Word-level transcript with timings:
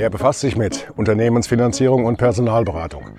Er 0.00 0.08
befasst 0.08 0.40
sich 0.40 0.56
mit 0.56 0.90
Unternehmensfinanzierung 0.96 2.06
und 2.06 2.16
Personalberatung. 2.16 3.10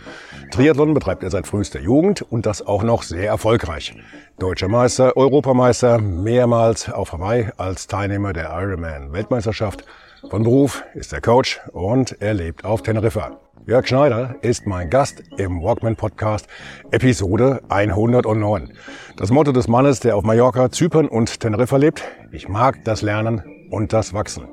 Triathlon 0.50 0.96
betreibt 0.96 1.22
er 1.22 1.30
seit 1.30 1.46
frühester 1.46 1.80
Jugend 1.80 2.24
und 2.24 2.48
das 2.48 2.66
auch 2.66 2.82
noch 2.82 3.04
sehr 3.04 3.28
erfolgreich. 3.28 3.94
Deutscher 4.40 4.68
Meister, 4.68 5.16
Europameister, 5.16 6.00
mehrmals 6.00 6.92
auf 6.92 7.14
Hawaii 7.14 7.52
als 7.56 7.86
Teilnehmer 7.86 8.34
der 8.34 8.50
Ironman 8.50 9.14
Weltmeisterschaft. 9.14 9.86
Von 10.28 10.42
Beruf 10.42 10.84
ist 10.96 11.14
er 11.14 11.22
Coach 11.22 11.62
und 11.72 12.20
er 12.20 12.34
lebt 12.34 12.66
auf 12.66 12.82
Teneriffa. 12.82 13.38
Jörg 13.68 13.86
Schneider 13.86 14.38
ist 14.42 14.66
mein 14.66 14.90
Gast 14.90 15.22
im 15.38 15.62
Walkman 15.62 15.96
Podcast 15.96 16.48
Episode 16.90 17.62
109. 17.70 18.74
Das 19.18 19.30
Motto 19.30 19.52
des 19.52 19.68
Mannes, 19.68 20.00
der 20.00 20.16
auf 20.16 20.24
Mallorca, 20.24 20.72
Zypern 20.72 21.08
und 21.08 21.42
Teneriffa 21.42 21.78
lebt, 21.78 22.02
ich 22.32 22.50
mag 22.50 22.84
das 22.86 23.04
Lernen 23.04 23.68
und 23.70 23.94
das 23.94 24.16
Wachsen. 24.16 24.48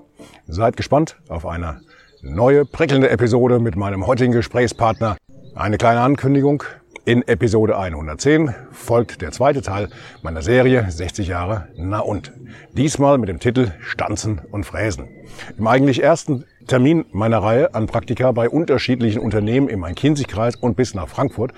Seid 0.46 0.76
gespannt 0.76 1.16
auf 1.28 1.46
eine 1.46 1.80
neue 2.22 2.64
prickelnde 2.64 3.10
Episode 3.10 3.58
mit 3.58 3.76
meinem 3.76 4.06
heutigen 4.06 4.32
Gesprächspartner. 4.32 5.16
Eine 5.54 5.78
kleine 5.78 6.00
Ankündigung. 6.00 6.64
In 7.04 7.26
Episode 7.26 7.78
110 7.78 8.54
folgt 8.70 9.22
der 9.22 9.32
zweite 9.32 9.62
Teil 9.62 9.88
meiner 10.22 10.42
Serie 10.42 10.90
60 10.90 11.28
Jahre 11.28 11.68
Na 11.76 12.00
und. 12.00 12.32
Diesmal 12.72 13.16
mit 13.18 13.28
dem 13.28 13.40
Titel 13.40 13.72
Stanzen 13.80 14.40
und 14.50 14.64
Fräsen. 14.64 15.08
Im 15.56 15.66
eigentlich 15.66 16.02
ersten 16.02 16.44
Termin 16.66 17.06
meiner 17.12 17.38
Reihe 17.38 17.74
an 17.74 17.86
Praktika 17.86 18.32
bei 18.32 18.48
unterschiedlichen 18.48 19.20
Unternehmen 19.20 19.68
im 19.68 19.80
Main-Kinzig-Kreis 19.80 20.56
und 20.56 20.76
bis 20.76 20.94
nach 20.94 21.08
Frankfurt 21.08 21.52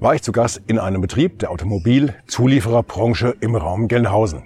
war 0.00 0.14
ich 0.14 0.22
zu 0.22 0.32
Gast 0.32 0.62
in 0.68 0.78
einem 0.78 1.00
Betrieb 1.00 1.40
der 1.40 1.50
Automobilzuliefererbranche 1.50 3.34
im 3.40 3.56
Raum 3.56 3.88
Gelnhausen. 3.88 4.44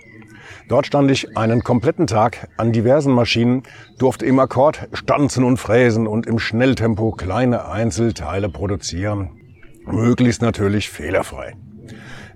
Dort 0.72 0.86
stand 0.86 1.10
ich 1.10 1.36
einen 1.36 1.62
kompletten 1.62 2.06
Tag 2.06 2.48
an 2.56 2.72
diversen 2.72 3.12
Maschinen, 3.12 3.62
durfte 3.98 4.24
im 4.24 4.38
Akkord 4.38 4.88
stanzen 4.94 5.44
und 5.44 5.58
fräsen 5.58 6.06
und 6.06 6.24
im 6.24 6.38
Schnelltempo 6.38 7.10
kleine 7.10 7.68
Einzelteile 7.68 8.48
produzieren. 8.48 9.32
Möglichst 9.84 10.40
natürlich 10.40 10.88
fehlerfrei. 10.88 11.56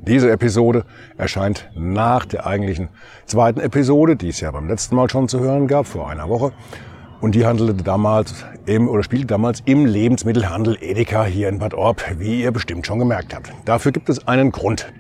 Diese 0.00 0.30
Episode 0.30 0.84
erscheint 1.16 1.70
nach 1.74 2.26
der 2.26 2.46
eigentlichen 2.46 2.90
zweiten 3.24 3.60
Episode, 3.60 4.16
die 4.16 4.28
es 4.28 4.40
ja 4.40 4.50
beim 4.50 4.68
letzten 4.68 4.96
Mal 4.96 5.08
schon 5.08 5.30
zu 5.30 5.40
hören 5.40 5.66
gab, 5.66 5.86
vor 5.86 6.10
einer 6.10 6.28
Woche. 6.28 6.52
Und 7.22 7.34
die 7.34 7.46
handelte 7.46 7.82
damals 7.82 8.44
im, 8.66 8.90
oder 8.90 9.02
spielte 9.02 9.28
damals 9.28 9.62
im 9.64 9.86
Lebensmittelhandel 9.86 10.76
Edeka 10.82 11.24
hier 11.24 11.48
in 11.48 11.58
Bad 11.58 11.72
Orb, 11.72 12.04
wie 12.18 12.42
ihr 12.42 12.50
bestimmt 12.50 12.86
schon 12.86 12.98
gemerkt 12.98 13.34
habt. 13.34 13.50
Dafür 13.64 13.92
gibt 13.92 14.10
es 14.10 14.28
einen 14.28 14.52
Grund. 14.52 14.92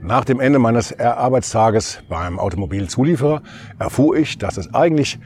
Nach 0.00 0.24
dem 0.24 0.40
Ende 0.40 0.58
meines 0.58 0.98
Arbeitstages 0.98 2.02
beim 2.08 2.38
Automobilzulieferer 2.38 3.42
erfuhr 3.78 4.16
ich, 4.16 4.38
dass 4.38 4.54
das 4.54 4.72
eigentlich 4.72 5.18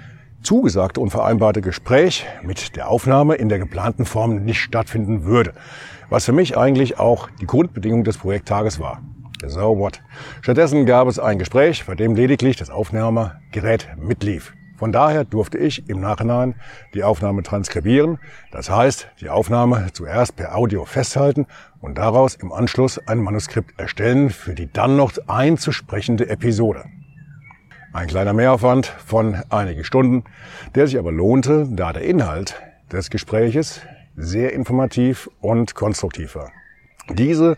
zugesagte 0.43 1.01
und 1.01 1.11
vereinbarte 1.11 1.61
Gespräch 1.61 2.27
mit 2.43 2.75
der 2.75 2.89
Aufnahme 2.89 3.35
in 3.35 3.49
der 3.49 3.59
geplanten 3.59 4.05
Form 4.05 4.45
nicht 4.45 4.61
stattfinden 4.61 5.25
würde. 5.25 5.53
Was 6.09 6.25
für 6.25 6.33
mich 6.33 6.57
eigentlich 6.57 6.99
auch 6.99 7.29
die 7.41 7.47
Grundbedingung 7.47 8.03
des 8.05 8.19
Projekttages 8.19 8.81
war. 8.81 9.03
So 9.47 9.79
what? 9.79 10.01
Stattdessen 10.41 10.87
gab 10.87 11.07
es 11.07 11.19
ein 11.19 11.39
Gespräch, 11.39 11.85
bei 11.87 11.95
dem 11.95 12.15
lediglich 12.15 12.57
das 12.57 12.71
Aufnahmegerät 12.71 13.89
mitlief. 13.99 14.55
Von 14.83 14.91
daher 14.91 15.25
durfte 15.25 15.59
ich 15.59 15.89
im 15.89 16.01
Nachhinein 16.01 16.57
die 16.93 17.05
Aufnahme 17.05 17.45
transkribieren, 17.45 18.19
das 18.51 18.69
heißt 18.69 19.07
die 19.21 19.29
Aufnahme 19.29 19.87
zuerst 19.93 20.35
per 20.35 20.57
Audio 20.57 20.85
festhalten 20.87 21.47
und 21.81 21.99
daraus 21.99 22.35
im 22.35 22.51
Anschluss 22.51 22.99
ein 23.07 23.21
Manuskript 23.21 23.79
erstellen 23.79 24.31
für 24.31 24.57
die 24.57 24.73
dann 24.73 24.97
noch 24.97 25.13
einzusprechende 25.29 26.29
Episode. 26.29 26.83
Ein 27.93 28.09
kleiner 28.09 28.33
Mehraufwand 28.33 28.87
von 28.87 29.37
einigen 29.51 29.85
Stunden, 29.85 30.25
der 30.75 30.89
sich 30.89 30.99
aber 30.99 31.13
lohnte, 31.13 31.69
da 31.71 31.93
der 31.93 32.03
Inhalt 32.03 32.61
des 32.91 33.09
Gespräches 33.09 33.83
sehr 34.17 34.53
informativ 34.53 35.31
und 35.41 35.77
konstruktiv 35.77 36.35
war. 36.35 36.51
Diese 37.09 37.57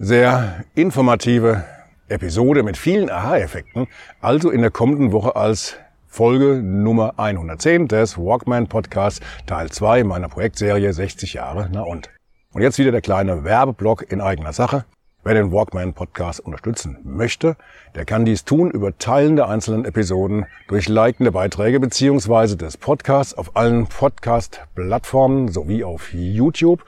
sehr 0.00 0.64
informative 0.74 1.64
Episode 2.08 2.64
mit 2.64 2.76
vielen 2.76 3.08
Aha-Effekten 3.08 3.86
also 4.20 4.50
in 4.50 4.62
der 4.62 4.72
kommenden 4.72 5.12
Woche 5.12 5.36
als 5.36 5.76
Folge 6.16 6.62
Nummer 6.62 7.12
110 7.18 7.88
des 7.88 8.16
Walkman 8.16 8.68
Podcasts, 8.68 9.20
Teil 9.44 9.68
2 9.68 10.02
meiner 10.04 10.30
Projektserie 10.30 10.90
60 10.90 11.34
Jahre 11.34 11.68
na 11.70 11.82
und. 11.82 12.08
Und 12.54 12.62
jetzt 12.62 12.78
wieder 12.78 12.90
der 12.90 13.02
kleine 13.02 13.44
Werbeblock 13.44 14.10
in 14.10 14.22
eigener 14.22 14.54
Sache. 14.54 14.86
Wer 15.24 15.34
den 15.34 15.52
Walkman 15.52 15.92
Podcast 15.92 16.40
unterstützen 16.40 17.00
möchte, 17.04 17.58
der 17.94 18.06
kann 18.06 18.24
dies 18.24 18.46
tun 18.46 18.70
über 18.70 18.96
Teilen 18.96 19.36
der 19.36 19.50
einzelnen 19.50 19.84
Episoden, 19.84 20.46
durch 20.68 20.88
likende 20.88 21.32
Beiträge 21.32 21.80
beziehungsweise 21.80 22.56
des 22.56 22.78
Podcasts 22.78 23.34
auf 23.34 23.54
allen 23.54 23.86
Podcast-Plattformen 23.86 25.48
sowie 25.48 25.84
auf 25.84 26.14
YouTube, 26.14 26.82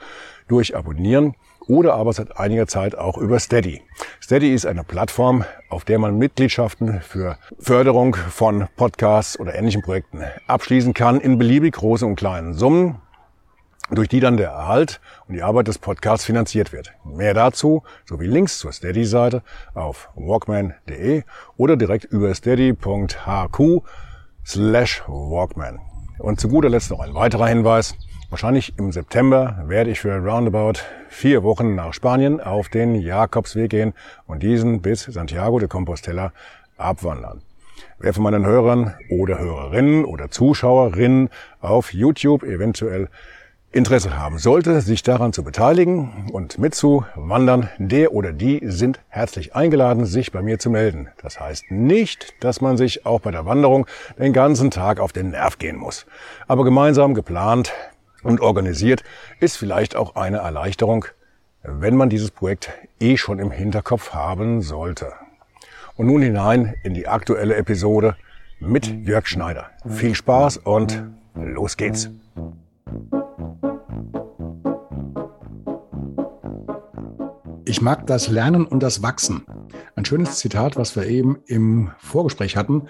durch 0.47 0.75
Abonnieren 0.75 1.35
oder 1.69 1.93
aber 1.93 2.11
seit 2.11 2.37
einiger 2.37 2.67
Zeit 2.67 2.97
auch 2.97 3.17
über 3.17 3.39
Steady. 3.39 3.81
Steady 4.21 4.53
ist 4.53 4.65
eine 4.65 4.83
Plattform, 4.83 5.45
auf 5.69 5.85
der 5.85 5.99
man 5.99 6.17
Mitgliedschaften 6.17 6.99
für 7.01 7.37
Förderung 7.59 8.15
von 8.15 8.67
Podcasts 8.75 9.39
oder 9.39 9.55
ähnlichen 9.55 9.83
Projekten 9.83 10.23
abschließen 10.47 10.93
kann 10.93 11.21
in 11.21 11.37
beliebig 11.37 11.75
großen 11.75 12.07
und 12.07 12.15
kleinen 12.15 12.55
Summen 12.55 12.95
durch 13.91 14.09
die 14.09 14.19
dann 14.19 14.37
der 14.37 14.49
Erhalt 14.49 14.99
und 15.27 15.35
die 15.35 15.43
Arbeit 15.43 15.67
des 15.67 15.77
Podcasts 15.77 16.25
finanziert 16.25 16.73
wird. 16.73 16.93
Mehr 17.03 17.33
dazu 17.33 17.83
sowie 18.05 18.27
Links 18.27 18.59
zur 18.59 18.71
Steady-Seite 18.71 19.43
auf 19.73 20.09
walkman.de 20.15 21.23
oder 21.57 21.77
direkt 21.77 22.05
über 22.05 22.33
steady.hq 22.33 23.59
slash 24.45 25.03
walkman. 25.07 25.79
Und 26.19 26.39
zu 26.39 26.49
guter 26.49 26.69
Letzt 26.69 26.91
noch 26.91 26.99
ein 26.99 27.13
weiterer 27.13 27.47
Hinweis. 27.47 27.95
Wahrscheinlich 28.29 28.77
im 28.77 28.91
September 28.91 29.63
werde 29.65 29.89
ich 29.89 30.01
für 30.01 30.15
roundabout 30.15 30.81
vier 31.07 31.41
Wochen 31.41 31.73
nach 31.73 31.93
Spanien 31.93 32.39
auf 32.39 32.69
den 32.69 32.93
Jakobsweg 32.93 33.71
gehen 33.71 33.93
und 34.27 34.43
diesen 34.43 34.83
bis 34.83 35.05
Santiago 35.05 35.57
de 35.57 35.67
Compostela 35.67 36.31
abwandern. 36.77 37.41
Wer 37.97 38.13
von 38.13 38.21
meinen 38.21 38.45
Hörern 38.45 38.93
oder 39.09 39.39
Hörerinnen 39.39 40.05
oder 40.05 40.29
Zuschauerinnen 40.29 41.29
auf 41.59 41.91
YouTube 41.91 42.43
eventuell 42.43 43.09
Interesse 43.71 44.17
haben 44.17 44.39
sollte, 44.39 44.81
sich 44.81 45.03
daran 45.03 45.31
zu 45.31 45.43
beteiligen 45.43 46.29
und 46.31 46.57
mitzuwandern, 46.57 47.69
der 47.77 48.13
oder 48.13 48.31
die 48.31 48.61
sind 48.63 48.99
herzlich 49.09 49.55
eingeladen, 49.55 50.05
sich 50.05 50.31
bei 50.31 50.41
mir 50.41 50.57
zu 50.57 50.71
melden. 50.71 51.09
Das 51.21 51.39
heißt 51.39 51.69
nicht, 51.69 52.33
dass 52.43 52.61
man 52.61 52.77
sich 52.77 53.05
auch 53.05 53.21
bei 53.21 53.29
der 53.29 53.45
Wanderung 53.45 53.85
den 54.17 54.33
ganzen 54.33 54.71
Tag 54.71 54.99
auf 54.99 55.13
den 55.13 55.31
Nerv 55.31 55.59
gehen 55.59 55.75
muss. 55.75 56.07
Aber 56.47 56.63
gemeinsam 56.63 57.13
geplant 57.13 57.71
und 58.23 58.41
organisiert, 58.41 59.03
ist 59.39 59.57
vielleicht 59.57 59.95
auch 59.95 60.15
eine 60.15 60.37
Erleichterung, 60.37 61.05
wenn 61.63 61.95
man 61.95 62.09
dieses 62.09 62.31
Projekt 62.31 62.71
eh 62.99 63.17
schon 63.17 63.39
im 63.39 63.51
Hinterkopf 63.51 64.13
haben 64.13 64.61
sollte. 64.61 65.13
Und 65.95 66.07
nun 66.07 66.21
hinein 66.21 66.75
in 66.83 66.93
die 66.93 67.07
aktuelle 67.07 67.55
Episode 67.55 68.15
mit 68.59 68.87
Jörg 69.05 69.27
Schneider. 69.27 69.69
Viel 69.87 70.15
Spaß 70.15 70.57
und 70.57 71.03
los 71.35 71.77
geht's. 71.77 72.09
Ich 77.65 77.81
mag 77.81 78.07
das 78.07 78.29
Lernen 78.29 78.65
und 78.65 78.81
das 78.81 79.03
Wachsen. 79.03 79.45
Ein 79.95 80.05
schönes 80.05 80.37
Zitat, 80.37 80.75
was 80.75 80.95
wir 80.95 81.05
eben 81.05 81.39
im 81.45 81.91
Vorgespräch 81.99 82.57
hatten. 82.57 82.87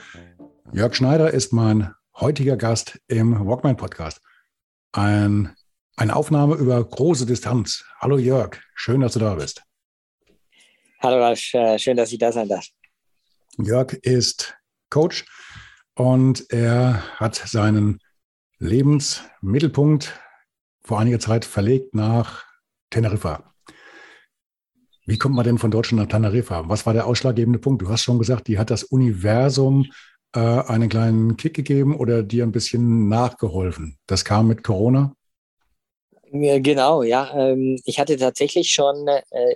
Jörg 0.72 0.96
Schneider 0.96 1.34
ist 1.34 1.52
mein 1.52 1.94
heutiger 2.16 2.56
Gast 2.56 3.00
im 3.08 3.46
Walkman 3.46 3.76
Podcast 3.76 4.22
ein, 4.92 5.56
eine 5.96 6.16
Aufnahme 6.16 6.56
über 6.56 6.84
große 6.84 7.26
Distanz. 7.26 7.84
Hallo 8.00 8.18
Jörg, 8.18 8.58
schön, 8.76 9.02
dass 9.02 9.14
du 9.14 9.20
da 9.20 9.36
bist. 9.36 9.64
Hallo 11.02 11.20
Ralf, 11.20 11.54
äh, 11.54 11.80
schön, 11.80 11.98
dass 11.98 12.12
ich 12.12 12.20
da 12.20 12.32
sein 12.32 12.50
darf. 12.50 12.66
Jörg 13.58 13.94
ist 14.02 14.56
Coach 14.90 15.26
und 15.96 16.46
er 16.50 17.04
hat 17.18 17.36
seinen 17.36 18.00
Lebensmittelpunkt 18.58 20.20
vor 20.84 21.00
einiger 21.00 21.20
Zeit 21.20 21.46
verlegt 21.46 21.94
nach 21.96 22.46
Teneriffa. 22.90 23.54
Wie 25.06 25.18
kommt 25.18 25.36
man 25.36 25.46
denn 25.46 25.58
von 25.58 25.72
Deutschland 25.72 26.02
nach 26.02 26.10
Teneriffa? 26.10 26.68
Was 26.68 26.86
war 26.86 26.94
der 26.94 27.08
ausschlaggebende 27.08 27.60
Punkt? 27.60 27.82
Du 27.82 27.90
hast 27.90 28.04
schon 28.04 28.20
gesagt, 28.20 28.48
die 28.48 28.60
hat 28.60 28.70
das 28.70 28.84
Universum 28.84 29.88
äh, 30.36 30.40
einen 30.40 30.90
kleinen 30.90 31.38
Kick 31.38 31.56
gegeben 31.56 31.96
oder 31.96 32.24
dir 32.24 32.44
ein 32.44 32.52
bisschen 32.52 33.10
nachgeholfen? 33.10 33.98
Das 34.08 34.26
kam 34.26 34.48
mit 34.48 34.64
Corona? 34.64 35.14
Genau, 36.32 37.02
ja. 37.02 37.34
Ähm, 37.36 37.80
ich 37.86 38.00
hatte 38.00 38.18
tatsächlich 38.18 38.72
schon 38.72 39.08
äh, 39.08 39.56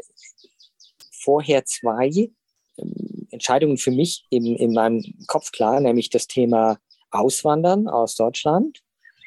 vorher 1.11 1.65
zwei 1.65 2.31
ähm, 2.77 3.27
Entscheidungen 3.29 3.77
für 3.77 3.91
mich 3.91 4.25
in, 4.29 4.55
in 4.55 4.73
meinem 4.73 5.03
Kopf 5.27 5.51
klar, 5.51 5.79
nämlich 5.79 6.09
das 6.09 6.27
Thema 6.27 6.77
Auswandern 7.11 7.87
aus 7.87 8.15
Deutschland. 8.15 8.79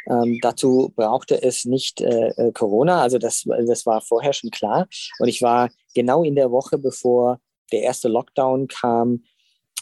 Ähm, 0.08 0.38
dazu 0.42 0.92
brauchte 0.94 1.42
es 1.42 1.64
nicht 1.64 2.00
äh, 2.00 2.28
äh 2.36 2.52
Corona, 2.52 3.02
also 3.02 3.18
das, 3.18 3.44
das 3.66 3.86
war 3.86 4.00
vorher 4.00 4.32
schon 4.32 4.50
klar. 4.50 4.86
Und 5.18 5.28
ich 5.28 5.42
war 5.42 5.70
genau 5.94 6.22
in 6.22 6.36
der 6.36 6.50
Woche, 6.50 6.78
bevor 6.78 7.40
der 7.72 7.82
erste 7.82 8.08
Lockdown 8.08 8.68
kam, 8.68 9.24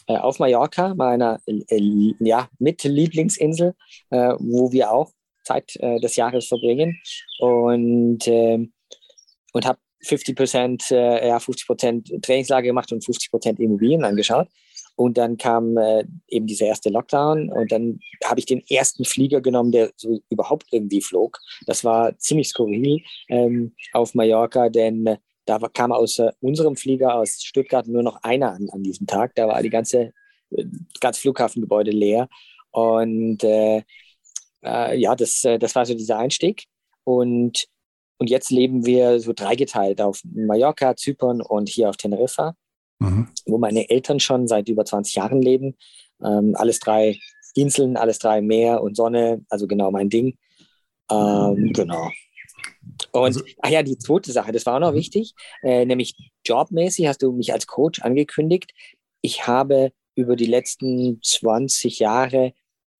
äh, 0.07 0.17
auf 0.17 0.39
Mallorca, 0.39 0.93
meiner 0.95 1.39
äh, 1.45 2.13
ja, 2.19 2.49
mit 2.59 2.83
Lieblingsinsel, 2.83 3.73
äh, 4.11 4.33
wo 4.39 4.71
wir 4.71 4.91
auch 4.91 5.11
Zeit 5.43 5.75
äh, 5.77 5.99
des 5.99 6.15
Jahres 6.15 6.47
verbringen. 6.47 6.99
Und, 7.39 8.27
ähm, 8.27 8.73
und 9.53 9.65
habe 9.65 9.79
50 10.03 10.35
Prozent, 10.35 10.91
äh, 10.91 11.27
ja, 11.27 11.39
50 11.39 11.67
Prozent 11.67 12.09
gemacht 12.21 12.91
und 12.91 13.03
50 13.03 13.31
Prozent 13.31 13.59
Immobilien 13.59 14.03
angeschaut. 14.03 14.47
Und 14.97 15.17
dann 15.17 15.37
kam 15.37 15.77
äh, 15.77 16.05
eben 16.29 16.47
dieser 16.47 16.67
erste 16.67 16.89
Lockdown 16.89 17.49
und 17.49 17.69
dann 17.71 17.99
habe 18.23 18.39
ich 18.39 18.45
den 18.45 18.63
ersten 18.69 19.03
Flieger 19.03 19.41
genommen, 19.41 19.73
der 19.73 19.91
so 19.97 20.19
überhaupt 20.29 20.67
irgendwie 20.71 21.01
flog. 21.01 21.37
Das 21.65 21.83
war 21.83 22.17
ziemlich 22.17 22.47
skurril 22.47 23.01
ähm, 23.27 23.75
auf 23.91 24.13
Mallorca, 24.13 24.69
denn 24.69 25.17
da 25.45 25.59
kam 25.73 25.91
außer 25.91 26.33
unserem 26.41 26.75
Flieger 26.75 27.15
aus 27.15 27.41
Stuttgart 27.43 27.87
nur 27.87 28.03
noch 28.03 28.23
einer 28.23 28.53
an, 28.53 28.67
an 28.71 28.83
diesem 28.83 29.07
Tag. 29.07 29.35
Da 29.35 29.47
war 29.47 29.61
die 29.61 29.69
ganze, 29.69 30.11
äh, 30.51 30.65
ganze 30.99 31.21
Flughafengebäude 31.21 31.91
leer. 31.91 32.27
Und 32.71 33.43
äh, 33.43 33.83
äh, 34.63 34.97
ja, 34.97 35.15
das, 35.15 35.43
äh, 35.45 35.59
das 35.59 35.75
war 35.75 35.85
so 35.85 35.93
dieser 35.93 36.17
Einstieg. 36.17 36.65
Und 37.03 37.67
und 38.17 38.29
jetzt 38.29 38.49
leben 38.49 38.85
wir 38.85 39.19
so 39.19 39.33
dreigeteilt 39.33 40.01
auf 40.01 40.21
Mallorca, 40.23 40.95
Zypern 40.95 41.41
und 41.41 41.67
hier 41.67 41.89
auf 41.89 41.97
Teneriffa, 41.97 42.55
mhm. 42.99 43.27
wo 43.45 43.57
meine 43.57 43.89
Eltern 43.89 44.19
schon 44.19 44.47
seit 44.47 44.69
über 44.69 44.85
20 44.85 45.15
Jahren 45.15 45.41
leben. 45.41 45.75
Ähm, 46.23 46.55
alles 46.55 46.79
drei 46.79 47.19
Inseln, 47.55 47.97
alles 47.97 48.19
drei 48.19 48.41
Meer 48.41 48.81
und 48.81 48.95
Sonne, 48.95 49.43
also 49.49 49.67
genau 49.67 49.91
mein 49.91 50.09
Ding. 50.09 50.37
Ähm, 51.11 51.71
genau. 51.73 52.09
Und, 53.19 53.27
also, 53.27 53.41
ach 53.61 53.69
ja, 53.69 53.83
die 53.83 53.97
zweite 53.97 54.31
Sache, 54.31 54.51
das 54.51 54.65
war 54.65 54.75
auch 54.75 54.79
noch 54.79 54.91
mhm. 54.91 54.97
wichtig, 54.97 55.33
äh, 55.63 55.85
nämlich 55.85 56.15
jobmäßig 56.45 57.07
hast 57.07 57.21
du 57.21 57.31
mich 57.31 57.53
als 57.53 57.67
Coach 57.67 58.01
angekündigt. 58.01 58.71
Ich 59.21 59.47
habe 59.47 59.91
über 60.15 60.35
die 60.35 60.45
letzten 60.45 61.19
20 61.21 61.99
Jahre 61.99 62.53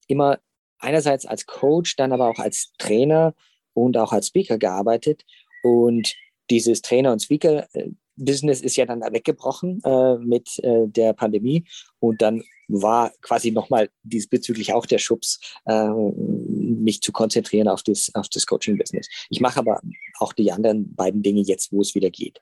immer 0.08 0.40
einerseits 0.80 1.26
als 1.26 1.46
Coach, 1.46 1.96
dann 1.96 2.12
aber 2.12 2.30
auch 2.30 2.40
als 2.40 2.74
Trainer 2.78 3.34
und 3.74 3.98
auch 3.98 4.12
als 4.12 4.28
Speaker 4.28 4.58
gearbeitet. 4.58 5.24
Und 5.64 6.14
dieses 6.50 6.82
Trainer- 6.82 7.12
und 7.12 7.22
Speaker-Business 7.22 8.62
ist 8.62 8.76
ja 8.76 8.86
dann 8.86 9.02
weggebrochen 9.02 9.82
äh, 9.84 10.18
mit 10.18 10.60
äh, 10.64 10.88
der 10.88 11.14
Pandemie. 11.14 11.66
Und 12.00 12.22
dann 12.22 12.44
war 12.68 13.12
quasi 13.22 13.52
nochmal 13.52 13.90
diesbezüglich 14.04 14.74
auch 14.74 14.86
der 14.86 14.98
Schubs, 14.98 15.40
äh, 15.66 15.90
mich 15.90 17.02
zu 17.02 17.12
konzentrieren 17.12 17.68
auf 17.68 17.84
das, 17.84 18.12
auf 18.14 18.30
das 18.30 18.46
Coaching-Business. 18.46 19.08
Ich 19.30 19.40
mache 19.40 19.60
aber 19.60 19.82
auch 20.20 20.34
die 20.34 20.52
anderen 20.52 20.94
beiden 20.96 21.22
Dinge 21.22 21.42
jetzt, 21.42 21.72
wo 21.72 21.82
es 21.82 21.96
wieder 21.96 22.10
geht. 22.10 22.42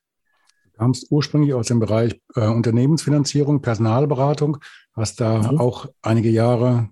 Du 0.63 0.79
kamst 0.79 1.11
ursprünglich 1.11 1.53
aus 1.53 1.67
dem 1.67 1.79
Bereich 1.79 2.19
äh, 2.35 2.47
Unternehmensfinanzierung, 2.47 3.61
Personalberatung, 3.61 4.57
hast 4.93 5.19
da 5.21 5.51
mhm. 5.51 5.59
auch 5.59 5.87
einige 6.01 6.29
Jahre 6.29 6.89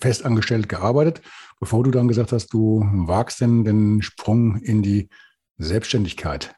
festangestellt 0.00 0.68
gearbeitet, 0.68 1.22
bevor 1.60 1.84
du 1.84 1.90
dann 1.90 2.08
gesagt 2.08 2.32
hast, 2.32 2.48
du 2.48 2.82
wagst 2.84 3.40
denn 3.40 3.64
den 3.64 4.02
Sprung 4.02 4.56
in 4.56 4.82
die 4.82 5.08
Selbstständigkeit. 5.56 6.54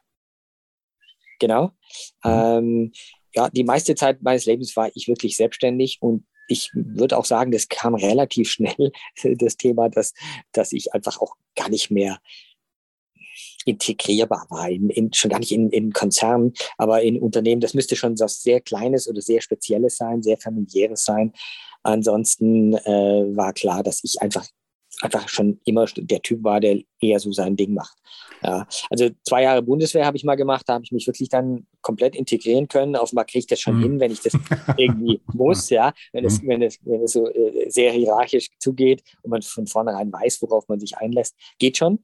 Genau. 1.39 1.71
Mhm. 2.23 2.31
Ähm, 2.31 2.91
ja, 3.37 3.49
die 3.49 3.63
meiste 3.63 3.93
Zeit 3.93 4.23
meines 4.23 4.45
Lebens 4.45 4.75
war 4.75 4.89
ich 4.95 5.07
wirklich 5.07 5.37
selbstständig 5.37 5.99
und 6.01 6.25
ich 6.47 6.71
würde 6.73 7.17
auch 7.17 7.25
sagen, 7.25 7.51
das 7.51 7.67
kam 7.67 7.93
relativ 7.93 8.49
schnell, 8.49 8.91
das 9.23 9.57
Thema, 9.57 9.89
dass, 9.89 10.13
dass 10.53 10.71
ich 10.71 10.93
einfach 10.93 11.21
auch 11.21 11.35
gar 11.55 11.69
nicht 11.69 11.91
mehr 11.91 12.17
integrierbar 13.65 14.47
war, 14.49 14.69
in, 14.69 14.89
in, 14.89 15.13
schon 15.13 15.29
gar 15.29 15.39
nicht 15.39 15.51
in, 15.51 15.69
in 15.69 15.93
Konzernen, 15.93 16.53
aber 16.77 17.03
in 17.03 17.21
Unternehmen. 17.21 17.61
Das 17.61 17.75
müsste 17.75 17.95
schon 17.95 18.17
was 18.17 18.41
sehr 18.41 18.59
Kleines 18.59 19.07
oder 19.07 19.21
sehr 19.21 19.41
Spezielles 19.41 19.97
sein, 19.97 20.23
sehr 20.23 20.37
familiäres 20.37 21.03
sein. 21.03 21.33
Ansonsten 21.83 22.73
äh, 22.73 23.35
war 23.35 23.53
klar, 23.53 23.83
dass 23.83 24.03
ich 24.03 24.19
einfach 24.21 24.47
einfach 25.01 25.29
schon 25.29 25.59
immer 25.63 25.85
der 25.85 26.21
Typ 26.23 26.43
war, 26.43 26.59
der 26.59 26.81
eher 26.99 27.19
so 27.19 27.31
sein 27.31 27.55
Ding 27.55 27.73
macht. 27.73 27.95
Ja, 28.43 28.67
also 28.89 29.09
zwei 29.23 29.43
Jahre 29.43 29.61
Bundeswehr 29.61 30.05
habe 30.05 30.17
ich 30.17 30.23
mal 30.23 30.35
gemacht, 30.35 30.63
da 30.67 30.73
habe 30.75 30.83
ich 30.83 30.91
mich 30.91 31.07
wirklich 31.07 31.29
dann 31.29 31.65
komplett 31.81 32.15
integrieren 32.15 32.67
können. 32.67 32.95
Offenbar 32.95 33.25
kriege 33.25 33.39
ich 33.39 33.47
das 33.47 33.59
schon 33.59 33.77
mhm. 33.77 33.83
hin, 33.83 33.99
wenn 33.99 34.11
ich 34.11 34.21
das 34.21 34.33
irgendwie 34.77 35.21
muss, 35.33 35.69
ja, 35.69 35.93
wenn 36.13 36.25
es, 36.25 36.41
mhm. 36.41 36.47
wenn 36.49 36.61
es, 36.61 36.79
wenn 36.83 37.01
es 37.01 37.13
so 37.13 37.27
äh, 37.27 37.69
sehr 37.69 37.91
hierarchisch 37.91 38.49
zugeht 38.59 39.03
und 39.23 39.31
man 39.31 39.41
von 39.41 39.67
vornherein 39.67 40.11
weiß, 40.11 40.41
worauf 40.41 40.67
man 40.67 40.79
sich 40.79 40.97
einlässt, 40.97 41.35
geht 41.59 41.77
schon. 41.77 41.99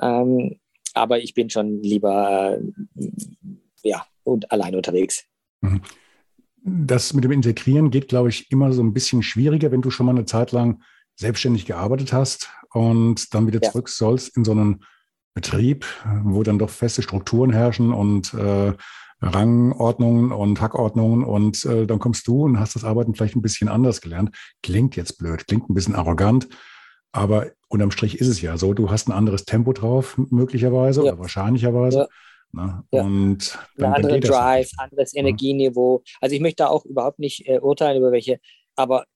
Ähm, 0.00 0.58
aber 0.94 1.18
ich 1.18 1.34
bin 1.34 1.50
schon 1.50 1.82
lieber 1.82 2.58
äh, 2.96 3.10
ja 3.82 4.06
und 4.22 4.50
allein 4.50 4.74
unterwegs. 4.74 5.24
Mhm. 5.60 5.82
Das 6.66 7.12
mit 7.12 7.24
dem 7.24 7.32
Integrieren 7.32 7.90
geht, 7.90 8.08
glaube 8.08 8.30
ich, 8.30 8.50
immer 8.50 8.72
so 8.72 8.82
ein 8.82 8.94
bisschen 8.94 9.22
schwieriger, 9.22 9.70
wenn 9.70 9.82
du 9.82 9.90
schon 9.90 10.06
mal 10.06 10.12
eine 10.12 10.24
Zeit 10.24 10.52
lang 10.52 10.82
selbstständig 11.14 11.66
gearbeitet 11.66 12.12
hast 12.12 12.50
und 12.72 13.34
dann 13.34 13.46
wieder 13.46 13.60
ja. 13.62 13.70
zurück 13.70 13.88
sollst 13.88 14.34
in 14.36 14.44
so 14.44 14.52
einen 14.52 14.82
Betrieb, 15.34 15.84
wo 16.22 16.42
dann 16.42 16.58
doch 16.58 16.70
feste 16.70 17.02
Strukturen 17.02 17.52
herrschen 17.52 17.92
und 17.92 18.32
äh, 18.34 18.72
Rangordnungen 19.20 20.32
und 20.32 20.60
Hackordnungen 20.60 21.24
und 21.24 21.64
äh, 21.64 21.86
dann 21.86 21.98
kommst 21.98 22.26
du 22.26 22.44
und 22.44 22.60
hast 22.60 22.76
das 22.76 22.84
Arbeiten 22.84 23.14
vielleicht 23.14 23.36
ein 23.36 23.42
bisschen 23.42 23.68
anders 23.68 24.00
gelernt. 24.00 24.30
Klingt 24.62 24.96
jetzt 24.96 25.18
blöd, 25.18 25.46
klingt 25.46 25.68
ein 25.68 25.74
bisschen 25.74 25.94
arrogant, 25.94 26.48
aber 27.12 27.48
unterm 27.68 27.90
Strich 27.90 28.18
ist 28.20 28.28
es 28.28 28.40
ja 28.42 28.56
so, 28.58 28.74
du 28.74 28.90
hast 28.90 29.08
ein 29.08 29.12
anderes 29.12 29.44
Tempo 29.44 29.72
drauf, 29.72 30.16
möglicherweise 30.16 31.04
ja. 31.04 31.12
oder 31.12 31.18
wahrscheinlicherweise. 31.20 31.98
Ja. 31.98 32.08
Ne? 32.52 32.84
Ja. 32.92 33.02
Und 33.02 33.58
dann, 33.76 33.94
Ein 33.94 34.04
anderer 34.04 34.20
Drive, 34.20 34.70
anderes 34.76 35.14
Energieniveau. 35.14 36.04
Also 36.20 36.36
ich 36.36 36.40
möchte 36.40 36.62
da 36.62 36.68
auch 36.68 36.84
überhaupt 36.84 37.18
nicht 37.18 37.48
äh, 37.48 37.58
urteilen 37.58 37.98
über 37.98 38.12
welche, 38.12 38.38
aber 38.76 39.06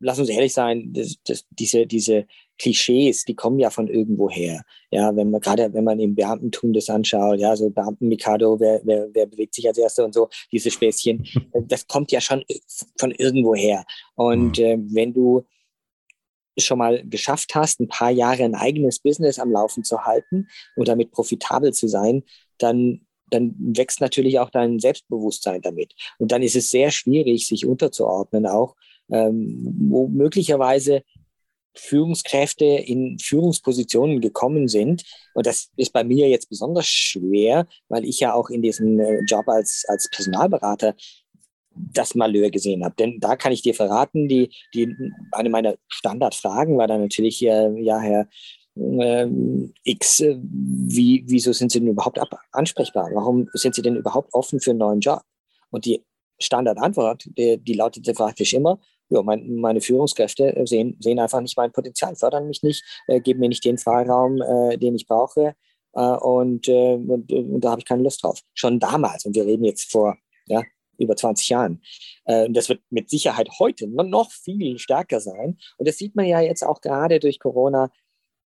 lass 0.00 0.18
uns 0.18 0.28
ehrlich 0.28 0.54
sein, 0.54 0.92
das, 0.92 1.16
das, 1.24 1.44
diese, 1.50 1.86
diese 1.86 2.26
Klischees, 2.58 3.24
die 3.24 3.34
kommen 3.34 3.58
ja 3.58 3.70
von 3.70 3.88
irgendwo 3.88 4.28
her. 4.28 4.62
Ja, 4.90 5.14
wenn 5.14 5.30
man 5.30 5.40
gerade, 5.40 5.72
wenn 5.72 5.84
man 5.84 6.00
im 6.00 6.14
Beamtentum 6.14 6.72
das 6.72 6.90
anschaut, 6.90 7.38
ja, 7.38 7.54
so 7.56 7.70
Beamten-Mikado, 7.70 8.58
wer, 8.60 8.80
wer, 8.84 9.08
wer 9.12 9.26
bewegt 9.26 9.54
sich 9.54 9.66
als 9.66 9.78
Erster 9.78 10.04
und 10.04 10.14
so, 10.14 10.28
diese 10.52 10.70
Späßchen, 10.70 11.24
das 11.68 11.86
kommt 11.86 12.12
ja 12.12 12.20
schon 12.20 12.44
von 12.98 13.12
irgendwo 13.12 13.54
her. 13.54 13.84
Und 14.14 14.58
mhm. 14.58 14.64
äh, 14.64 14.78
wenn 14.90 15.14
du 15.14 15.44
schon 16.60 16.78
mal 16.78 17.04
geschafft 17.08 17.54
hast, 17.54 17.80
ein 17.80 17.88
paar 17.88 18.10
Jahre 18.10 18.44
ein 18.44 18.54
eigenes 18.54 18.98
Business 18.98 19.38
am 19.38 19.52
Laufen 19.52 19.84
zu 19.84 20.04
halten 20.04 20.48
und 20.76 20.88
damit 20.88 21.12
profitabel 21.12 21.72
zu 21.72 21.88
sein, 21.88 22.24
dann, 22.58 23.06
dann 23.30 23.54
wächst 23.58 24.00
natürlich 24.00 24.40
auch 24.40 24.50
dein 24.50 24.80
Selbstbewusstsein 24.80 25.62
damit. 25.62 25.94
Und 26.18 26.32
dann 26.32 26.42
ist 26.42 26.56
es 26.56 26.70
sehr 26.70 26.90
schwierig, 26.90 27.46
sich 27.46 27.66
unterzuordnen 27.66 28.46
auch, 28.46 28.74
ähm, 29.10 29.76
wo 29.88 30.08
möglicherweise 30.08 31.02
Führungskräfte 31.78 32.64
in 32.64 33.18
Führungspositionen 33.18 34.20
gekommen 34.20 34.68
sind. 34.68 35.04
Und 35.34 35.46
das 35.46 35.70
ist 35.76 35.92
bei 35.92 36.04
mir 36.04 36.28
jetzt 36.28 36.48
besonders 36.48 36.86
schwer, 36.86 37.66
weil 37.88 38.04
ich 38.04 38.20
ja 38.20 38.34
auch 38.34 38.50
in 38.50 38.62
diesem 38.62 38.98
äh, 39.00 39.20
Job 39.20 39.48
als, 39.48 39.84
als 39.88 40.08
Personalberater 40.10 40.94
das 41.74 42.14
Malheur 42.14 42.50
gesehen 42.50 42.84
habe. 42.84 42.94
Denn 42.98 43.20
da 43.20 43.36
kann 43.36 43.52
ich 43.52 43.62
dir 43.62 43.74
verraten, 43.74 44.28
die, 44.28 44.50
die, 44.74 44.94
eine 45.32 45.50
meiner 45.50 45.76
Standardfragen 45.88 46.76
war 46.76 46.88
dann 46.88 47.02
natürlich, 47.02 47.42
äh, 47.44 47.70
ja, 47.80 48.00
Herr 48.00 48.28
äh, 48.76 49.28
X, 49.84 50.20
äh, 50.20 50.38
wie, 50.42 51.24
wieso 51.26 51.52
sind 51.52 51.72
Sie 51.72 51.80
denn 51.80 51.88
überhaupt 51.88 52.18
ansprechbar? 52.52 53.10
Warum 53.12 53.48
sind 53.52 53.74
Sie 53.74 53.82
denn 53.82 53.96
überhaupt 53.96 54.34
offen 54.34 54.60
für 54.60 54.70
einen 54.70 54.80
neuen 54.80 55.00
Job? 55.00 55.22
Und 55.70 55.84
die 55.84 56.04
Standardantwort, 56.40 57.28
die, 57.36 57.58
die 57.58 57.74
lautete 57.74 58.12
praktisch 58.12 58.54
immer, 58.54 58.78
ja, 59.10 59.22
mein, 59.22 59.56
meine 59.56 59.80
Führungskräfte 59.80 60.54
sehen, 60.64 60.96
sehen 61.00 61.18
einfach 61.18 61.40
nicht 61.40 61.56
mein 61.56 61.72
Potenzial, 61.72 62.16
fördern 62.16 62.48
mich 62.48 62.62
nicht, 62.62 62.84
äh, 63.06 63.20
geben 63.20 63.40
mir 63.40 63.48
nicht 63.48 63.64
den 63.64 63.78
Freiraum, 63.78 64.40
äh, 64.42 64.76
den 64.76 64.94
ich 64.94 65.06
brauche. 65.06 65.54
Äh, 65.94 66.00
und, 66.00 66.68
äh, 66.68 66.94
und, 66.94 67.32
und, 67.32 67.60
da 67.60 67.70
habe 67.70 67.80
ich 67.80 67.86
keine 67.86 68.02
Lust 68.02 68.22
drauf. 68.22 68.40
Schon 68.54 68.78
damals, 68.78 69.24
und 69.24 69.34
wir 69.34 69.46
reden 69.46 69.64
jetzt 69.64 69.90
vor 69.90 70.16
ja, 70.46 70.62
über 70.98 71.16
20 71.16 71.48
Jahren. 71.48 71.82
Äh, 72.24 72.50
das 72.50 72.68
wird 72.68 72.80
mit 72.90 73.10
Sicherheit 73.10 73.48
heute 73.58 73.88
noch 73.88 74.30
viel 74.30 74.78
stärker 74.78 75.20
sein. 75.20 75.58
Und 75.76 75.88
das 75.88 75.96
sieht 75.96 76.14
man 76.14 76.26
ja 76.26 76.40
jetzt 76.40 76.62
auch 76.64 76.80
gerade 76.80 77.18
durch 77.20 77.38
Corona. 77.38 77.90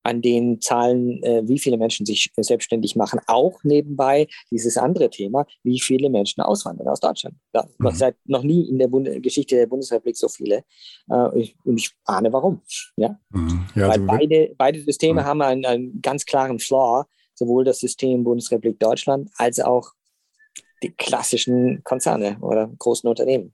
An 0.03 0.21
den 0.21 0.61
Zahlen, 0.61 1.21
äh, 1.23 1.47
wie 1.47 1.59
viele 1.59 1.77
Menschen 1.77 2.05
sich 2.05 2.31
selbstständig 2.37 2.95
machen. 2.95 3.19
Auch 3.27 3.63
nebenbei 3.63 4.27
dieses 4.49 4.77
andere 4.77 5.09
Thema, 5.09 5.45
wie 5.63 5.79
viele 5.79 6.09
Menschen 6.09 6.41
auswandern 6.41 6.87
aus 6.87 6.99
Deutschland. 6.99 7.35
Ja, 7.53 7.67
mhm. 7.77 7.91
Seit 7.91 8.15
noch 8.25 8.43
nie 8.43 8.67
in 8.69 8.79
der 8.79 8.87
Bund 8.87 9.09
Geschichte 9.21 9.55
der 9.55 9.67
Bundesrepublik 9.67 10.17
so 10.17 10.27
viele. 10.27 10.63
Äh, 11.09 11.39
ich, 11.39 11.55
und 11.63 11.77
ich 11.77 11.91
ahne 12.05 12.33
warum. 12.33 12.61
Ja? 12.95 13.19
Mhm. 13.29 13.65
ja 13.75 13.83
Weil 13.83 13.91
also 13.91 14.05
beide, 14.05 14.55
beide 14.57 14.81
Systeme 14.81 15.21
mhm. 15.21 15.25
haben 15.25 15.41
einen, 15.41 15.65
einen 15.65 16.01
ganz 16.01 16.25
klaren 16.25 16.59
Flaw, 16.59 17.05
sowohl 17.33 17.63
das 17.63 17.79
System 17.79 18.23
Bundesrepublik 18.23 18.79
Deutschland 18.79 19.29
als 19.37 19.59
auch 19.59 19.91
die 20.83 20.91
klassischen 20.91 21.83
Konzerne 21.83 22.37
oder 22.41 22.71
großen 22.79 23.07
Unternehmen. 23.07 23.53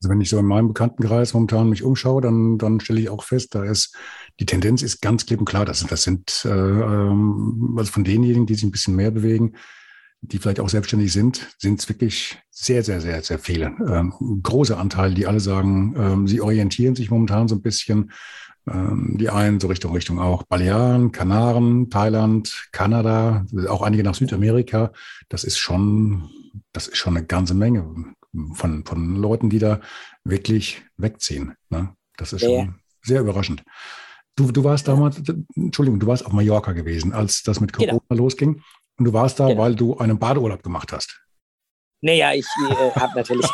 Also 0.00 0.10
wenn 0.10 0.20
ich 0.20 0.28
so 0.28 0.38
in 0.38 0.46
meinem 0.46 0.68
Bekanntenkreis 0.68 1.34
momentan 1.34 1.70
mich 1.70 1.82
umschaue, 1.82 2.20
dann, 2.20 2.58
dann 2.58 2.80
stelle 2.80 3.00
ich 3.00 3.08
auch 3.08 3.24
fest, 3.24 3.54
da 3.54 3.64
ist 3.64 3.96
die 4.40 4.46
Tendenz 4.46 4.82
ist 4.82 5.00
ganz 5.00 5.26
klipp 5.26 5.40
und 5.40 5.46
klar. 5.46 5.64
Das, 5.64 5.84
das 5.86 6.02
sind 6.02 6.44
äh, 6.44 6.48
ähm, 6.48 7.74
also 7.78 7.92
von 7.92 8.04
denjenigen, 8.04 8.46
die 8.46 8.54
sich 8.54 8.64
ein 8.64 8.70
bisschen 8.70 8.96
mehr 8.96 9.10
bewegen, 9.10 9.54
die 10.20 10.38
vielleicht 10.38 10.60
auch 10.60 10.68
selbstständig 10.68 11.12
sind, 11.12 11.54
sind 11.58 11.80
es 11.80 11.88
wirklich 11.88 12.38
sehr, 12.50 12.82
sehr, 12.82 13.00
sehr, 13.00 13.22
sehr 13.22 13.38
viele. 13.38 13.74
Ähm, 13.86 14.40
große 14.42 14.76
Anteile, 14.76 15.14
die 15.14 15.26
alle 15.26 15.40
sagen, 15.40 15.94
ähm, 15.96 16.28
sie 16.28 16.40
orientieren 16.40 16.94
sich 16.94 17.10
momentan 17.10 17.48
so 17.48 17.54
ein 17.54 17.62
bisschen. 17.62 18.10
Ähm, 18.66 19.16
die 19.18 19.28
einen 19.28 19.60
so 19.60 19.68
Richtung 19.68 19.92
Richtung 19.92 20.18
auch 20.18 20.44
Balearen, 20.44 21.12
Kanaren, 21.12 21.90
Thailand, 21.90 22.68
Kanada, 22.72 23.44
auch 23.68 23.82
einige 23.82 24.02
nach 24.02 24.14
Südamerika. 24.14 24.92
Das 25.28 25.44
ist 25.44 25.58
schon, 25.58 26.30
das 26.72 26.88
ist 26.88 26.96
schon 26.96 27.16
eine 27.16 27.26
ganze 27.26 27.52
Menge 27.52 28.14
von, 28.54 28.84
von 28.84 29.16
Leuten, 29.16 29.50
die 29.50 29.58
da 29.58 29.80
wirklich 30.24 30.82
wegziehen. 30.96 31.54
Ne? 31.70 31.94
Das 32.16 32.32
ist 32.32 32.42
schon 32.42 32.50
ja. 32.50 32.74
sehr 33.02 33.20
überraschend. 33.20 33.64
Du, 34.36 34.50
du 34.50 34.64
warst 34.64 34.88
damals, 34.88 35.22
Entschuldigung, 35.54 36.00
du 36.00 36.06
warst 36.06 36.26
auf 36.26 36.32
Mallorca 36.32 36.72
gewesen, 36.72 37.12
als 37.12 37.42
das 37.42 37.60
mit 37.60 37.72
Corona 37.72 38.00
genau. 38.08 38.22
losging. 38.22 38.62
Und 38.96 39.04
du 39.06 39.12
warst 39.12 39.40
da, 39.40 39.48
genau. 39.48 39.62
weil 39.62 39.74
du 39.74 39.96
einen 39.96 40.18
Badeurlaub 40.18 40.62
gemacht 40.62 40.92
hast. 40.92 41.20
Naja, 42.00 42.34
ich 42.34 42.46
äh, 42.70 42.90
habe 43.00 43.14
natürlich, 43.16 43.46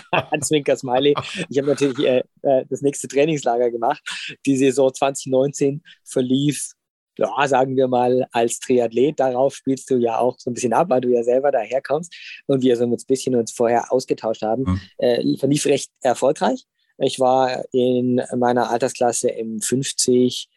Zwinker 0.40 0.76
Smiley, 0.76 1.14
ich 1.48 1.58
habe 1.58 1.68
natürlich 1.68 1.98
äh, 1.98 2.22
äh, 2.42 2.64
das 2.68 2.80
nächste 2.80 3.06
Trainingslager 3.06 3.70
gemacht. 3.70 4.02
Die 4.46 4.56
Saison 4.56 4.92
2019 4.92 5.82
verlief, 6.04 6.72
ja, 7.18 7.48
sagen 7.48 7.76
wir 7.76 7.88
mal, 7.88 8.26
als 8.32 8.60
Triathlet. 8.60 9.18
Darauf 9.20 9.54
spielst 9.54 9.90
du 9.90 9.96
ja 9.96 10.18
auch 10.18 10.38
so 10.38 10.50
ein 10.50 10.54
bisschen 10.54 10.72
ab, 10.72 10.88
weil 10.88 11.00
du 11.00 11.08
ja 11.08 11.22
selber 11.22 11.50
daherkommst. 11.50 12.14
Und 12.46 12.62
wir 12.62 12.76
so 12.76 12.84
ein 12.84 12.96
bisschen 13.06 13.34
uns 13.34 13.52
vorher 13.52 13.92
ausgetauscht 13.92 14.42
haben. 14.42 14.62
Mhm. 14.62 14.80
Äh, 14.98 15.36
verlief 15.36 15.66
recht 15.66 15.90
erfolgreich. 16.00 16.64
Ich 16.98 17.20
war 17.20 17.64
in 17.72 18.20
meiner 18.36 18.70
Altersklasse 18.70 19.28
im 19.30 19.60
50 19.60 20.48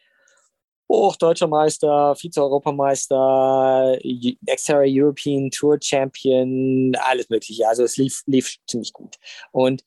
hoch 0.92 1.16
deutscher 1.16 1.48
Meister, 1.48 2.14
Vize-Europameister, 2.16 3.98
Xterra 4.46 4.82
European 4.84 5.50
Tour 5.50 5.78
Champion, 5.82 6.94
alles 7.06 7.30
Mögliche. 7.30 7.66
Also 7.66 7.84
es 7.84 7.96
lief, 7.96 8.22
lief 8.26 8.56
ziemlich 8.66 8.92
gut. 8.92 9.16
Und, 9.52 9.82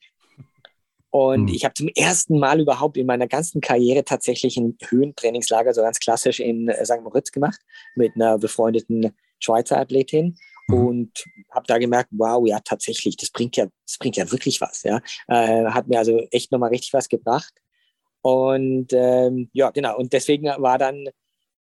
und 1.10 1.42
mhm. 1.44 1.48
ich 1.48 1.64
habe 1.64 1.74
zum 1.74 1.88
ersten 1.88 2.38
Mal 2.38 2.60
überhaupt 2.60 2.96
in 2.96 3.06
meiner 3.06 3.26
ganzen 3.26 3.60
Karriere 3.60 4.04
tatsächlich 4.04 4.56
ein 4.56 4.76
Höhentrainingslager, 4.82 5.72
so 5.72 5.82
ganz 5.82 5.98
klassisch 5.98 6.40
in 6.40 6.70
St. 6.84 7.02
Moritz 7.02 7.32
gemacht, 7.32 7.60
mit 7.94 8.12
einer 8.14 8.38
befreundeten 8.38 9.12
Schweizer 9.38 9.78
Athletin. 9.78 10.36
Mhm. 10.68 10.86
und 10.86 11.24
habe 11.50 11.66
da 11.66 11.78
gemerkt, 11.78 12.10
wow, 12.12 12.44
ja, 12.46 12.58
tatsächlich, 12.60 13.16
das 13.16 13.30
bringt 13.30 13.56
ja, 13.56 13.66
das 13.86 13.98
bringt 13.98 14.16
ja 14.16 14.30
wirklich 14.30 14.60
was, 14.60 14.82
ja. 14.82 15.00
Äh, 15.28 15.66
hat 15.66 15.88
mir 15.88 15.98
also 15.98 16.26
echt 16.30 16.52
nochmal 16.52 16.70
richtig 16.70 16.92
was 16.92 17.08
gebracht. 17.08 17.54
Und 18.22 18.88
ähm, 18.92 19.48
ja, 19.52 19.70
genau. 19.70 19.96
Und 19.96 20.12
deswegen 20.12 20.46
war 20.46 20.78
dann 20.78 21.08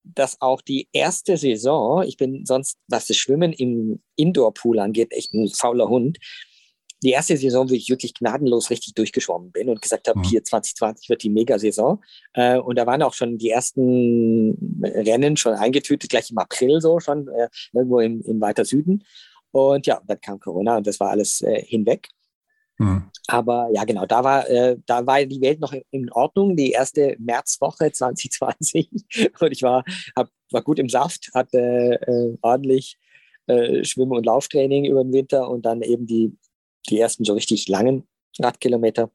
das 0.04 0.42
auch 0.42 0.62
die 0.62 0.90
erste 0.92 1.38
Saison. 1.38 2.04
Ich 2.04 2.18
bin 2.18 2.46
sonst, 2.46 2.78
was 2.88 3.08
das 3.08 3.18
Schwimmen 3.18 3.54
im 3.54 4.02
Indoor-Pool 4.18 4.80
angeht, 4.80 5.14
echt 5.14 5.34
ein 5.34 5.48
fauler 5.48 5.88
Hund 5.88 6.18
die 7.02 7.12
erste 7.12 7.38
Saison, 7.38 7.70
wo 7.70 7.74
ich 7.74 7.90
wirklich 7.90 8.14
gnadenlos 8.14 8.70
richtig 8.70 8.94
durchgeschwommen 8.94 9.52
bin 9.52 9.70
und 9.70 9.82
gesagt 9.82 10.08
habe, 10.08 10.20
mhm. 10.20 10.24
hier 10.24 10.44
2020 10.44 11.10
wird 11.10 11.24
die 11.24 11.30
Mega-Saison. 11.30 12.04
Äh, 12.34 12.58
und 12.58 12.78
da 12.78 12.86
waren 12.86 13.02
auch 13.02 13.14
schon 13.14 13.38
die 13.38 13.50
ersten 13.50 14.82
Rennen 14.84 15.38
schon 15.38 15.54
eingetütet, 15.54 16.10
gleich 16.10 16.30
im 16.30 16.38
April 16.38 16.82
so 16.82 17.00
schon, 17.00 17.28
äh, 17.30 17.48
irgendwo 17.74 18.00
im, 18.00 18.22
im 18.22 18.42
weiter 18.42 18.66
Süden. 18.66 19.04
Und 19.52 19.88
ja, 19.88 20.02
dann 20.06 20.20
kam 20.22 20.40
Corona 20.40 20.78
und 20.78 20.88
das 20.88 21.00
war 21.00 21.10
alles 21.10 21.42
äh, 21.42 21.64
hinweg. 21.64 22.10
Mhm. 22.78 23.10
Aber 23.28 23.70
ja, 23.74 23.84
genau, 23.84 24.06
da 24.06 24.24
war, 24.24 24.50
äh, 24.50 24.78
da 24.86 25.06
war 25.06 25.24
die 25.26 25.42
Welt 25.42 25.60
noch 25.60 25.74
in 25.92 26.12
Ordnung, 26.12 26.56
die 26.56 26.72
erste 26.72 27.16
Märzwoche 27.20 27.92
2020. 27.94 28.90
Und 29.40 29.52
ich 29.52 29.64
war, 29.64 29.84
hab, 30.16 30.30
war 30.52 30.62
gut 30.64 30.80
im 30.80 30.90
Saft, 30.90 31.30
hatte 31.34 32.00
äh, 32.08 32.38
ordentlich 32.42 32.98
äh, 33.48 33.84
Schwimm- 33.84 34.12
und 34.12 34.26
Lauftraining 34.26 34.86
über 34.86 35.04
den 35.04 35.14
Winter 35.14 35.50
und 35.50 35.66
dann 35.66 35.82
eben 35.82 36.06
die 36.06 36.38
die 36.90 37.00
ersten 37.00 37.26
so 37.26 37.34
richtig 37.34 37.68
langen 37.68 38.08
Radkilometer 38.40 39.12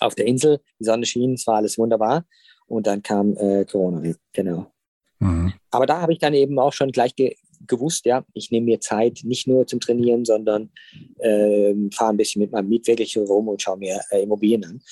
auf 0.00 0.14
der 0.14 0.26
Insel. 0.26 0.60
Die 0.78 0.84
Sonne 0.84 1.06
schien, 1.06 1.34
es 1.34 1.46
war 1.46 1.56
alles 1.56 1.78
wunderbar. 1.78 2.26
Und 2.66 2.86
dann 2.86 3.02
kam 3.02 3.36
äh, 3.36 3.64
Corona, 3.64 4.14
genau. 4.32 4.72
Mhm. 5.18 5.52
Aber 5.70 5.86
da 5.86 6.00
habe 6.00 6.12
ich 6.12 6.18
dann 6.18 6.34
eben 6.34 6.58
auch 6.58 6.72
schon 6.72 6.90
gleich 6.92 7.14
ge 7.14 7.36
gewusst, 7.66 8.04
ja, 8.04 8.26
ich 8.34 8.50
nehme 8.50 8.66
mir 8.66 8.80
Zeit 8.80 9.20
nicht 9.22 9.46
nur 9.46 9.66
zum 9.66 9.80
Trainieren, 9.80 10.26
sondern 10.26 10.70
äh, 11.18 11.72
fahre 11.94 12.10
ein 12.10 12.18
bisschen 12.18 12.42
mit 12.42 12.52
meinem 12.52 12.68
Mietwagen 12.68 13.26
rum 13.26 13.48
und 13.48 13.62
schaue 13.62 13.78
mir 13.78 14.02
äh, 14.10 14.22
Immobilien 14.22 14.64
an. 14.66 14.82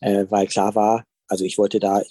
Äh, 0.00 0.26
weil 0.28 0.46
klar 0.46 0.74
war, 0.74 1.04
also 1.26 1.46
ich 1.46 1.56
wollte 1.56 1.80
da 1.80 2.02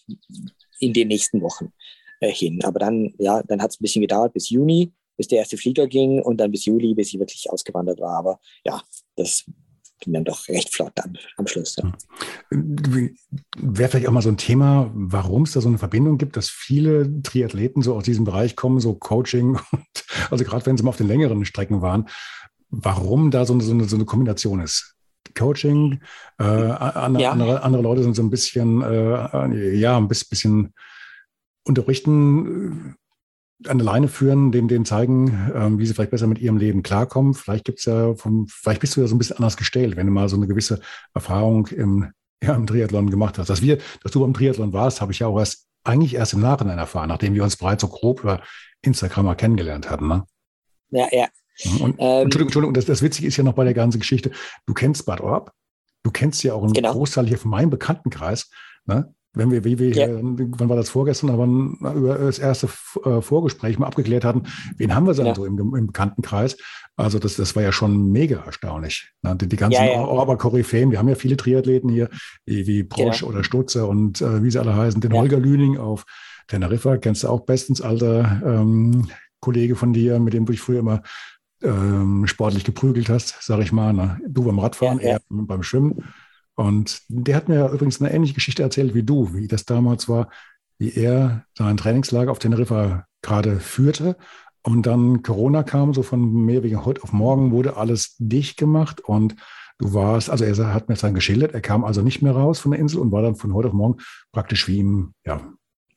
in 0.80 0.94
den 0.94 1.10
nächsten 1.10 1.40
Wochen 1.44 1.72
äh, 2.20 2.32
hin. 2.32 2.64
Aber 2.64 2.80
dann, 2.80 3.14
ja, 3.20 3.44
dann 3.44 3.62
hat 3.62 3.70
es 3.70 3.80
ein 3.80 3.84
bisschen 3.84 4.02
gedauert 4.02 4.34
bis 4.34 4.50
Juni 4.50 4.92
bis 5.18 5.28
der 5.28 5.40
erste 5.40 5.58
Flieger 5.58 5.88
ging 5.88 6.22
und 6.22 6.38
dann 6.38 6.52
bis 6.52 6.66
Juli, 6.66 6.94
bis 6.94 7.14
ich 7.14 7.20
wirklich 7.20 7.50
ausgewandert 7.50 8.00
war. 8.00 8.18
Aber 8.18 8.40
ja, 8.64 8.82
das 9.18 9.46
ging 10.00 10.14
dann 10.14 10.26
doch 10.26 10.48
recht 10.48 10.74
flott 10.74 10.94
am, 11.04 11.14
am 11.38 11.48
Schluss. 11.48 11.76
Ja. 11.78 11.92
Wäre 12.50 13.90
vielleicht 13.90 14.08
auch 14.08 14.12
mal 14.12 14.22
so 14.22 14.30
ein 14.30 14.38
Thema, 14.38 14.92
warum 14.94 15.44
es 15.44 15.54
da 15.54 15.62
so 15.62 15.68
eine 15.68 15.78
Verbindung 15.78 16.18
gibt, 16.18 16.38
dass 16.38 16.50
viele 16.50 17.22
Triathleten 17.24 17.82
so 17.82 17.96
aus 17.96 18.04
diesem 18.04 18.24
Bereich 18.24 18.56
kommen, 18.56 18.80
so 18.80 18.94
Coaching, 18.94 19.60
und, 19.72 20.06
also 20.30 20.44
gerade 20.44 20.66
wenn 20.66 20.78
sie 20.78 20.84
mal 20.84 20.90
auf 20.90 20.98
den 20.98 21.08
längeren 21.08 21.44
Strecken 21.46 21.82
waren, 21.82 22.08
warum 22.70 23.32
da 23.32 23.46
so 23.46 23.54
eine, 23.54 23.64
so 23.64 23.72
eine, 23.72 23.86
so 23.86 23.96
eine 23.96 24.06
Kombination 24.06 24.60
ist. 24.60 24.94
Coaching, 25.36 26.02
äh, 26.40 26.44
andere, 26.44 27.24
ja. 27.24 27.32
andere, 27.32 27.64
andere, 27.64 27.84
Leute 27.84 28.04
sind 28.04 28.16
so 28.16 28.24
ein 28.24 28.30
bisschen, 28.30 28.82
äh, 28.82 29.76
ja, 29.76 29.98
ein 29.98 30.08
bisschen 30.08 30.74
unterrichten 31.64 32.96
an 33.66 33.80
der 33.80 33.86
Leine 33.86 34.08
führen, 34.08 34.52
denen, 34.52 34.68
denen 34.68 34.86
zeigen, 34.86 35.52
ähm, 35.56 35.80
wie 35.80 35.86
sie 35.86 35.94
vielleicht 35.94 36.12
besser 36.12 36.28
mit 36.28 36.40
ihrem 36.40 36.58
Leben 36.58 36.84
klarkommen. 36.84 37.34
Vielleicht 37.34 37.66
gibt's 37.66 37.86
ja 37.86 38.14
vom, 38.14 38.48
vielleicht 38.48 38.82
bist 38.82 38.96
du 38.96 39.02
ja 39.02 39.08
so 39.08 39.16
ein 39.16 39.18
bisschen 39.18 39.38
anders 39.38 39.58
gestellt, 39.58 39.96
wenn 39.96 40.06
du 40.06 40.14
mal 40.14 40.30
so 40.30 40.36
eine 40.36 40.48
gewisse 40.48 40.80
Erfahrung 41.14 41.68
im, 41.68 42.12
ja, 42.44 42.54
im 42.56 42.68
Triathlon 42.68 43.10
gemacht 43.10 43.38
hast. 43.40 43.50
Dass 43.50 43.62
wir, 43.62 43.80
dass 44.04 44.12
du 44.12 44.20
beim 44.20 44.34
Triathlon 44.34 44.74
warst, 44.74 45.02
habe 45.02 45.12
ich 45.12 45.20
ja 45.20 45.28
auch 45.28 45.40
erst, 45.40 45.66
eigentlich 45.84 46.16
erst 46.16 46.34
im 46.34 46.42
Nachhinein 46.42 46.78
erfahren, 46.78 47.08
nachdem 47.10 47.34
wir 47.34 47.44
uns 47.44 47.56
bereits 47.56 47.82
so 47.82 47.88
grob 47.88 48.22
über 48.22 48.42
Instagram 48.82 49.26
mal 49.26 49.36
kennengelernt 49.36 49.90
hatten. 49.90 50.08
Ne? 50.08 50.26
Ja, 50.90 51.08
ja. 51.12 51.28
Und, 51.80 51.96
ähm, 51.98 52.24
Entschuldigung, 52.24 52.48
Entschuldigung, 52.48 52.74
das, 52.74 52.86
das 52.86 53.02
Witzige 53.02 53.28
ist 53.28 53.38
ja 53.38 53.44
noch 53.44 53.54
bei 53.54 53.64
der 53.64 53.74
ganzen 53.74 54.00
Geschichte, 54.00 54.32
du 54.66 54.74
kennst 54.74 55.06
Bad 55.06 55.22
Orb, 55.22 55.52
du 56.04 56.12
kennst 56.12 56.44
ja 56.44 56.54
auch 56.54 56.64
einen 56.64 56.74
genau. 56.74 56.92
Großteil 56.92 57.26
hier 57.26 57.40
von 57.40 57.50
meinem 57.50 57.70
Bekanntenkreis. 57.70 58.52
Ne? 58.86 59.14
Wenn 59.38 59.52
wir, 59.52 59.64
wie 59.64 59.80
wir 59.80 59.90
ja. 59.90 60.06
hier, 60.08 60.22
wann 60.22 60.70
war 60.70 60.76
das 60.76 60.90
vorgestern, 60.90 61.30
aber 61.30 61.46
über 61.94 62.18
das 62.18 62.40
erste 62.40 62.68
äh, 63.06 63.22
Vorgespräch 63.22 63.80
mal 63.80 63.88
abgeklärt 63.88 64.26
hatten, 64.26 64.44
wen 64.78 64.94
haben 64.94 65.08
wir 65.08 65.14
denn 65.14 65.28
ja. 65.28 65.36
so 65.36 65.46
im, 65.46 65.58
im, 65.76 65.88
Bekanntenkreis? 65.88 66.58
Also 66.96 67.20
das, 67.20 67.36
das 67.36 67.56
war 67.56 67.64
ja 67.64 67.72
schon 67.72 68.12
mega 68.12 68.44
erstaunlich. 68.46 69.12
Ne? 69.22 69.36
Die, 69.36 69.48
die 69.48 69.56
ganzen 69.56 69.84
ja, 69.84 69.92
ja. 69.92 70.06
Oberkoryphäen, 70.06 70.92
wir 70.92 71.00
haben 71.00 71.10
ja 71.10 71.16
viele 71.16 71.38
Triathleten 71.38 71.90
hier, 71.90 72.10
wie, 72.46 72.66
wie 72.68 72.84
Brosch 72.84 73.24
oder 73.24 73.44
Stutzer 73.44 73.88
und 73.88 74.22
äh, 74.22 74.44
wie 74.44 74.52
sie 74.52 74.60
alle 74.60 74.76
heißen. 74.76 75.02
Den 75.02 75.14
Holger 75.14 75.40
Lüning 75.40 75.78
auf 75.78 76.06
Teneriffa, 76.48 76.98
kennst 76.98 77.24
du 77.24 77.28
auch 77.28 77.42
bestens, 77.42 77.82
alter 77.82 78.42
ähm, 78.46 79.08
Kollege 79.40 79.76
von 79.76 79.94
dir, 79.94 80.20
mit 80.20 80.34
dem 80.34 80.46
du 80.46 80.54
dich 80.54 80.62
früher 80.62 80.80
immer 80.80 81.04
ähm, 81.62 82.26
sportlich 82.28 82.64
geprügelt 82.64 83.10
hast, 83.10 83.38
sag 83.42 83.60
ich 83.60 83.72
mal. 83.72 83.94
Ne? 83.94 84.20
Du 84.28 84.44
beim 84.44 84.60
Radfahren, 84.60 85.00
er 85.00 85.20
beim 85.30 85.64
Schwimmen. 85.64 86.04
Und 86.58 87.04
der 87.08 87.36
hat 87.36 87.50
mir 87.50 87.70
übrigens 87.70 88.02
eine 88.02 88.12
ähnliche 88.12 88.34
Geschichte 88.34 88.64
erzählt 88.64 88.96
wie 88.96 89.04
du, 89.04 89.34
wie 89.34 89.48
das 89.48 89.66
damals 89.66 90.10
war, 90.10 90.30
wie 90.80 90.92
er 90.92 91.46
sein 91.56 91.78
Trainingslager 91.78 92.32
auf 92.32 92.40
Teneriffa 92.40 93.06
gerade 93.22 93.60
führte. 93.60 94.18
Und 94.64 94.88
dann 94.88 95.22
Corona 95.22 95.62
kam, 95.62 95.94
so 95.94 96.02
von 96.02 96.46
mehr 96.46 96.64
wegen 96.64 96.84
heute 96.84 97.04
auf 97.04 97.14
morgen 97.14 97.52
wurde 97.52 97.78
alles 97.78 98.16
dicht 98.18 98.58
gemacht 98.58 99.00
und 99.02 99.36
du 99.78 99.94
warst, 99.94 100.32
also 100.32 100.44
er 100.44 100.74
hat 100.74 100.90
mir 100.90 100.96
das 100.96 101.02
dann 101.02 101.14
geschildert, 101.14 101.54
er 101.54 101.62
kam 101.62 101.86
also 101.86 102.02
nicht 102.02 102.24
mehr 102.24 102.34
raus 102.34 102.60
von 102.60 102.72
der 102.72 102.80
Insel 102.80 103.00
und 103.00 103.12
war 103.12 103.22
dann 103.22 103.36
von 103.36 103.54
heute 103.54 103.68
auf 103.68 103.74
morgen 103.74 104.02
praktisch 104.32 104.68
wie 104.68 104.80
im, 104.80 105.14
ja, 105.26 105.40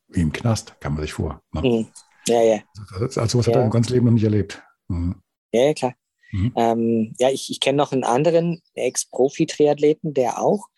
wie 0.08 0.20
im 0.20 0.32
Knast, 0.32 0.76
kann 0.80 0.92
man 0.92 1.02
sich 1.02 1.14
vor. 1.14 1.40
Ne? 1.52 1.62
Mhm. 1.62 1.86
Ja, 2.28 2.42
ja. 2.42 2.58
Also, 2.92 3.20
also 3.20 3.38
was 3.38 3.46
ja. 3.46 3.52
hat 3.52 3.60
er 3.60 3.64
im 3.64 3.70
ganzen 3.70 3.94
Leben 3.94 4.04
noch 4.04 4.12
nicht 4.12 4.24
erlebt. 4.24 4.62
Mhm. 4.88 5.16
Ja, 5.52 5.62
ja, 5.62 5.74
klar. 5.74 5.94
Mhm. 6.32 6.52
Ähm, 6.56 7.14
ja, 7.18 7.30
ich, 7.30 7.50
ich 7.50 7.60
kenne 7.60 7.76
noch 7.76 7.92
einen 7.92 8.04
anderen 8.04 8.62
Ex-Profi-Triathleten, 8.74 10.14
der 10.14 10.40
auch 10.40 10.68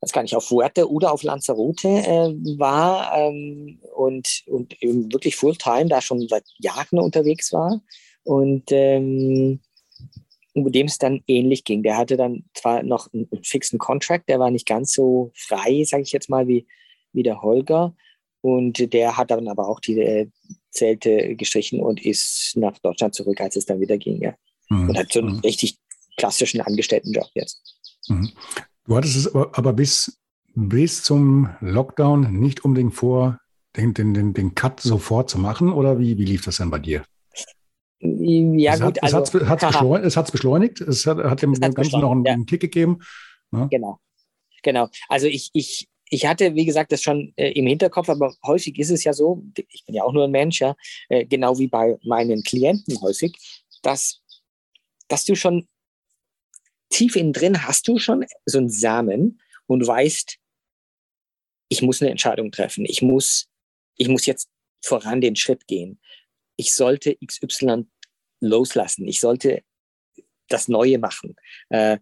weiß 0.00 0.12
gar 0.12 0.22
nicht, 0.22 0.36
auf 0.36 0.46
Fuerte 0.46 0.90
oder 0.90 1.12
auf 1.12 1.22
Lanzarote 1.22 1.88
äh, 1.88 2.58
war 2.58 3.16
ähm, 3.16 3.80
und, 3.94 4.44
und 4.46 4.80
eben 4.82 5.12
wirklich 5.12 5.36
Fulltime 5.36 5.88
da 5.88 6.00
schon 6.00 6.26
seit 6.28 6.44
Jahren 6.58 6.98
unterwegs 6.98 7.52
war. 7.52 7.80
Und 8.24 8.70
ähm, 8.70 9.60
dem 10.54 10.86
es 10.86 10.98
dann 10.98 11.22
ähnlich 11.26 11.64
ging. 11.64 11.82
Der 11.82 11.96
hatte 11.96 12.16
dann 12.16 12.44
zwar 12.54 12.82
noch 12.82 13.12
einen, 13.12 13.28
fixen 13.42 13.78
Contract, 13.78 14.28
der 14.28 14.40
war 14.40 14.50
nicht 14.50 14.66
ganz 14.66 14.92
so 14.92 15.30
frei, 15.34 15.84
sage 15.84 16.02
ich 16.02 16.12
jetzt 16.12 16.28
mal, 16.28 16.48
wie, 16.48 16.66
wie 17.12 17.22
der 17.22 17.42
Holger. 17.42 17.94
Und 18.40 18.92
der 18.92 19.16
hat 19.16 19.30
dann 19.30 19.48
aber 19.48 19.68
auch 19.68 19.80
die 19.80 19.98
äh, 20.00 20.28
Zelte 20.70 21.34
gestrichen 21.34 21.80
und 21.80 22.04
ist 22.04 22.52
nach 22.56 22.78
Deutschland 22.78 23.14
zurück, 23.14 23.40
als 23.40 23.56
es 23.56 23.66
dann 23.66 23.80
wieder 23.80 23.98
ging. 23.98 24.20
Ja. 24.20 24.34
Mhm. 24.68 24.90
Und 24.90 24.98
hat 24.98 25.12
so 25.12 25.20
einen 25.20 25.36
mhm. 25.36 25.40
richtig 25.40 25.78
klassischen 26.16 26.60
Angestelltenjob 26.60 27.28
jetzt. 27.34 27.60
Mhm. 28.08 28.30
Du 28.84 28.96
hattest 28.96 29.16
es 29.16 29.34
aber, 29.34 29.50
aber 29.56 29.72
bis, 29.72 30.18
bis 30.54 31.02
zum 31.02 31.50
Lockdown 31.60 32.38
nicht 32.38 32.64
unbedingt 32.64 32.94
vor, 32.94 33.38
den, 33.76 33.94
den, 33.94 34.14
den, 34.14 34.34
den 34.34 34.54
Cut 34.54 34.80
sofort 34.80 35.30
zu 35.30 35.38
machen, 35.38 35.72
oder 35.72 35.98
wie, 35.98 36.18
wie 36.18 36.24
lief 36.24 36.44
das 36.44 36.56
denn 36.56 36.70
bei 36.70 36.78
dir? 36.78 37.04
Ja, 38.00 38.74
es 38.74 38.80
gut. 38.80 39.02
Hat, 39.02 39.14
also, 39.14 39.96
es 39.96 40.16
hat 40.16 40.26
es 40.26 40.30
beschleunigt, 40.30 40.30
beschleunigt, 40.30 40.80
es 40.80 41.06
hat, 41.06 41.18
hat 41.18 41.42
dem 41.42 41.54
Ganzen 41.54 42.00
noch 42.00 42.12
einen, 42.12 42.24
ja. 42.24 42.36
Kick 42.46 42.60
gegeben. 42.60 43.00
Ne? 43.50 43.68
Genau. 43.70 43.98
Genau. 44.62 44.88
Also 45.08 45.26
ich, 45.26 45.50
ich, 45.52 45.88
ich 46.10 46.26
hatte, 46.26 46.54
wie 46.54 46.64
gesagt, 46.64 46.92
das 46.92 47.02
schon 47.02 47.32
äh, 47.36 47.52
im 47.52 47.66
Hinterkopf, 47.66 48.08
aber 48.08 48.34
häufig 48.44 48.78
ist 48.78 48.90
es 48.90 49.04
ja 49.04 49.12
so, 49.12 49.42
ich 49.68 49.84
bin 49.84 49.94
ja 49.94 50.04
auch 50.04 50.12
nur 50.12 50.24
ein 50.24 50.30
Mensch, 50.30 50.60
ja, 50.60 50.76
äh, 51.08 51.24
genau 51.26 51.58
wie 51.58 51.68
bei 51.68 51.98
meinen 52.02 52.42
Klienten 52.42 53.00
häufig, 53.00 53.36
dass, 53.82 54.22
dass 55.08 55.24
du 55.24 55.34
schon 55.34 55.68
tief 56.90 57.16
innen 57.16 57.32
drin 57.32 57.66
hast 57.66 57.86
du 57.88 57.98
schon 57.98 58.24
so 58.46 58.58
einen 58.58 58.70
Samen 58.70 59.40
und 59.66 59.86
weißt, 59.86 60.38
ich 61.70 61.82
muss 61.82 62.00
eine 62.00 62.10
Entscheidung 62.10 62.50
treffen. 62.50 62.86
Ich 62.86 63.02
muss, 63.02 63.48
ich 63.96 64.08
muss 64.08 64.24
jetzt 64.24 64.48
voran 64.80 65.20
den 65.20 65.36
Schritt 65.36 65.66
gehen 65.66 66.00
ich 66.58 66.74
sollte 66.74 67.16
XY 67.24 67.86
loslassen. 68.40 69.08
Ich 69.08 69.20
sollte 69.20 69.62
das 70.48 70.68
Neue 70.68 70.98
machen. 70.98 71.36
Äh, 71.70 71.98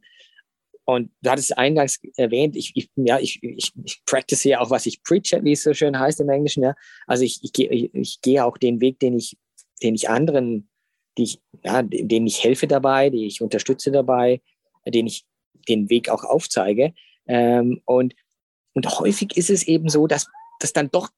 und 0.86 1.10
du 1.20 1.30
hattest 1.30 1.58
eingangs 1.58 1.98
erwähnt, 2.16 2.54
ich, 2.54 2.70
ich, 2.76 2.88
ja, 2.94 3.18
ich, 3.18 3.42
ich, 3.42 3.72
ich 3.84 4.04
practice 4.06 4.44
ja 4.44 4.60
auch, 4.60 4.70
was 4.70 4.86
ich 4.86 5.02
preach, 5.02 5.36
wie 5.42 5.52
es 5.52 5.64
so 5.64 5.74
schön 5.74 5.98
heißt 5.98 6.20
im 6.20 6.28
Englischen. 6.28 6.62
Ja. 6.62 6.76
Also 7.08 7.24
ich, 7.24 7.42
ich, 7.42 7.58
ich, 7.58 7.92
ich 7.92 8.20
gehe 8.22 8.44
auch 8.44 8.56
den 8.56 8.80
Weg, 8.80 9.00
den 9.00 9.18
ich, 9.18 9.36
den 9.82 9.96
ich 9.96 10.08
anderen, 10.08 10.70
die 11.18 11.24
ich, 11.24 11.40
ja, 11.64 11.82
denen 11.82 12.28
ich 12.28 12.44
helfe 12.44 12.68
dabei, 12.68 13.10
die 13.10 13.26
ich 13.26 13.42
unterstütze 13.42 13.90
dabei, 13.90 14.40
den 14.86 15.08
ich 15.08 15.26
den 15.68 15.90
Weg 15.90 16.08
auch 16.08 16.22
aufzeige. 16.22 16.94
Ähm, 17.26 17.82
und, 17.84 18.14
und 18.74 19.00
häufig 19.00 19.36
ist 19.36 19.50
es 19.50 19.66
eben 19.66 19.88
so, 19.88 20.06
dass, 20.06 20.28
dass 20.60 20.72
dann 20.72 20.92
doch 20.92 21.10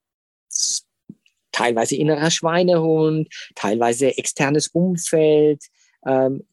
teilweise 1.51 1.95
innerer 1.95 2.31
Schweinehund, 2.31 3.27
teilweise 3.53 4.17
externes 4.17 4.69
Umfeld, 4.69 5.63
ähm, 6.07 6.47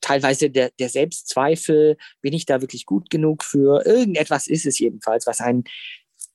teilweise 0.00 0.50
der, 0.50 0.70
der 0.78 0.88
Selbstzweifel, 0.88 1.96
bin 2.20 2.32
ich 2.32 2.46
da 2.46 2.60
wirklich 2.60 2.86
gut 2.86 3.10
genug 3.10 3.44
für? 3.44 3.84
Irgendetwas 3.84 4.46
ist 4.46 4.66
es 4.66 4.78
jedenfalls, 4.78 5.26
was 5.26 5.40
einen 5.40 5.64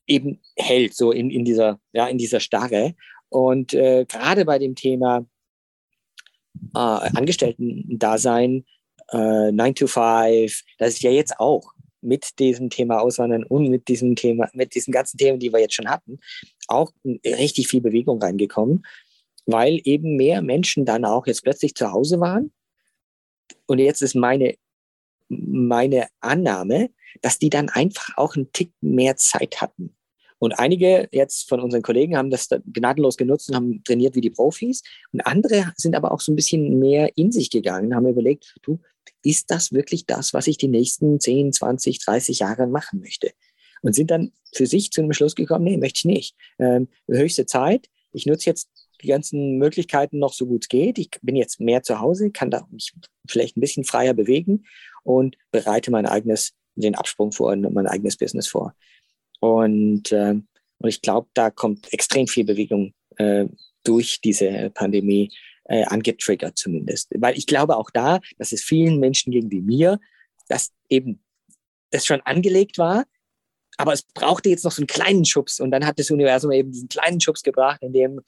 eben 0.08 0.41
hält, 0.55 0.93
so 0.96 1.12
in, 1.12 1.29
in, 1.29 1.46
dieser, 1.46 1.79
ja, 1.93 2.08
in 2.08 2.17
dieser 2.17 2.39
Starre. 2.39 2.96
Und 3.29 3.74
äh, 3.74 4.05
gerade 4.05 4.46
bei 4.46 4.60
dem 4.60 4.75
Thema 4.75 5.25
äh, 6.75 6.79
Angestellten-Dasein, 6.79 8.65
äh, 9.12 9.51
9 9.51 9.75
to 9.75 9.88
5, 9.88 10.63
das 10.77 10.93
ist 10.93 11.03
ja 11.03 11.12
jetzt 11.12 11.39
auch 11.39 11.74
mit 12.01 12.39
diesem 12.39 12.70
Thema 12.70 13.00
Auswandern 13.00 13.43
und 13.43 13.70
mit 13.70 13.88
diesem 13.88 14.15
Thema, 14.15 14.50
mit 14.53 14.75
diesen 14.75 14.91
ganzen 14.91 15.17
Themen, 15.17 15.39
die 15.39 15.53
wir 15.53 15.60
jetzt 15.60 15.75
schon 15.75 15.89
hatten, 15.89 16.20
auch 16.67 16.91
richtig 17.25 17.67
viel 17.67 17.81
Bewegung 17.81 18.22
reingekommen, 18.22 18.84
weil 19.46 19.79
eben 19.84 20.15
mehr 20.15 20.41
Menschen 20.41 20.86
dann 20.86 21.05
auch 21.05 21.27
jetzt 21.27 21.43
plötzlich 21.43 21.75
zu 21.75 21.91
Hause 21.91 22.20
waren. 22.20 22.51
Und 23.65 23.79
jetzt 23.79 24.01
ist 24.01 24.15
meine, 24.15 24.55
meine 25.29 26.08
Annahme, 26.20 26.89
dass 27.22 27.39
die 27.39 27.50
dann 27.50 27.70
einfach 27.70 28.17
auch 28.17 28.36
einen 28.36 28.51
Tick 28.51 28.72
mehr 28.81 29.15
Zeit 29.17 29.62
hatten. 29.62 29.96
Und 30.39 30.58
einige 30.58 31.08
jetzt 31.12 31.48
von 31.48 31.60
unseren 31.60 31.84
Kollegen 31.84 32.17
haben 32.17 32.31
das 32.31 32.50
gnadenlos 32.65 33.15
genutzt 33.15 33.50
und 33.50 33.55
haben 33.55 33.83
trainiert 33.83 34.16
wie 34.16 34.22
die 34.22 34.31
Profis. 34.31 34.81
Und 35.14 35.22
andere 35.22 35.72
sind 35.77 35.96
aber 35.96 36.11
auch 36.11 36.20
so 36.20 36.31
ein 36.31 36.35
bisschen 36.35 36.79
mehr 36.79 37.16
in 37.16 37.31
sich 37.31 37.51
gegangen, 37.51 37.94
haben 37.94 38.07
überlegt, 38.07 38.55
du, 38.64 38.79
ist 39.22 39.51
das 39.51 39.72
wirklich 39.72 40.07
das, 40.07 40.33
was 40.33 40.48
ich 40.48 40.57
die 40.57 40.68
nächsten 40.68 41.20
10, 41.20 41.53
20, 41.53 42.00
30 42.00 42.40
Jahre 42.40 42.66
machen 42.66 43.01
möchte? 43.01 43.31
Und 43.83 43.94
sind 43.94 44.09
dann 44.09 44.31
für 44.51 44.66
sich 44.66 44.90
zu 44.90 45.01
einem 45.01 45.14
Schluss 45.14 45.35
gekommen, 45.35 45.66
nee, 45.66 45.77
möchte 45.77 46.00
ich 46.00 46.05
nicht. 46.05 46.35
Ähm, 46.57 46.87
höchste 47.07 47.46
Zeit. 47.46 47.87
Ich 48.11 48.25
nutze 48.25 48.50
jetzt 48.50 48.68
die 49.01 49.07
ganzen 49.07 49.57
Möglichkeiten 49.57 50.20
noch 50.20 50.33
so 50.33 50.46
gut 50.46 50.64
es 50.64 50.70
geht. 50.70 50.98
Ich 50.98 51.09
bin 51.22 51.35
jetzt 51.35 51.59
mehr 51.59 51.83
zu 51.83 52.00
Hause, 52.00 52.31
kann 52.31 52.51
da 52.51 52.68
mich 52.72 52.94
vielleicht 53.27 53.57
ein 53.57 53.61
bisschen 53.61 53.83
freier 53.83 54.14
bewegen 54.14 54.66
und 55.03 55.37
bereite 55.51 55.92
mein 55.92 56.05
eigenes, 56.05 56.53
den 56.75 56.96
Absprung 56.96 57.31
vor 57.31 57.51
und 57.51 57.74
mein 57.74 57.87
eigenes 57.87 58.18
Business 58.18 58.48
vor. 58.48 58.74
Und, 59.40 60.11
äh, 60.11 60.35
und 60.77 60.90
ich 60.90 61.01
glaube, 61.01 61.29
da 61.33 61.50
kommt 61.50 61.92
extrem 61.94 62.27
viel 62.27 62.46
Bewegung 62.46 62.94
äh, 63.18 63.46
durch 63.83 64.22
diese 64.22 64.70
Pandemie 64.74 65.31
äh, 65.66 65.83
angetriggert 65.85 66.57
zumindest. 66.57 67.09
Weil 67.16 67.37
ich 67.37 67.48
glaube 67.48 67.77
auch 67.77 67.90
da, 67.90 68.20
dass 68.37 68.51
es 68.51 68.64
vielen 68.64 69.00
Menschen 69.00 69.31
ging 69.31 69.50
wie 69.51 69.61
mir, 69.61 70.00
dass 70.48 70.72
eben 70.90 71.24
das 71.92 72.05
schon 72.05 72.22
angelegt 72.22 72.77
war, 72.77 73.05
aber 73.77 73.94
es 73.94 74.03
brauchte 74.03 74.50
jetzt 74.50 74.64
noch 74.64 74.72
so 74.72 74.81
einen 74.81 74.87
kleinen 74.87 75.25
Schubs 75.25 75.59
und 75.59 75.72
dann 75.72 75.85
hat 75.85 75.98
das 75.98 76.11
Universum 76.11 76.51
eben 76.51 76.72
diesen 76.72 76.90
kleinen 76.90 77.20
Schubs 77.20 77.42
gebracht, 77.42 77.81
in 77.81 77.94
dem 77.94 78.22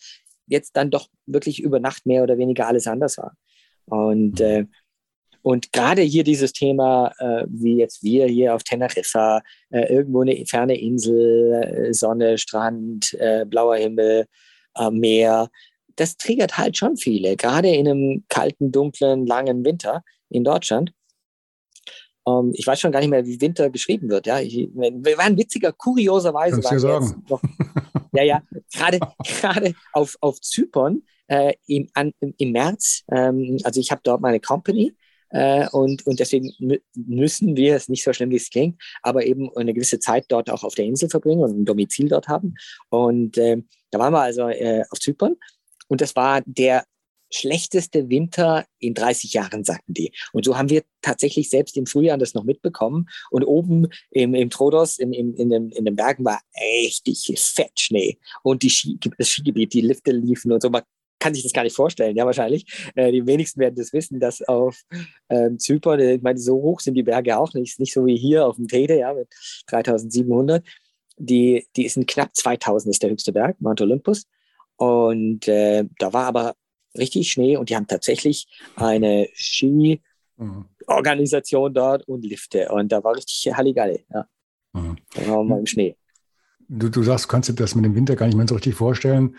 jetzt 0.48 0.76
dann 0.76 0.92
doch 0.92 1.08
wirklich 1.26 1.62
über 1.62 1.80
Nacht 1.80 2.06
mehr 2.06 2.24
oder 2.24 2.38
weniger 2.38 2.68
alles 2.68 2.88
anders 2.88 3.18
war. 3.18 3.36
Und, 3.86 4.40
mhm. 4.40 4.46
äh, 4.46 4.66
und 5.42 5.74
gerade 5.74 6.02
hier 6.02 6.24
dieses 6.24 6.54
Thema, 6.54 7.12
äh, 7.20 7.46
wie 7.48 7.78
jetzt 7.78 8.02
wir 8.04 8.28
hier 8.28 8.56
auf 8.56 8.64
Teneriffa, 8.64 9.42
äh, 9.72 9.94
irgendwo 9.94 10.22
eine 10.22 10.46
ferne 10.46 10.80
Insel, 10.80 11.54
äh, 11.54 11.94
Sonne, 11.94 12.38
Strand, 12.38 13.14
äh, 13.20 13.46
blauer 13.46 13.76
Himmel, 13.76 14.26
äh, 14.78 14.90
Meer, 14.90 15.50
das 15.96 16.18
triggert 16.18 16.58
halt 16.58 16.78
schon 16.78 16.98
viele, 16.98 17.36
gerade 17.36 17.70
in 17.70 17.88
einem 17.88 18.24
kalten, 18.30 18.72
dunklen, 18.72 19.28
langen 19.28 19.64
Winter 19.66 20.04
in 20.30 20.44
Deutschland. 20.44 20.94
Um, 22.26 22.48
ähm, 22.48 22.54
ich 22.56 22.66
weiß 22.66 22.80
schon 22.80 22.94
gar 22.94 23.02
nicht 23.02 23.10
mehr, 23.10 23.26
wie 23.26 23.42
Winter 23.42 23.70
geschrieben 23.70 24.10
wird. 24.10 24.28
Ja, 24.28 24.40
ich, 24.40 24.70
wir 24.74 25.18
waren 25.18 25.38
witziger, 25.38 25.74
kurioserweise. 25.74 26.64
Waren 26.64 26.80
sagen. 26.80 27.26
Noch, 27.28 27.42
ja, 28.14 28.24
ja, 28.24 28.42
gerade 28.74 29.00
gerade 29.24 29.74
auf, 29.94 30.16
auf 30.22 30.40
Zypern 30.42 31.04
äh, 31.28 31.54
im, 31.68 31.90
an, 31.94 32.12
im 32.20 32.52
März. 32.52 33.04
Ähm, 33.12 33.58
also 33.64 33.80
ich 33.80 33.92
habe 33.92 34.02
dort 34.04 34.22
meine 34.22 34.40
Company 34.40 34.96
äh, 35.30 35.68
und, 35.70 36.06
und 36.06 36.20
deswegen 36.20 36.52
müssen 36.94 37.56
wir, 37.58 37.76
es 37.76 37.90
nicht 37.90 38.04
so 38.04 38.14
schlimm, 38.14 38.30
wie 38.30 38.36
es 38.36 38.50
klingt, 38.50 38.82
aber 39.02 39.26
eben 39.26 39.50
eine 39.58 39.74
gewisse 39.74 40.00
Zeit 40.00 40.26
dort 40.30 40.50
auch 40.50 40.64
auf 40.64 40.76
der 40.76 40.86
Insel 40.86 41.10
verbringen 41.10 41.42
und 41.42 41.60
ein 41.60 41.66
Domizil 41.66 42.08
dort 42.08 42.28
haben. 42.28 42.56
Und 42.90 43.38
äh, 43.38 43.58
da 43.92 44.00
waren 44.00 44.14
wir 44.14 44.22
also 44.22 44.48
äh, 44.48 44.84
auf 44.90 45.00
Zypern 45.00 45.36
und 45.88 46.02
das 46.02 46.16
war 46.16 46.42
der 46.46 46.86
schlechteste 47.34 48.10
Winter 48.10 48.66
in 48.80 48.94
30 48.94 49.34
Jahren, 49.34 49.64
sagten 49.64 49.94
die. 49.94 50.14
Und 50.32 50.46
so 50.46 50.58
haben 50.58 50.70
wir 50.70 50.84
tatsächlich 51.02 51.50
selbst 51.50 51.78
im 51.78 51.86
Frühjahr 51.86 52.18
das 52.18 52.34
noch 52.34 52.44
mitbekommen. 52.44 53.08
Und 53.32 53.44
oben 53.44 53.88
im, 54.12 54.34
im 54.34 54.50
Trodos, 54.50 55.00
in, 55.00 55.14
in, 55.14 55.34
in, 55.36 55.50
den, 55.50 55.70
in 55.72 55.86
den 55.86 55.96
Bergen, 55.96 56.26
war 56.26 56.42
richtig 56.84 57.26
fett 57.38 57.80
Schnee. 57.80 58.18
Und 58.44 58.64
die 58.64 58.70
Ski, 58.70 59.00
das 59.18 59.30
Skigebiet, 59.30 59.74
die 59.74 59.82
Lifte 59.82 60.12
liefen 60.12 60.52
und 60.52 60.62
so. 60.62 60.70
Man 60.70 60.84
kann 61.20 61.34
sich 61.34 61.44
das 61.44 61.54
gar 61.54 61.64
nicht 61.64 61.76
vorstellen, 61.76 62.18
ja, 62.18 62.26
wahrscheinlich. 62.26 62.66
Äh, 62.96 63.12
die 63.12 63.26
wenigsten 63.26 63.62
werden 63.62 63.76
das 63.76 63.94
wissen, 63.94 64.20
dass 64.20 64.42
auf 64.42 64.82
ähm, 65.30 65.58
Zypern, 65.58 66.00
ich 66.00 66.22
meine, 66.22 66.38
so 66.38 66.56
hoch 66.56 66.82
sind 66.82 66.96
die 66.96 67.04
Berge 67.04 67.38
auch 67.38 67.54
nicht. 67.54 67.80
Nicht 67.80 67.94
so 67.94 68.06
wie 68.06 68.18
hier 68.18 68.46
auf 68.46 68.58
dem 68.58 68.68
Tede, 68.68 69.00
ja, 69.00 69.14
mit 69.14 69.30
3700. 69.68 70.66
Die, 71.18 71.66
die 71.76 71.88
sind 71.88 72.08
knapp 72.08 72.36
2000, 72.36 72.92
ist 72.92 73.04
der 73.04 73.12
höchste 73.12 73.32
Berg, 73.32 73.60
Mount 73.62 73.80
Olympus. 73.82 74.26
Und 74.76 75.48
äh, 75.48 75.86
da 76.00 76.12
war 76.12 76.26
aber 76.26 76.56
richtig 76.98 77.32
Schnee 77.32 77.58
und 77.58 77.70
die 77.70 77.76
haben 77.76 77.86
tatsächlich 77.88 78.48
eine 78.76 79.30
Ski-Organisation 79.34 81.72
mhm. 81.72 81.76
dort 81.76 82.08
und 82.08 82.26
Lifte. 82.26 82.70
Und 82.70 82.92
da 82.92 83.04
war 83.04 83.16
richtig 83.16 83.52
Halligalle. 83.54 84.00
Ja. 84.14 84.28
Mhm. 84.74 84.98
Da 85.14 85.28
waren 85.28 85.40
wir 85.40 85.44
mal 85.44 85.60
im 85.60 85.66
Schnee. 85.66 85.96
Du, 86.68 86.90
du 86.90 87.04
sagst, 87.04 87.28
kannst 87.28 87.50
du 87.50 87.54
das 87.54 87.76
mit 87.76 87.86
dem 87.86 87.96
Winter 87.96 88.16
gar 88.16 88.28
nicht 88.28 88.36
mehr 88.36 88.48
so 88.48 88.56
richtig 88.56 88.76
vorstellen. 88.76 89.38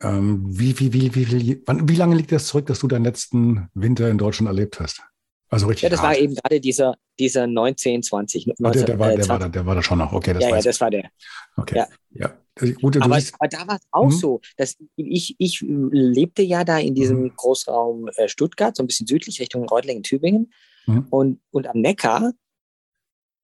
Ähm, 0.00 0.44
wie, 0.46 0.78
wie, 0.78 0.92
wie, 0.92 1.14
wie, 1.14 1.30
wie, 1.30 1.62
wann, 1.66 1.88
wie 1.88 1.96
lange 1.96 2.16
liegt 2.16 2.32
das 2.32 2.46
zurück, 2.46 2.66
dass 2.66 2.80
du 2.80 2.88
deinen 2.88 3.04
letzten 3.04 3.68
Winter 3.74 4.08
in 4.08 4.18
Deutschland 4.18 4.48
erlebt 4.48 4.80
hast? 4.80 5.02
Also 5.50 5.66
richtig. 5.66 5.84
Ja, 5.84 5.88
das 5.88 6.00
hart. 6.00 6.16
war 6.16 6.18
eben 6.18 6.34
gerade 6.34 6.60
dieser, 6.60 6.96
dieser 7.18 7.46
19, 7.46 8.02
20. 8.02 8.46
19, 8.58 8.64
oh, 8.64 8.70
der, 8.70 8.84
der, 8.84 8.98
war, 8.98 9.16
der, 9.16 9.28
war 9.28 9.38
da, 9.38 9.48
der 9.48 9.66
war 9.66 9.74
da 9.74 9.82
schon 9.82 9.98
noch. 9.98 10.12
Okay, 10.12 10.34
das 10.34 10.42
ja, 10.42 10.50
ja, 10.50 10.60
das 10.60 10.80
war 10.80 10.90
der. 10.90 11.10
Okay. 11.56 11.76
Ja. 11.76 11.88
ja. 12.10 12.34
Gut, 12.80 12.96
aber, 12.96 13.16
aber, 13.16 13.48
da 13.48 13.68
war 13.68 13.76
es 13.76 13.86
auch 13.92 14.06
mhm. 14.06 14.10
so, 14.10 14.40
dass 14.56 14.76
ich, 14.96 15.36
ich 15.38 15.60
lebte 15.60 16.42
ja 16.42 16.64
da 16.64 16.78
in 16.78 16.94
diesem 16.94 17.22
mhm. 17.22 17.32
Großraum 17.36 18.08
äh, 18.16 18.28
Stuttgart, 18.28 18.74
so 18.74 18.82
ein 18.82 18.88
bisschen 18.88 19.06
südlich 19.06 19.40
Richtung 19.40 19.64
Reutlingen, 19.64 20.02
Tübingen. 20.02 20.52
Mhm. 20.86 21.06
Und, 21.10 21.40
und 21.50 21.68
am 21.68 21.80
Neckar 21.80 22.32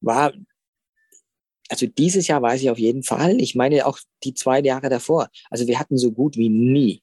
war 0.01 0.33
also 1.69 1.87
dieses 1.87 2.27
Jahr 2.27 2.41
weiß 2.41 2.61
ich 2.61 2.69
auf 2.69 2.77
jeden 2.77 3.03
Fall. 3.03 3.41
Ich 3.41 3.55
meine 3.55 3.85
auch 3.87 3.97
die 4.23 4.33
zwei 4.33 4.61
Jahre 4.61 4.89
davor. 4.89 5.29
Also 5.49 5.67
wir 5.67 5.79
hatten 5.79 5.97
so 5.97 6.11
gut 6.11 6.37
wie 6.37 6.49
nie 6.49 7.01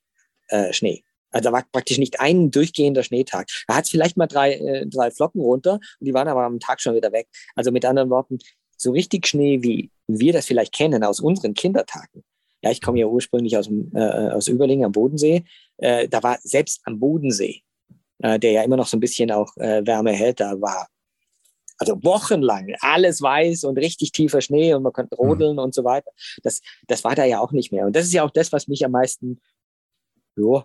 äh, 0.49 0.73
Schnee. 0.73 1.03
Also 1.33 1.49
da 1.49 1.53
war 1.53 1.64
praktisch 1.73 1.99
nicht 1.99 2.21
ein 2.21 2.51
durchgehender 2.51 3.03
Schneetag. 3.03 3.49
Da 3.66 3.77
hat 3.77 3.85
es 3.85 3.90
vielleicht 3.90 4.16
mal 4.16 4.27
drei, 4.27 4.55
äh, 4.55 4.87
drei 4.87 5.11
Flocken 5.11 5.40
runter 5.40 5.75
und 5.75 6.07
die 6.07 6.14
waren 6.14 6.29
aber 6.29 6.45
am 6.45 6.61
Tag 6.61 6.81
schon 6.81 6.95
wieder 6.95 7.12
weg. 7.12 7.29
Also 7.55 7.73
mit 7.73 7.85
anderen 7.85 8.11
Worten, 8.11 8.38
so 8.77 8.92
richtig 8.92 9.27
Schnee, 9.27 9.62
wie 9.62 9.90
wir 10.07 10.33
das 10.33 10.47
vielleicht 10.47 10.75
kennen 10.75 11.05
aus 11.05 11.21
unseren 11.21 11.55
Kindertagen. 11.55 12.25
Ja, 12.62 12.71
ich 12.71 12.81
komme 12.81 13.01
ja 13.01 13.07
ursprünglich 13.07 13.57
aus, 13.57 13.68
äh, 13.95 14.31
aus 14.31 14.47
Überlingen 14.47 14.85
am 14.85 14.92
Bodensee. 14.92 15.45
Äh, 15.79 16.09
da 16.09 16.23
war 16.23 16.38
selbst 16.42 16.81
am 16.85 17.01
Bodensee, 17.01 17.62
äh, 18.18 18.38
der 18.38 18.53
ja 18.53 18.62
immer 18.62 18.77
noch 18.77 18.87
so 18.87 18.97
ein 18.97 19.01
bisschen 19.01 19.33
auch 19.33 19.57
äh, 19.57 19.85
Wärme 19.85 20.12
hält, 20.12 20.40
da 20.40 20.61
war 20.61 20.87
also 21.79 21.99
wochenlang 22.05 22.73
alles 22.81 23.21
weiß 23.21 23.64
und 23.64 23.77
richtig 23.77 24.12
tiefer 24.12 24.40
Schnee 24.40 24.73
und 24.75 24.85
man 24.85 24.92
konnte 24.92 25.16
mhm. 25.18 25.27
rodeln 25.27 25.53
mhm. 25.55 25.62
und 25.62 25.75
so 25.75 25.83
weiter. 25.83 26.11
Das, 26.45 26.61
das 26.87 27.03
war 27.03 27.16
da 27.16 27.25
ja 27.25 27.40
auch 27.40 27.51
nicht 27.51 27.73
mehr. 27.73 27.87
Und 27.87 27.97
das 27.97 28.05
ist 28.05 28.12
ja 28.12 28.23
auch 28.23 28.31
das, 28.31 28.53
was 28.53 28.68
mich 28.68 28.85
am 28.85 28.92
meisten 28.92 29.40
jo, 30.37 30.62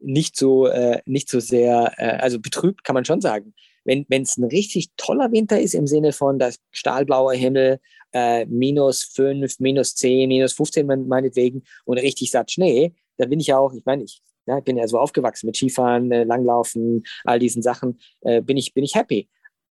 nicht 0.00 0.36
so 0.36 0.66
äh, 0.66 1.00
nicht 1.06 1.28
so 1.28 1.40
sehr, 1.40 1.92
äh, 1.96 2.18
also 2.18 2.40
betrübt 2.40 2.84
kann 2.84 2.94
man 2.94 3.04
schon 3.04 3.20
sagen. 3.20 3.54
Wenn 3.84 4.06
es 4.10 4.36
ein 4.36 4.44
richtig 4.44 4.90
toller 4.96 5.32
Winter 5.32 5.58
ist 5.58 5.74
im 5.74 5.86
Sinne 5.86 6.12
von 6.12 6.38
das 6.38 6.58
stahlblaue 6.70 7.34
Himmel, 7.34 7.80
äh, 8.12 8.44
minus 8.46 9.02
fünf, 9.04 9.58
minus 9.58 9.94
zehn, 9.94 10.28
minus 10.28 10.52
15 10.52 10.86
meinetwegen 10.86 11.62
und 11.86 11.98
richtig 11.98 12.30
satt 12.30 12.50
Schnee, 12.50 12.92
da 13.16 13.26
bin 13.26 13.40
ich 13.40 13.52
auch, 13.54 13.72
ich 13.72 13.84
meine, 13.84 14.04
ich 14.04 14.22
ja, 14.46 14.58
ich 14.58 14.64
bin 14.64 14.76
ja 14.76 14.88
so 14.88 14.98
aufgewachsen 14.98 15.46
mit 15.46 15.56
Skifahren, 15.56 16.10
äh, 16.10 16.24
Langlaufen, 16.24 17.04
all 17.24 17.38
diesen 17.38 17.62
Sachen, 17.62 18.00
äh, 18.22 18.40
bin, 18.42 18.56
ich, 18.56 18.74
bin 18.74 18.84
ich 18.84 18.94
happy. 18.94 19.28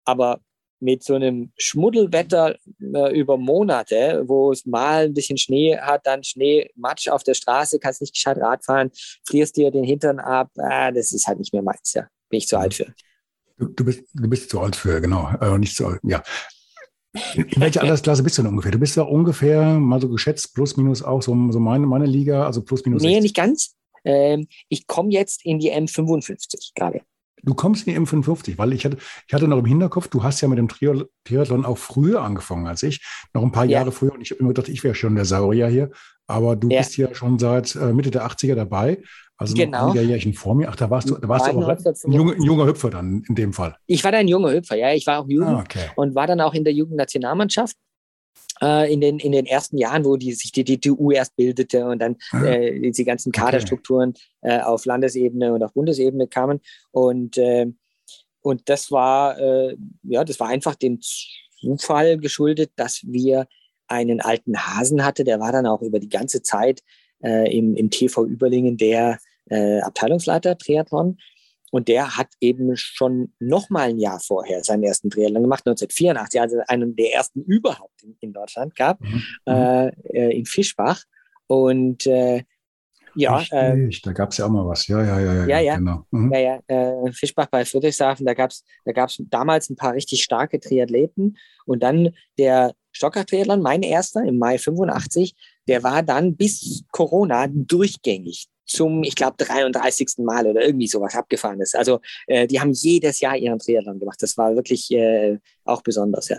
Aber 0.06 0.42
mit 0.80 1.04
so 1.04 1.16
einem 1.16 1.52
Schmuddelwetter 1.58 2.56
äh, 2.82 3.20
über 3.20 3.38
Monate, 3.38 4.24
wo 4.28 4.52
es 4.52 4.66
mal 4.66 5.06
ein 5.06 5.14
bisschen 5.14 5.38
Schnee 5.38 5.78
hat, 5.78 6.06
dann 6.06 6.24
Schnee, 6.24 6.70
Matsch 6.76 7.08
auf 7.08 7.24
der 7.24 7.34
Straße, 7.34 7.80
kannst 7.80 8.02
nicht 8.02 8.14
gescheit 8.14 8.38
Rad 8.38 8.64
fahren, 8.64 8.92
frierst 9.26 9.58
dir 9.58 9.72
den 9.72 9.84
Hintern 9.84 10.20
ab, 10.20 10.52
ah, 10.58 10.92
das 10.92 11.12
ist 11.12 11.28
halt 11.28 11.40
nicht 11.40 11.54
mehr 11.54 11.64
meins, 11.64 11.94
ja. 11.94 12.08
Bin 12.30 12.40
ich 12.40 12.48
zu 12.48 12.58
alt 12.58 12.74
für. 12.74 12.94
Du, 13.58 13.68
du 13.68 13.86
bist, 13.86 14.04
du 14.14 14.30
bist 14.30 14.50
zu 14.50 14.60
alt 14.60 14.76
für, 14.76 15.02
genau. 15.02 15.32
Äh, 15.42 15.58
nicht 15.58 15.76
zu 15.76 15.88
alt, 15.88 16.00
ja. 16.04 16.22
In 17.36 17.62
welcher 17.62 17.82
Altersklasse 17.82 18.22
bist 18.22 18.38
du 18.38 18.44
denn 18.44 18.52
ungefähr? 18.52 18.72
Du 18.72 18.80
bist 18.80 18.96
ja 18.96 19.04
ungefähr, 19.04 19.80
mal 19.80 20.00
so 20.00 20.10
geschätzt, 20.10 20.54
plus 20.54 20.78
minus 20.78 21.02
auch 21.02 21.22
so, 21.22 21.32
so 21.52 21.60
meine, 21.60 21.88
meine 21.88 22.06
Liga, 22.06 22.46
also 22.46 22.62
plus 22.62 22.86
minus. 22.86 23.02
Nee, 23.02 23.14
60. 23.14 23.24
nicht 23.24 23.36
ganz. 23.36 23.76
Ähm, 24.04 24.48
ich 24.70 24.88
komme 24.88 25.10
jetzt 25.10 25.44
in 25.46 25.60
die 25.60 25.72
M55 25.74 26.72
gerade. 26.76 27.02
Du 27.48 27.54
kommst 27.54 27.88
in 27.88 27.94
die 27.94 28.00
M55, 28.00 28.58
weil 28.58 28.74
ich 28.74 28.84
hatte, 28.84 28.98
ich 29.26 29.34
hatte 29.34 29.48
noch 29.48 29.58
im 29.58 29.66
Hinterkopf, 29.66 30.10
du 30.10 30.22
hast 30.22 30.42
ja 30.42 30.50
mit 30.50 30.58
dem 30.58 30.68
Triathlon 30.68 31.64
auch 31.64 31.78
früher 31.78 32.22
angefangen 32.22 32.68
als 32.68 32.84
ich, 32.84 33.02
noch 33.34 33.42
ein 33.42 33.54
paar 33.54 33.64
ja. 33.64 33.80
Jahre 33.80 33.94
früher. 33.94 34.14
Und 34.14 34.22
ich 34.22 34.32
habe 34.32 34.42
immer 34.42 34.50
gedacht, 34.50 34.68
ich 34.68 34.84
wäre 34.84 34.96
schon 34.96 35.16
der 35.16 35.24
Saurier 35.24 35.68
hier. 35.68 35.92
Aber 36.28 36.58
du 36.58 36.68
ja. 36.68 36.80
bist 36.80 36.98
ja 36.98 37.16
schon 37.16 37.40
seit 37.40 37.74
äh, 37.76 37.94
Mitte 37.94 38.12
der 38.12 38.28
80er 38.28 38.56
dabei. 38.56 39.02
Also 39.38 39.54
genau. 39.56 39.92
ein 39.92 40.10
Jährchen 40.10 40.34
vor 40.34 40.56
mir. 40.56 40.68
Ach, 40.68 40.76
da 40.76 40.90
warst 40.90 41.10
du, 41.10 41.16
da 41.16 41.30
warst 41.30 41.48
du 41.48 41.52
aber 41.52 41.78
ein 41.78 42.12
junger, 42.12 42.34
ein 42.34 42.42
junger 42.42 42.66
Hüpfer 42.66 42.90
dann 42.90 43.24
in 43.30 43.36
dem 43.36 43.54
Fall. 43.54 43.78
Ich 43.86 44.04
war 44.04 44.12
da 44.12 44.18
ein 44.18 44.28
junger 44.28 44.52
Hüpfer, 44.52 44.76
ja. 44.76 44.94
Ich 44.94 45.08
war 45.08 45.20
auch 45.20 45.30
jung 45.30 45.48
ah, 45.48 45.62
okay. 45.62 45.86
und 45.96 46.16
war 46.16 46.28
dann 46.28 46.42
auch 46.42 46.54
in 46.54 46.66
der 46.66 46.74
Jugendnationalmannschaft 46.74 47.78
äh, 48.62 48.92
in, 48.92 49.02
den, 49.02 49.20
in 49.20 49.32
den 49.32 49.46
ersten 49.46 49.78
Jahren, 49.78 50.06
wo 50.06 50.18
die, 50.18 50.34
sich 50.34 50.52
die 50.52 50.64
DTU 50.64 51.12
erst 51.12 51.36
bildete 51.36 51.86
und 51.86 52.00
dann 52.00 52.18
ah, 52.32 52.46
äh, 52.46 52.80
diese 52.80 53.06
ganzen 53.06 53.32
Kaderstrukturen 53.32 54.14
äh, 54.42 54.60
auf 54.60 54.86
Landesebene 54.86 55.54
und 55.54 55.64
auf 55.64 55.74
Bundesebene 55.74 56.28
kamen. 56.28 56.60
Und, 56.92 57.38
äh, 57.38 57.68
und 58.42 58.70
das 58.70 58.92
war, 58.92 59.40
äh, 59.40 59.76
ja, 60.04 60.24
das 60.24 60.40
war 60.40 60.48
einfach 60.48 60.76
dem 60.76 61.00
Zufall 61.60 62.18
geschuldet, 62.18 62.72
dass 62.76 63.02
wir 63.06 63.48
einen 63.88 64.22
alten 64.22 64.58
Hasen 64.58 65.04
hatte, 65.04 65.24
der 65.24 65.40
war 65.40 65.52
dann 65.52 65.66
auch 65.66 65.82
über 65.82 66.00
die 66.00 66.10
ganze 66.10 66.42
Zeit 66.42 66.82
äh, 67.24 67.56
im, 67.58 67.76
im 67.76 67.90
TV 67.90 68.26
Überlingen 68.26 68.78
der 68.78 69.18
äh, 69.50 69.80
Abteilungsleiter 69.80 70.58
Triathlon. 70.58 71.18
Und 71.72 71.88
der 71.88 72.18
hat 72.18 72.28
eben 72.40 72.78
schon 72.78 73.34
noch 73.40 73.70
mal 73.70 73.90
ein 73.90 74.00
Jahr 74.00 74.20
vorher 74.20 74.64
seinen 74.64 74.84
ersten 74.84 75.10
Triathlon 75.10 75.44
gemacht, 75.44 75.68
1984, 75.68 76.40
also 76.40 76.58
einen 76.68 76.96
der 76.96 77.14
ersten 77.14 77.44
überhaupt 77.44 78.04
in, 78.04 78.16
in 78.22 78.34
Deutschland 78.34 78.76
gab, 78.76 79.02
mhm. 79.02 79.24
äh, 79.46 79.88
äh 79.88 80.38
in 80.38 80.46
Fischbach. 80.46 81.04
Und 81.48 82.06
äh, 82.08 82.44
ja, 83.16 83.42
äh, 83.50 83.90
da 84.04 84.12
gab 84.14 84.32
es 84.32 84.38
ja 84.38 84.46
auch 84.46 84.50
mal 84.50 84.66
was. 84.68 84.88
Ja, 84.88 85.04
ja, 85.04 85.20
ja, 85.20 85.34
ja, 85.34 85.48
ja, 85.48 85.60
ja. 85.60 85.76
genau. 85.78 86.06
Mhm. 86.12 86.32
Ja, 86.34 86.40
ja, 86.40 86.60
äh, 86.68 87.12
Fischbach 87.12 87.48
bei 87.48 87.66
Friedrichshafen, 87.66 88.26
da 88.26 88.34
gab 88.34 88.52
es 88.52 88.64
da 88.86 88.92
gab's 88.92 89.22
damals 89.30 89.70
ein 89.70 89.76
paar 89.76 89.94
richtig 89.94 90.24
starke 90.24 90.60
Triathleten. 90.60 91.38
Und 91.66 91.82
dann 91.82 92.12
der 92.38 92.74
Stocker-Triathlon, 92.92 93.62
mein 93.62 93.82
erster 93.82 94.24
im 94.24 94.38
Mai 94.38 94.58
85, 94.58 95.36
der 95.68 95.84
war 95.84 96.04
dann 96.04 96.36
bis 96.36 96.84
Corona 96.92 97.48
durchgängig 97.48 98.48
zum, 98.66 99.04
ich 99.04 99.16
glaube, 99.16 99.38
33. 99.38 100.18
Mal 100.20 100.46
oder 100.46 100.66
irgendwie 100.66 100.88
sowas 100.88 101.16
abgefahren 101.16 101.62
ist. 101.62 101.76
Also 101.76 102.02
äh, 102.28 102.48
die 102.48 102.60
haben 102.60 102.72
jedes 102.74 103.20
Jahr 103.22 103.38
ihren 103.38 103.60
Triathlon 103.60 104.00
gemacht. 104.00 104.22
Das 104.22 104.38
war 104.38 104.56
wirklich 104.56 104.92
äh, 104.92 105.40
auch 105.64 105.82
besonders, 105.82 106.30
ja. 106.30 106.38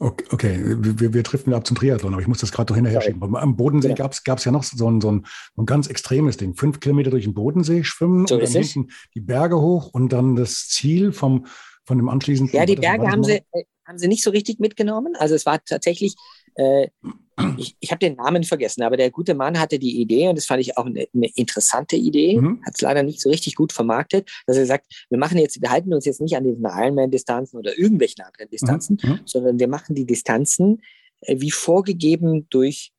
Okay, 0.00 0.24
okay. 0.30 0.60
Wir, 0.64 1.14
wir 1.14 1.22
driften 1.22 1.54
ab 1.54 1.66
zum 1.66 1.76
Triathlon, 1.76 2.12
aber 2.12 2.22
ich 2.22 2.28
muss 2.28 2.38
das 2.38 2.52
gerade 2.52 2.66
doch 2.66 2.74
hinterher 2.74 3.00
schieben. 3.00 3.36
Am 3.36 3.56
Bodensee 3.56 3.90
ja. 3.90 3.94
gab 3.94 4.12
es 4.12 4.44
ja 4.44 4.52
noch 4.52 4.64
so 4.64 4.90
ein, 4.90 5.00
so, 5.00 5.10
ein, 5.10 5.24
so 5.54 5.62
ein 5.62 5.66
ganz 5.66 5.86
extremes 5.86 6.36
Ding. 6.36 6.54
Fünf 6.54 6.80
Kilometer 6.80 7.10
durch 7.10 7.24
den 7.24 7.34
Bodensee 7.34 7.84
schwimmen 7.84 8.26
so 8.26 8.34
und 8.34 8.42
dann 8.42 8.50
hinten 8.50 8.88
die 9.14 9.20
Berge 9.20 9.60
hoch 9.60 9.90
und 9.92 10.12
dann 10.12 10.36
das 10.36 10.68
Ziel 10.68 11.12
vom, 11.12 11.46
von 11.84 11.98
dem 11.98 12.08
anschließenden. 12.08 12.56
Ja, 12.56 12.66
die 12.66 12.76
Berge 12.76 13.08
haben 13.08 13.22
sie, 13.22 13.42
äh, 13.52 13.64
haben 13.86 13.98
sie 13.98 14.08
nicht 14.08 14.24
so 14.24 14.30
richtig 14.30 14.60
mitgenommen. 14.60 15.14
Also 15.16 15.34
es 15.34 15.46
war 15.46 15.62
tatsächlich 15.64 16.14
äh, 16.56 16.88
ich, 17.58 17.76
ich 17.80 17.90
habe 17.90 17.98
den 17.98 18.16
Namen 18.16 18.44
vergessen, 18.44 18.82
aber 18.82 18.96
der 18.96 19.10
gute 19.10 19.34
Mann 19.34 19.58
hatte 19.58 19.78
die 19.78 20.00
Idee 20.00 20.28
und 20.28 20.36
das 20.36 20.46
fand 20.46 20.60
ich 20.60 20.76
auch 20.76 20.86
eine, 20.86 21.06
eine 21.14 21.28
interessante 21.34 21.96
Idee, 21.96 22.40
mhm. 22.40 22.62
hat 22.64 22.74
es 22.74 22.80
leider 22.80 23.02
nicht 23.02 23.20
so 23.20 23.28
richtig 23.28 23.56
gut 23.56 23.72
vermarktet, 23.72 24.30
dass 24.46 24.56
er 24.56 24.66
sagt, 24.66 25.06
wir 25.10 25.18
machen 25.18 25.38
jetzt, 25.38 25.60
wir 25.60 25.70
halten 25.70 25.92
uns 25.92 26.04
jetzt 26.04 26.20
nicht 26.20 26.36
an 26.36 26.44
diesen 26.44 26.64
Ironman-Distanzen 26.64 27.58
oder 27.58 27.76
irgendwelchen 27.78 28.24
anderen 28.24 28.50
Distanzen, 28.50 28.98
mhm. 29.02 29.10
mhm. 29.10 29.20
sondern 29.24 29.58
wir 29.58 29.68
machen 29.68 29.94
die 29.94 30.06
Distanzen 30.06 30.82
äh, 31.22 31.36
wie 31.40 31.50
vorgegeben 31.50 32.48
durch, 32.50 32.92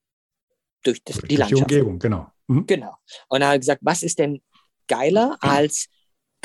durch, 0.83 1.03
das, 1.03 1.17
durch 1.17 1.29
die 1.29 1.35
Landschaft. 1.37 1.71
Die 1.71 1.75
Umgebung, 1.75 1.99
genau. 1.99 2.27
Mhm. 2.47 2.65
Genau. 2.67 2.93
Und 3.29 3.41
er 3.41 3.49
hat 3.49 3.59
gesagt, 3.59 3.81
was 3.83 4.03
ist 4.03 4.19
denn 4.19 4.41
geiler 4.87 5.37
mhm. 5.41 5.49
als 5.49 5.87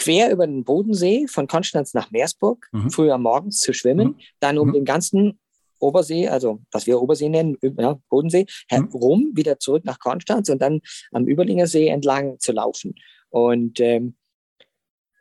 quer 0.00 0.32
über 0.32 0.46
den 0.46 0.64
Bodensee 0.64 1.26
von 1.28 1.46
Konstanz 1.46 1.92
nach 1.92 2.10
Meersburg, 2.10 2.68
mhm. 2.72 2.90
früher 2.90 3.18
morgens 3.18 3.60
zu 3.60 3.74
schwimmen, 3.74 4.08
mhm. 4.08 4.16
dann 4.40 4.58
um 4.58 4.68
mhm. 4.68 4.72
den 4.72 4.84
ganzen 4.84 5.38
Obersee, 5.78 6.28
also 6.28 6.60
was 6.72 6.86
wir 6.86 7.00
Obersee 7.00 7.28
nennen, 7.28 7.56
ja, 7.78 7.98
Bodensee, 8.08 8.46
herum, 8.68 9.30
mhm. 9.30 9.36
wieder 9.36 9.58
zurück 9.58 9.84
nach 9.84 9.98
Konstanz 9.98 10.48
und 10.48 10.60
dann 10.60 10.80
am 11.12 11.28
Überlinger 11.28 11.66
See 11.66 11.88
entlang 11.88 12.38
zu 12.38 12.52
laufen. 12.52 12.94
Und 13.28 13.78
ähm, 13.80 14.16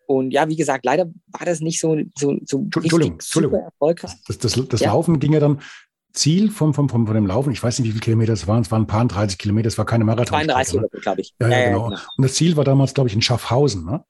und 0.07 0.31
ja, 0.31 0.49
wie 0.49 0.55
gesagt, 0.55 0.85
leider 0.85 1.05
war 1.27 1.45
das 1.45 1.59
nicht 1.59 1.79
so, 1.79 1.95
so, 2.17 2.35
so 2.43 2.61
Entschuldigung, 2.61 3.11
Entschuldigung. 3.11 3.59
erfolgreich. 3.59 4.11
Das, 4.25 4.39
das, 4.39 4.59
das 4.67 4.79
ja. 4.79 4.87
Laufen 4.87 5.19
ging 5.19 5.33
ja 5.33 5.39
dann 5.39 5.61
Ziel 6.13 6.49
vom, 6.49 6.73
vom, 6.73 6.89
vom, 6.89 7.05
von 7.05 7.13
dem 7.13 7.27
Laufen, 7.27 7.51
ich 7.51 7.61
weiß 7.61 7.77
nicht, 7.77 7.89
wie 7.89 7.91
viele 7.91 8.01
Kilometer 8.01 8.33
es 8.33 8.47
waren, 8.47 8.63
es 8.63 8.71
waren 8.71 8.83
ein 8.83 8.87
paar 8.87 9.05
30 9.05 9.37
Kilometer, 9.37 9.67
es 9.67 9.77
war 9.77 9.85
keine 9.85 10.05
Marathon. 10.05 10.39
32, 10.41 10.81
glaube 11.01 11.21
ich. 11.21 11.35
Ja, 11.39 11.49
ja, 11.49 11.65
genau. 11.69 11.89
genau. 11.89 12.01
Und 12.17 12.23
das 12.23 12.33
Ziel 12.33 12.57
war 12.57 12.63
damals, 12.63 12.95
glaube 12.95 13.09
ich, 13.09 13.13
in 13.13 13.21
Schaffhausen, 13.21 13.85
ne? 13.85 14.03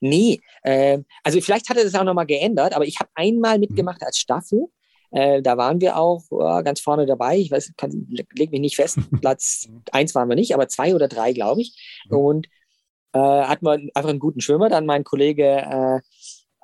Nee, 0.00 0.40
äh, 0.62 0.98
also 1.24 1.40
vielleicht 1.40 1.68
hat 1.68 1.76
er 1.76 1.84
das 1.84 1.94
auch 1.94 2.04
nochmal 2.04 2.26
geändert, 2.26 2.74
aber 2.74 2.86
ich 2.86 3.00
habe 3.00 3.10
einmal 3.14 3.54
mhm. 3.54 3.60
mitgemacht 3.60 4.00
mhm. 4.00 4.06
als 4.06 4.18
Staffel 4.18 4.68
äh, 5.10 5.40
da 5.42 5.56
waren 5.56 5.80
wir 5.80 5.96
auch 5.96 6.24
oh, 6.30 6.62
ganz 6.62 6.80
vorne 6.80 7.06
dabei. 7.06 7.38
Ich 7.38 7.50
weiß, 7.50 7.72
kann, 7.76 8.06
leg 8.08 8.50
mich 8.50 8.60
nicht 8.60 8.76
fest. 8.76 8.98
Platz 9.20 9.68
eins 9.92 10.14
waren 10.14 10.28
wir 10.28 10.36
nicht, 10.36 10.54
aber 10.54 10.68
zwei 10.68 10.94
oder 10.94 11.08
drei, 11.08 11.32
glaube 11.32 11.62
ich. 11.62 12.04
Und 12.10 12.46
äh, 13.12 13.18
hatten 13.18 13.64
wir 13.64 13.72
einfach 13.94 14.10
einen 14.10 14.18
guten 14.18 14.40
Schwimmer. 14.40 14.68
Dann 14.68 14.86
mein 14.86 15.04
Kollege 15.04 16.02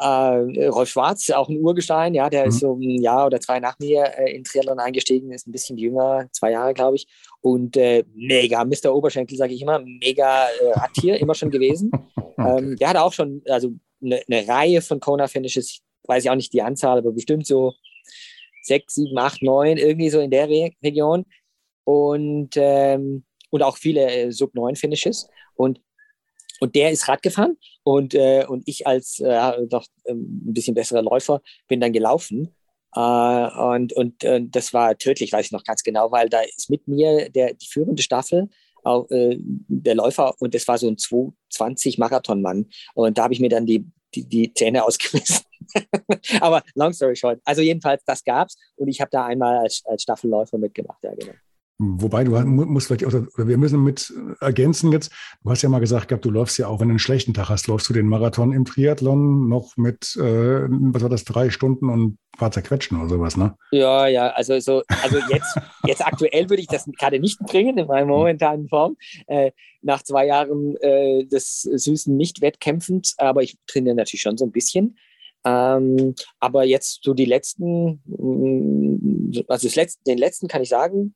äh, 0.01 0.53
äh, 0.57 0.67
Rolf 0.67 0.89
Schwarz, 0.89 1.31
auch 1.31 1.49
ein 1.49 1.61
Urgestein, 1.61 2.15
ja, 2.15 2.29
der 2.29 2.43
mhm. 2.45 2.49
ist 2.49 2.61
so 2.61 2.75
ein 2.75 3.01
Jahr 3.01 3.27
oder 3.27 3.41
zwei 3.41 3.61
nach 3.61 3.79
mir 3.79 4.05
äh, 4.19 4.35
in 4.35 4.43
Triathlon 4.43 4.81
eingestiegen, 4.81 5.33
ist 5.33 5.47
ein 5.47 5.53
bisschen 5.53 5.79
jünger, 5.79 6.27
zwei 6.33 6.51
Jahre, 6.51 6.75
glaube 6.75 6.97
ich. 6.97 7.07
Und 7.41 7.77
äh, 7.77 8.05
mega, 8.15 8.65
Mr. 8.65 8.95
Oberschenkel, 8.95 9.37
sage 9.37 9.55
ich 9.55 9.63
immer, 9.63 9.79
mega 9.79 10.47
äh, 10.49 10.73
Radtier, 10.73 11.21
immer 11.21 11.35
schon 11.35 11.51
gewesen. 11.51 11.91
okay. 12.17 12.59
ähm, 12.59 12.77
der 12.77 12.89
hat 12.89 12.97
auch 12.97 13.13
schon 13.13 13.43
also 13.49 13.73
eine, 14.03 14.21
eine 14.29 14.49
Reihe 14.49 14.83
von 14.83 14.99
Kona-Finishes, 14.99 15.81
weiß 16.05 16.25
ich 16.25 16.31
auch 16.31 16.35
nicht 16.35 16.53
die 16.53 16.63
Anzahl, 16.63 16.99
aber 16.99 17.13
bestimmt 17.13 17.47
so 17.47 17.73
sechs, 18.63 18.95
sieben, 18.95 19.17
acht, 19.19 19.43
neun, 19.43 19.77
irgendwie 19.77 20.11
so 20.11 20.21
in 20.21 20.31
der 20.31 20.49
Re 20.49 20.71
Region. 20.83 21.25
Und, 21.85 22.51
ähm, 22.57 23.25
und 23.51 23.63
auch 23.63 23.77
viele 23.77 24.11
äh, 24.11 24.33
Sub-9-Finishes. 24.33 25.29
Und, 25.55 25.81
und 26.61 26.75
der 26.75 26.91
ist 26.91 27.07
Rad 27.07 27.23
gefahren 27.23 27.57
und, 27.85 28.14
äh, 28.14 28.44
und 28.49 28.66
ich 28.66 28.87
als 28.87 29.20
äh, 29.20 29.66
doch 29.66 29.87
ähm, 30.07 30.42
ein 30.47 30.55
bisschen 30.55 30.75
besserer 30.75 31.03
Läufer 31.03 31.40
bin 31.68 31.81
dann 31.81 31.92
gelaufen. 31.92 32.55
Äh, 32.94 33.01
und 33.01 33.92
und 33.92 34.25
äh, 34.25 34.40
das 34.42 34.73
war 34.73 34.97
tödlich, 34.99 35.33
weiß 35.33 35.47
ich 35.47 35.53
noch 35.53 35.64
ganz 35.64 35.83
genau, 35.83 36.11
weil 36.11 36.29
da 36.29 36.40
ist 36.40 36.70
mit 36.70 36.88
mir 36.88 37.31
der, 37.31 37.55
die 37.55 37.66
führende 37.66 38.03
Staffel 38.03 38.49
auch, 38.83 39.11
äh, 39.11 39.37
der 39.38 39.94
Läufer 39.94 40.35
und 40.40 40.55
das 40.55 40.66
war 40.68 40.79
so 40.79 40.88
ein 40.88 40.99
220 40.99 41.99
Marathonmann. 41.99 42.66
Und 42.94 43.18
da 43.18 43.25
habe 43.25 43.35
ich 43.35 43.40
mir 43.40 43.49
dann 43.49 43.66
die 43.66 43.87
die, 44.14 44.29
die 44.29 44.55
Zähne 44.55 44.85
ausgebissen. 44.85 45.44
Aber 46.40 46.62
long 46.75 46.92
story 46.92 47.16
short. 47.16 47.40
Also 47.44 47.62
jedenfalls, 47.62 48.03
das 48.05 48.23
gab's 48.25 48.57
und 48.77 48.88
ich 48.88 49.01
habe 49.01 49.11
da 49.11 49.27
einmal 49.27 49.59
als, 49.59 49.83
als 49.87 50.03
Staffelläufer 50.03 50.59
mitgemacht, 50.59 51.03
ja 51.03 51.14
genau. 51.14 51.33
Wobei 51.79 52.23
du 52.23 52.31
musst 52.31 52.87
vielleicht 52.87 53.05
auch, 53.05 53.13
wir 53.37 53.59
müssen 53.59 53.83
mit 53.83 54.13
ergänzen 54.41 54.93
jetzt, 54.93 55.11
du 55.43 55.51
hast 55.51 55.63
ja 55.63 55.69
mal 55.69 55.81
gesagt 55.81 56.07
gehabt, 56.07 56.25
du 56.25 56.31
läufst 56.31 56.57
ja 56.57 56.69
auch, 56.69 56.79
wenn 56.79 56.87
du 56.87 56.93
einen 56.93 56.99
schlechten 57.01 57.35
Tag 57.35 57.49
hast, 57.49 57.67
läufst 57.67 57.89
du 57.89 57.93
den 57.93 58.07
Marathon 58.07 58.53
im 58.53 58.65
Triathlon 58.65 59.49
noch 59.49 59.77
mit, 59.77 60.15
äh, 60.17 60.69
was 60.69 61.03
war 61.03 61.09
das, 61.09 61.25
drei 61.25 61.51
Stunden 61.51 61.91
und 61.91 62.05
ein 62.05 62.19
paar 62.39 62.53
zerquetschen 62.53 63.01
oder 63.01 63.09
sowas, 63.09 63.37
ne? 63.37 63.57
Ja, 63.73 64.07
ja, 64.07 64.29
also 64.29 64.61
so, 64.61 64.83
also 65.03 65.19
jetzt, 65.31 65.59
jetzt 65.87 66.07
aktuell 66.07 66.49
würde 66.49 66.63
ich 66.63 66.69
das 66.69 66.89
gerade 66.97 67.19
nicht 67.19 67.41
bringen 67.41 67.77
in 67.77 67.89
meiner 67.89 68.07
momentanen 68.07 68.69
Form. 68.69 68.97
Äh, 69.27 69.51
nach 69.83 70.03
zwei 70.05 70.27
Jahren 70.27 70.77
äh, 70.77 71.25
des 71.25 71.63
süßen 71.63 72.17
Nicht-Wettkämpfens, 72.17 73.17
aber 73.19 73.43
ich 73.43 73.59
trainiere 73.67 73.97
natürlich 73.97 74.23
schon 74.23 74.39
so 74.39 74.45
ein 74.45 74.53
bisschen. 74.53 74.97
Ähm, 75.45 76.15
aber 76.39 76.65
jetzt 76.65 77.01
so 77.03 77.15
die 77.15 77.27
letzten, 77.27 78.01
mm, 78.07 79.43
also 79.49 79.69
letzte, 79.75 80.03
den 80.05 80.19
letzten 80.19 80.47
kann 80.47 80.63
ich 80.63 80.69
sagen, 80.69 81.15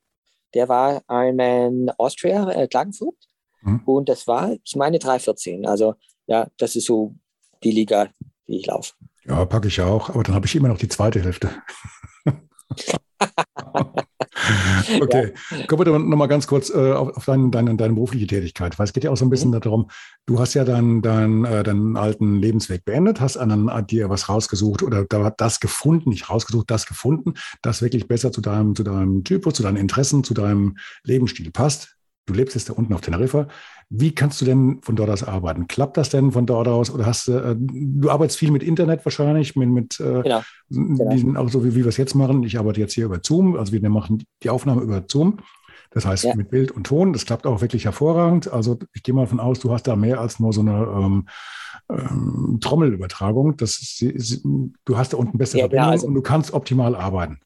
der 0.54 0.68
war 0.68 1.02
ein 1.06 1.90
Austria, 1.98 2.50
äh, 2.50 2.68
Klagenfurt. 2.68 3.16
Mhm. 3.62 3.82
Und 3.84 4.08
das 4.08 4.26
war, 4.26 4.56
ich 4.64 4.76
meine, 4.76 4.98
3,14. 4.98 5.66
Also 5.66 5.94
ja, 6.26 6.48
das 6.58 6.76
ist 6.76 6.86
so 6.86 7.14
die 7.62 7.72
Liga, 7.72 8.08
die 8.46 8.58
ich 8.58 8.66
laufe. 8.66 8.94
Ja, 9.24 9.44
packe 9.44 9.68
ich 9.68 9.80
auch, 9.80 10.10
aber 10.10 10.22
dann 10.22 10.34
habe 10.34 10.46
ich 10.46 10.54
immer 10.54 10.68
noch 10.68 10.78
die 10.78 10.88
zweite 10.88 11.22
Hälfte. 11.22 11.50
okay, 15.00 15.32
ja. 15.50 15.66
kommen 15.66 15.86
wir 15.86 15.98
noch 15.98 16.16
mal 16.16 16.26
ganz 16.26 16.46
kurz 16.46 16.70
äh, 16.70 16.92
auf, 16.92 17.16
auf 17.16 17.24
deine, 17.24 17.50
deine, 17.50 17.76
deine, 17.76 17.94
berufliche 17.94 18.26
Tätigkeit, 18.26 18.78
weil 18.78 18.84
es 18.84 18.92
geht 18.92 19.04
ja 19.04 19.10
auch 19.10 19.16
so 19.16 19.24
ein 19.24 19.30
bisschen 19.30 19.50
mhm. 19.50 19.60
darum, 19.60 19.90
du 20.26 20.38
hast 20.38 20.54
ja 20.54 20.64
deinen 20.64 21.02
dein, 21.02 21.44
äh, 21.44 21.62
deinen 21.62 21.96
alten 21.96 22.36
Lebensweg 22.36 22.84
beendet, 22.84 23.20
hast 23.20 23.36
an, 23.36 23.68
an 23.68 23.86
dir 23.86 24.08
was 24.08 24.28
rausgesucht 24.28 24.82
oder 24.82 25.04
da, 25.04 25.30
das 25.30 25.60
gefunden, 25.60 26.10
nicht 26.10 26.30
rausgesucht, 26.30 26.70
das 26.70 26.86
gefunden, 26.86 27.34
das 27.62 27.82
wirklich 27.82 28.08
besser 28.08 28.32
zu 28.32 28.40
deinem, 28.40 28.74
zu 28.74 28.82
deinem 28.82 29.24
Typus, 29.24 29.54
zu 29.54 29.62
deinen 29.62 29.76
Interessen, 29.76 30.24
zu 30.24 30.34
deinem 30.34 30.76
Lebensstil 31.04 31.50
passt. 31.50 31.97
Du 32.28 32.34
lebst 32.34 32.54
jetzt 32.54 32.68
da 32.68 32.74
unten 32.74 32.92
auf 32.92 33.00
Teneriffa. 33.00 33.48
Wie 33.88 34.14
kannst 34.14 34.38
du 34.42 34.44
denn 34.44 34.80
von 34.82 34.96
dort 34.96 35.08
aus 35.08 35.22
arbeiten? 35.22 35.66
Klappt 35.66 35.96
das 35.96 36.10
denn 36.10 36.30
von 36.30 36.44
dort 36.44 36.68
aus? 36.68 36.90
Oder 36.90 37.06
hast 37.06 37.26
äh, 37.28 37.56
du 37.58 38.10
arbeitest 38.10 38.38
viel 38.38 38.50
mit 38.50 38.62
Internet 38.62 39.02
wahrscheinlich, 39.06 39.56
mit, 39.56 39.70
mit 39.70 39.98
äh, 39.98 40.22
genau. 40.22 40.42
genau. 40.68 41.10
Diesen, 41.10 41.36
auch 41.38 41.48
so 41.48 41.64
wie, 41.64 41.74
wie 41.74 41.84
wir 41.84 41.86
es 41.86 41.96
jetzt 41.96 42.14
machen. 42.14 42.42
Ich 42.42 42.58
arbeite 42.58 42.80
jetzt 42.80 42.92
hier 42.92 43.06
über 43.06 43.20
Zoom, 43.22 43.56
also 43.56 43.72
wir 43.72 43.88
machen 43.88 44.24
die 44.42 44.50
Aufnahme 44.50 44.82
über 44.82 45.02
Zoom. 45.08 45.38
Das 45.90 46.04
heißt 46.04 46.24
ja. 46.24 46.34
mit 46.34 46.50
Bild 46.50 46.70
und 46.70 46.86
Ton. 46.86 47.14
Das 47.14 47.24
klappt 47.24 47.46
auch 47.46 47.62
wirklich 47.62 47.86
hervorragend. 47.86 48.52
Also 48.52 48.78
ich 48.92 49.02
gehe 49.02 49.14
mal 49.14 49.22
davon 49.22 49.40
aus, 49.40 49.58
du 49.58 49.72
hast 49.72 49.84
da 49.84 49.96
mehr 49.96 50.20
als 50.20 50.38
nur 50.38 50.52
so 50.52 50.60
eine 50.60 50.86
ähm, 50.86 51.26
ähm, 51.90 52.58
Trommelübertragung. 52.60 53.56
Das 53.56 53.78
ist, 53.78 54.44
du 54.44 54.98
hast 54.98 55.14
da 55.14 55.16
unten 55.16 55.38
bessere 55.38 55.60
ja, 55.60 55.64
Verbindung 55.64 55.90
also, 55.90 56.06
und 56.08 56.14
du 56.14 56.20
kannst 56.20 56.52
optimal 56.52 56.94
arbeiten. 56.94 57.40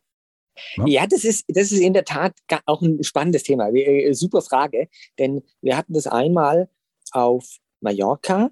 Ja, 0.86 1.06
das 1.06 1.24
ist, 1.24 1.44
das 1.48 1.72
ist 1.72 1.80
in 1.80 1.92
der 1.92 2.04
Tat 2.04 2.34
auch 2.66 2.82
ein 2.82 3.02
spannendes 3.02 3.42
Thema. 3.42 3.68
Äh, 3.70 4.12
super 4.12 4.42
Frage, 4.42 4.88
denn 5.18 5.42
wir 5.60 5.76
hatten 5.76 5.94
das 5.94 6.06
einmal 6.06 6.68
auf 7.12 7.58
Mallorca, 7.80 8.50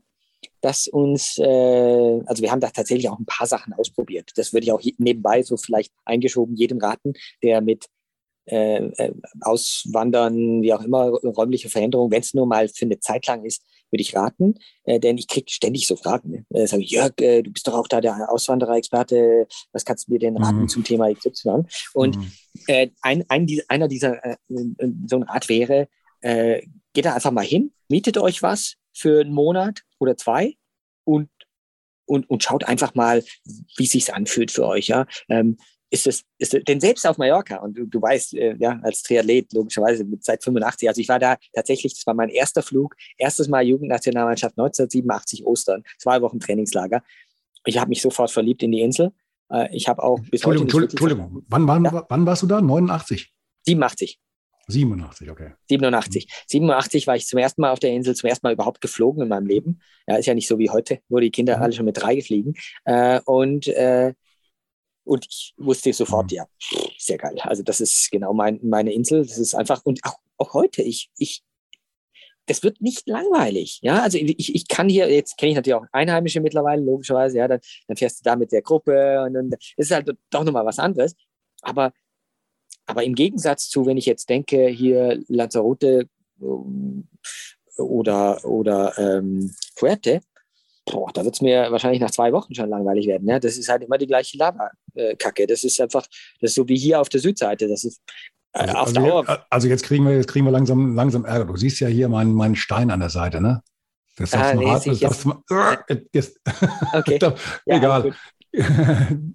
dass 0.60 0.88
uns, 0.88 1.38
äh, 1.38 2.20
also 2.26 2.42
wir 2.42 2.50
haben 2.50 2.60
da 2.60 2.70
tatsächlich 2.70 3.08
auch 3.08 3.18
ein 3.18 3.26
paar 3.26 3.46
Sachen 3.46 3.72
ausprobiert. 3.72 4.32
Das 4.36 4.52
würde 4.52 4.64
ich 4.64 4.72
auch 4.72 4.82
nebenbei 4.98 5.42
so 5.42 5.56
vielleicht 5.56 5.92
eingeschoben 6.04 6.56
jedem 6.56 6.78
raten, 6.78 7.14
der 7.42 7.60
mit 7.60 7.86
äh, 8.46 8.84
äh 8.86 9.12
Auswandern, 9.42 10.62
wie 10.62 10.72
auch 10.72 10.82
immer, 10.82 11.08
räumliche 11.08 11.68
Veränderung, 11.68 12.10
wenn 12.10 12.20
es 12.20 12.34
nur 12.34 12.46
mal 12.46 12.68
für 12.68 12.86
eine 12.86 12.98
Zeit 13.00 13.26
lang 13.26 13.44
ist, 13.44 13.64
würde 13.90 14.02
ich 14.02 14.14
raten, 14.14 14.54
äh, 14.84 15.00
denn 15.00 15.18
ich 15.18 15.28
kriege 15.28 15.50
ständig 15.50 15.86
so 15.86 15.96
Fragen. 15.96 16.30
Ne? 16.30 16.46
Äh, 16.50 16.66
sage 16.66 16.82
ich, 16.82 16.90
Jörg, 16.90 17.12
äh, 17.20 17.42
du 17.42 17.50
bist 17.50 17.66
doch 17.66 17.74
auch 17.74 17.88
da 17.88 18.00
der 18.00 18.30
Auswanderer-Experte, 18.30 19.46
was 19.72 19.84
kannst 19.84 20.08
du 20.08 20.12
mir 20.12 20.18
denn 20.18 20.36
raten 20.36 20.62
mhm. 20.62 20.68
zum 20.68 20.84
Thema 20.84 21.12
XY? 21.12 21.64
Und 21.94 22.16
mhm. 22.16 22.32
äh, 22.66 22.88
ein, 23.02 23.24
ein, 23.28 23.46
einer 23.68 23.88
dieser, 23.88 24.24
äh, 24.24 24.36
so 25.06 25.16
ein 25.16 25.22
Rat 25.24 25.48
wäre, 25.48 25.88
äh, 26.20 26.62
geht 26.92 27.04
da 27.04 27.14
einfach 27.14 27.30
mal 27.30 27.44
hin, 27.44 27.72
mietet 27.88 28.18
euch 28.18 28.42
was 28.42 28.74
für 28.92 29.20
einen 29.20 29.32
Monat 29.32 29.82
oder 29.98 30.16
zwei 30.16 30.56
und 31.04 31.28
und, 32.06 32.28
und 32.28 32.42
schaut 32.42 32.64
einfach 32.64 32.96
mal, 32.96 33.22
wie 33.76 33.84
es 33.84 33.92
sich 33.92 34.12
anfühlt 34.12 34.50
für 34.50 34.66
euch. 34.66 34.88
Ja? 34.88 35.06
Ähm, 35.28 35.58
ist 35.90 36.06
es, 36.06 36.24
ist 36.38 36.54
es, 36.54 36.64
denn 36.64 36.80
selbst 36.80 37.06
auf 37.06 37.18
Mallorca, 37.18 37.56
und 37.56 37.76
du, 37.76 37.86
du 37.86 38.00
weißt, 38.00 38.34
äh, 38.34 38.56
ja, 38.58 38.78
als 38.82 39.02
Triathlet, 39.02 39.52
logischerweise 39.52 40.04
mit 40.04 40.24
seit 40.24 40.42
85, 40.42 40.88
also 40.88 41.00
ich 41.00 41.08
war 41.08 41.18
da 41.18 41.36
tatsächlich, 41.52 41.94
das 41.94 42.06
war 42.06 42.14
mein 42.14 42.28
erster 42.28 42.62
Flug, 42.62 42.96
erstes 43.18 43.48
Mal 43.48 43.66
Jugendnationalmannschaft 43.66 44.56
1987 44.56 45.44
Ostern, 45.44 45.82
zwei 45.98 46.22
Wochen 46.22 46.38
Trainingslager. 46.38 47.02
Ich 47.66 47.78
habe 47.78 47.88
mich 47.88 48.00
sofort 48.00 48.30
verliebt 48.30 48.62
in 48.62 48.72
die 48.72 48.80
Insel. 48.80 49.12
Äh, 49.50 49.74
ich 49.76 49.88
habe 49.88 50.02
auch 50.02 50.20
bis 50.20 50.44
Entschuldigung, 50.44 50.72
heute 50.72 50.90
Entschuldigung, 50.90 51.42
wann, 51.48 51.66
wann, 51.66 51.84
ja. 51.84 52.06
wann 52.08 52.24
warst 52.24 52.42
du 52.42 52.46
da? 52.46 52.60
89? 52.60 53.32
87. 53.66 54.20
87, 54.68 55.30
okay. 55.30 55.52
87. 55.68 56.28
87 56.46 57.06
war 57.08 57.16
ich 57.16 57.26
zum 57.26 57.40
ersten 57.40 57.60
Mal 57.60 57.72
auf 57.72 57.80
der 57.80 57.90
Insel, 57.90 58.14
zum 58.14 58.28
ersten 58.28 58.46
Mal 58.46 58.52
überhaupt 58.52 58.80
geflogen 58.80 59.22
in 59.22 59.28
meinem 59.28 59.46
Leben. 59.46 59.80
Ja, 60.06 60.16
ist 60.16 60.26
ja 60.26 60.34
nicht 60.34 60.46
so 60.46 60.58
wie 60.60 60.70
heute, 60.70 61.00
wo 61.08 61.18
die 61.18 61.30
Kinder 61.30 61.56
mhm. 61.56 61.62
alle 61.64 61.72
schon 61.72 61.86
mit 61.86 62.00
drei 62.00 62.14
gefliegen. 62.14 62.54
Äh, 62.84 63.20
und 63.24 63.66
äh, 63.66 64.14
und 65.10 65.26
ich 65.28 65.54
wusste 65.56 65.92
sofort, 65.92 66.30
mhm. 66.30 66.36
ja, 66.36 66.46
sehr 66.96 67.18
geil. 67.18 67.36
Also 67.40 67.64
das 67.64 67.80
ist 67.80 68.12
genau 68.12 68.32
mein, 68.32 68.60
meine 68.62 68.92
Insel. 68.92 69.26
Das 69.26 69.38
ist 69.38 69.54
einfach, 69.54 69.84
und 69.84 69.98
auch, 70.04 70.18
auch 70.36 70.54
heute, 70.54 70.82
ich, 70.82 71.10
ich, 71.16 71.42
das 72.46 72.62
wird 72.62 72.80
nicht 72.80 73.08
langweilig. 73.08 73.80
Ja, 73.82 74.02
also 74.02 74.18
ich, 74.18 74.54
ich 74.54 74.68
kann 74.68 74.88
hier, 74.88 75.12
jetzt 75.12 75.36
kenne 75.36 75.50
ich 75.50 75.56
natürlich 75.56 75.74
auch 75.74 75.86
Einheimische 75.90 76.40
mittlerweile, 76.40 76.82
logischerweise, 76.82 77.38
ja, 77.38 77.48
dann, 77.48 77.58
dann 77.88 77.96
fährst 77.96 78.20
du 78.20 78.22
da 78.22 78.36
mit 78.36 78.52
der 78.52 78.62
Gruppe 78.62 79.24
und 79.24 79.34
dann 79.34 79.50
ist 79.76 79.90
halt 79.90 80.16
doch 80.30 80.44
nochmal 80.44 80.64
was 80.64 80.78
anderes. 80.78 81.16
Aber, 81.62 81.92
aber 82.86 83.02
im 83.02 83.16
Gegensatz 83.16 83.68
zu, 83.68 83.86
wenn 83.86 83.96
ich 83.96 84.06
jetzt 84.06 84.30
denke, 84.30 84.68
hier 84.68 85.20
Lanzarote 85.26 86.08
ähm, 86.40 87.08
oder, 87.76 88.44
oder 88.44 88.96
ähm, 88.96 89.52
Fuerte, 89.74 90.20
boah, 90.90 91.10
da 91.12 91.24
wird 91.24 91.34
es 91.34 91.40
mir 91.40 91.70
wahrscheinlich 91.70 92.00
nach 92.00 92.10
zwei 92.10 92.32
Wochen 92.32 92.54
schon 92.54 92.68
langweilig 92.68 93.06
werden. 93.06 93.24
Ne? 93.24 93.40
Das 93.40 93.56
ist 93.56 93.68
halt 93.68 93.82
immer 93.82 93.98
die 93.98 94.06
gleiche 94.06 94.36
Lava-Kacke. 94.38 95.46
Das 95.46 95.64
ist 95.64 95.80
einfach, 95.80 96.06
das 96.40 96.50
ist 96.50 96.54
so 96.54 96.68
wie 96.68 96.76
hier 96.76 97.00
auf 97.00 97.08
der 97.08 97.20
Südseite. 97.20 97.68
Das 97.68 97.84
ist 97.84 98.00
äh, 98.52 98.60
also, 98.60 98.74
auf 98.76 98.92
Dauer. 98.92 99.28
Also, 99.28 99.42
also 99.50 99.68
jetzt 99.68 99.84
kriegen 99.84 100.06
wir, 100.06 100.16
jetzt 100.16 100.28
kriegen 100.28 100.44
wir 100.44 100.52
langsam, 100.52 100.94
langsam 100.94 101.24
Ärger. 101.24 101.46
Du 101.46 101.56
siehst 101.56 101.80
ja 101.80 101.88
hier 101.88 102.08
meinen, 102.08 102.34
meinen 102.34 102.56
Stein 102.56 102.90
an 102.90 103.00
der 103.00 103.10
Seite, 103.10 103.40
ne? 103.40 103.62
Das 104.16 104.30
darfst 104.30 104.50
ah, 104.50 104.56
du 104.56 104.60
mal 104.60 104.74
raten. 104.74 104.90
Das 104.90 105.00
darfst 105.00 105.26
mal, 105.26 105.42
jetzt, 106.12 106.40
okay. 106.92 107.18
egal. 107.66 108.12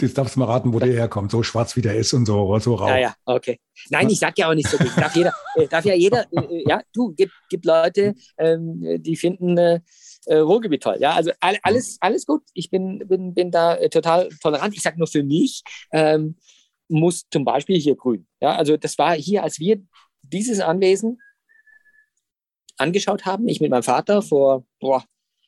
Jetzt 0.02 0.18
darfst 0.18 0.36
du 0.36 0.40
mal 0.42 0.48
raten, 0.48 0.74
wo 0.74 0.80
der 0.80 0.92
herkommt. 0.92 1.32
So 1.32 1.42
schwarz 1.42 1.76
wie 1.78 1.82
der 1.82 1.96
ist 1.96 2.14
und 2.14 2.26
so, 2.26 2.60
so 2.60 2.76
rau. 2.76 2.90
Ja, 2.90 2.98
ja, 2.98 3.16
okay. 3.24 3.60
Nein, 3.90 4.10
ich 4.10 4.20
sag 4.20 4.38
ja 4.38 4.50
auch 4.50 4.54
nicht 4.54 4.68
so. 4.68 4.78
Darf, 4.78 5.16
jeder, 5.16 5.34
äh, 5.56 5.68
darf 5.68 5.86
ja 5.86 5.94
jeder, 5.94 6.26
äh, 6.32 6.40
äh, 6.40 6.64
ja, 6.68 6.82
du, 6.94 7.14
gibt, 7.14 7.32
gibt 7.50 7.66
Leute, 7.66 8.14
ähm, 8.38 9.02
die 9.02 9.16
finden 9.16 9.58
äh, 9.58 9.80
äh, 10.28 10.38
Ruhrgebiet 10.38 10.84
toll. 10.84 10.98
Ja, 11.00 11.14
also 11.14 11.32
all, 11.40 11.58
alles, 11.64 11.98
alles 12.02 12.26
gut. 12.26 12.44
Ich 12.54 12.70
bin, 12.70 13.00
bin, 13.08 13.34
bin 13.34 13.52
da 13.52 13.76
äh, 13.76 13.90
total 13.90 14.30
tolerant. 14.42 14.74
Ich 14.76 14.82
sage 14.82 14.98
nur 14.98 15.08
für 15.08 15.24
mich, 15.24 15.64
ähm, 15.92 16.36
muss 16.88 17.28
zum 17.30 17.46
Beispiel 17.46 17.80
hier 17.80 17.96
grün. 17.96 18.28
Ja, 18.42 18.56
also 18.56 18.78
das 18.78 18.98
war 18.98 19.16
hier, 19.16 19.44
als 19.44 19.60
wir 19.60 19.82
dieses 20.22 20.60
Anwesen 20.60 21.20
angeschaut 22.78 23.26
haben, 23.26 23.48
ich 23.48 23.62
mit 23.62 23.72
meinem 23.72 23.84
Vater 23.84 24.22
vor 24.22 24.66
boah, 24.80 25.04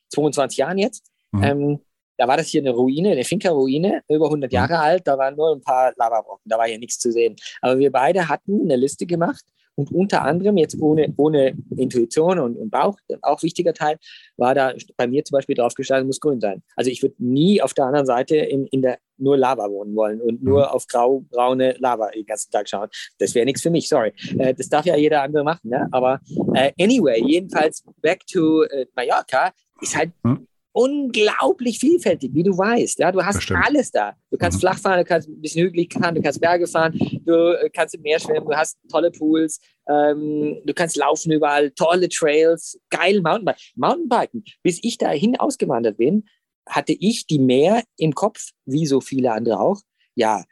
22 0.10 0.58
Jahren 0.58 0.78
jetzt, 0.78 1.12
mhm. 1.32 1.44
ähm, 1.44 1.80
da 2.18 2.28
war 2.28 2.38
das 2.38 2.48
hier 2.48 2.62
eine 2.62 2.72
Ruine, 2.72 3.12
eine 3.12 3.24
Finca-Ruine, 3.24 4.02
über 4.10 4.26
100 4.26 4.52
Jahre 4.52 4.74
mhm. 4.74 4.80
alt, 4.80 5.08
da 5.08 5.18
waren 5.18 5.36
nur 5.36 5.56
ein 5.56 5.62
paar 5.62 5.94
Lavabrocken, 5.98 6.50
da 6.50 6.58
war 6.58 6.68
hier 6.68 6.80
nichts 6.80 6.98
zu 6.98 7.12
sehen. 7.12 7.36
Aber 7.62 7.78
wir 7.78 7.92
beide 7.92 8.28
hatten 8.28 8.62
eine 8.62 8.76
Liste 8.76 9.06
gemacht 9.06 9.44
und 9.78 9.92
unter 9.92 10.24
anderem, 10.24 10.58
jetzt 10.58 10.76
ohne, 10.82 11.14
ohne 11.18 11.56
Intuition 11.78 12.40
und, 12.40 12.58
und 12.58 12.72
Bauch, 12.72 12.98
auch 13.22 13.44
wichtiger 13.44 13.74
Teil, 13.74 13.98
war 14.36 14.56
da 14.56 14.74
bei 14.98 15.08
mir 15.08 15.24
zum 15.24 15.36
Beispiel 15.36 15.56
draufgestanden, 15.56 16.08
muss 16.08 16.20
grün 16.20 16.42
sein. 16.42 16.64
Also 16.76 16.90
ich 16.90 17.04
würde 17.04 17.16
nie 17.20 17.62
auf 17.62 17.76
der 17.76 17.86
anderen 17.86 18.08
Seite 18.08 18.38
in, 18.38 18.66
in 18.68 18.82
der 18.82 18.98
nur 19.20 19.38
Lava 19.38 19.70
wohnen 19.70 19.96
wollen 19.96 20.20
und 20.20 20.44
nur 20.44 20.62
mhm. 20.62 20.72
auf 20.72 20.88
grau, 20.88 21.24
braune 21.30 21.76
Lava 21.80 22.10
den 22.10 22.26
ganzen 22.26 22.52
Tag 22.52 22.68
schauen. 22.68 22.90
Das 23.20 23.36
wäre 23.36 23.46
nichts 23.46 23.62
für 23.62 23.70
mich, 23.70 23.88
sorry. 23.88 24.14
Äh, 24.40 24.56
das 24.56 24.68
darf 24.68 24.86
ja 24.86 24.96
jeder 24.96 25.22
andere 25.22 25.44
machen. 25.44 25.70
Ne? 25.70 25.88
Aber 25.92 26.20
äh, 26.56 26.72
anyway, 26.82 27.22
jedenfalls 27.24 27.84
back 28.02 28.26
to 28.26 28.64
äh, 28.64 28.88
Mallorca 28.96 29.52
ist 29.82 29.96
halt 29.96 30.12
mhm 30.24 30.48
unglaublich 30.78 31.80
vielfältig, 31.80 32.36
wie 32.36 32.44
du 32.44 32.56
weißt. 32.56 33.00
Ja, 33.00 33.12
du 33.12 33.26
hast 33.26 33.52
alles 33.52 33.90
da. 33.90 34.16
Du 34.30 34.38
kannst 34.38 34.58
mhm. 34.58 34.60
flach 34.60 34.78
fahren, 34.78 35.00
du 35.00 35.06
kannst 35.06 35.28
ein 35.28 35.42
bisschen 35.42 35.66
hügelig 35.66 35.92
fahren, 35.92 36.14
du 36.14 36.22
kannst 36.22 36.40
Berge 36.40 36.68
fahren, 36.68 36.94
du 37.26 37.60
äh, 37.60 37.68
kannst 37.72 37.96
im 37.96 38.04
Meer 38.04 38.20
schwimmen, 38.20 38.46
du 38.46 38.56
hast 38.56 38.78
tolle 38.88 39.10
Pools, 39.10 39.60
ähm, 39.90 40.62
du 40.64 40.74
kannst 40.76 40.96
laufen 40.96 41.32
überall, 41.32 41.72
tolle 41.72 42.10
Trails, 42.10 42.80
geil 42.92 43.22
Mountainbiken. 43.22 43.60
Mountainbiken, 43.76 44.44
bis 44.62 44.80
ich 44.84 45.00
dahin 45.00 45.36
ausgewandert 45.40 45.98
bin, 45.98 46.26
hatte 46.70 46.94
ich 46.94 47.26
die 47.26 47.40
Meer 47.40 47.82
im 47.98 48.14
Kopf, 48.14 48.52
wie 48.66 48.86
so 48.86 49.02
viele 49.02 49.32
andere 49.32 49.60
auch. 49.60 49.82
Ja, 50.14 50.44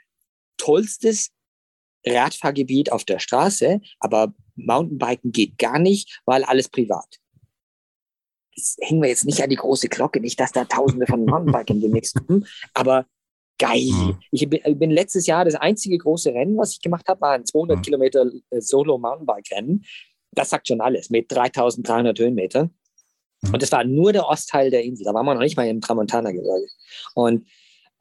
tollstes 0.57 1.29
Radfahrgebiet 2.03 2.91
auf 2.91 3.03
der 3.03 3.19
Straße, 3.19 3.79
aber 3.99 4.33
Mountainbiken 4.55 5.31
geht 5.31 5.59
gar 5.59 5.77
nicht, 5.77 6.19
weil 6.25 6.43
alles 6.43 6.67
privat. 6.67 7.19
Das 8.55 8.77
hängen 8.81 9.01
wir 9.01 9.09
jetzt 9.09 9.25
nicht 9.25 9.41
an 9.41 9.49
die 9.49 9.55
große 9.55 9.89
Glocke, 9.89 10.19
nicht, 10.19 10.39
dass 10.39 10.51
da 10.51 10.65
Tausende 10.65 11.05
von 11.07 11.25
Mountainbikern 11.25 11.81
demnächst 11.81 12.15
kommen, 12.25 12.45
aber 12.73 13.05
geil. 13.57 13.91
Mhm. 13.91 14.17
Ich 14.31 14.49
bin, 14.49 14.91
letztes 14.91 15.27
Jahr 15.27 15.45
das 15.45 15.55
einzige 15.55 15.97
große 15.97 16.33
Rennen, 16.33 16.57
was 16.57 16.73
ich 16.73 16.81
gemacht 16.81 17.07
habe, 17.07 17.21
war 17.21 17.31
ein 17.33 17.45
200 17.45 17.77
mhm. 17.77 17.81
Kilometer 17.81 18.25
äh, 18.49 18.61
Solo-Mountainbike-Rennen. 18.61 19.85
Das 20.31 20.49
sagt 20.49 20.67
schon 20.67 20.81
alles, 20.81 21.09
mit 21.09 21.31
3300 21.31 22.17
Höhenmetern. 22.19 22.73
Mhm. 23.41 23.53
Und 23.53 23.61
das 23.61 23.71
war 23.71 23.83
nur 23.83 24.13
der 24.13 24.27
Ostteil 24.27 24.69
der 24.69 24.83
Insel. 24.83 25.05
Da 25.05 25.13
waren 25.13 25.25
wir 25.25 25.33
noch 25.33 25.41
nicht 25.41 25.57
mal 25.57 25.67
im 25.67 25.81
Tramontana-Gebirge. 25.81 26.67
Und, 27.13 27.47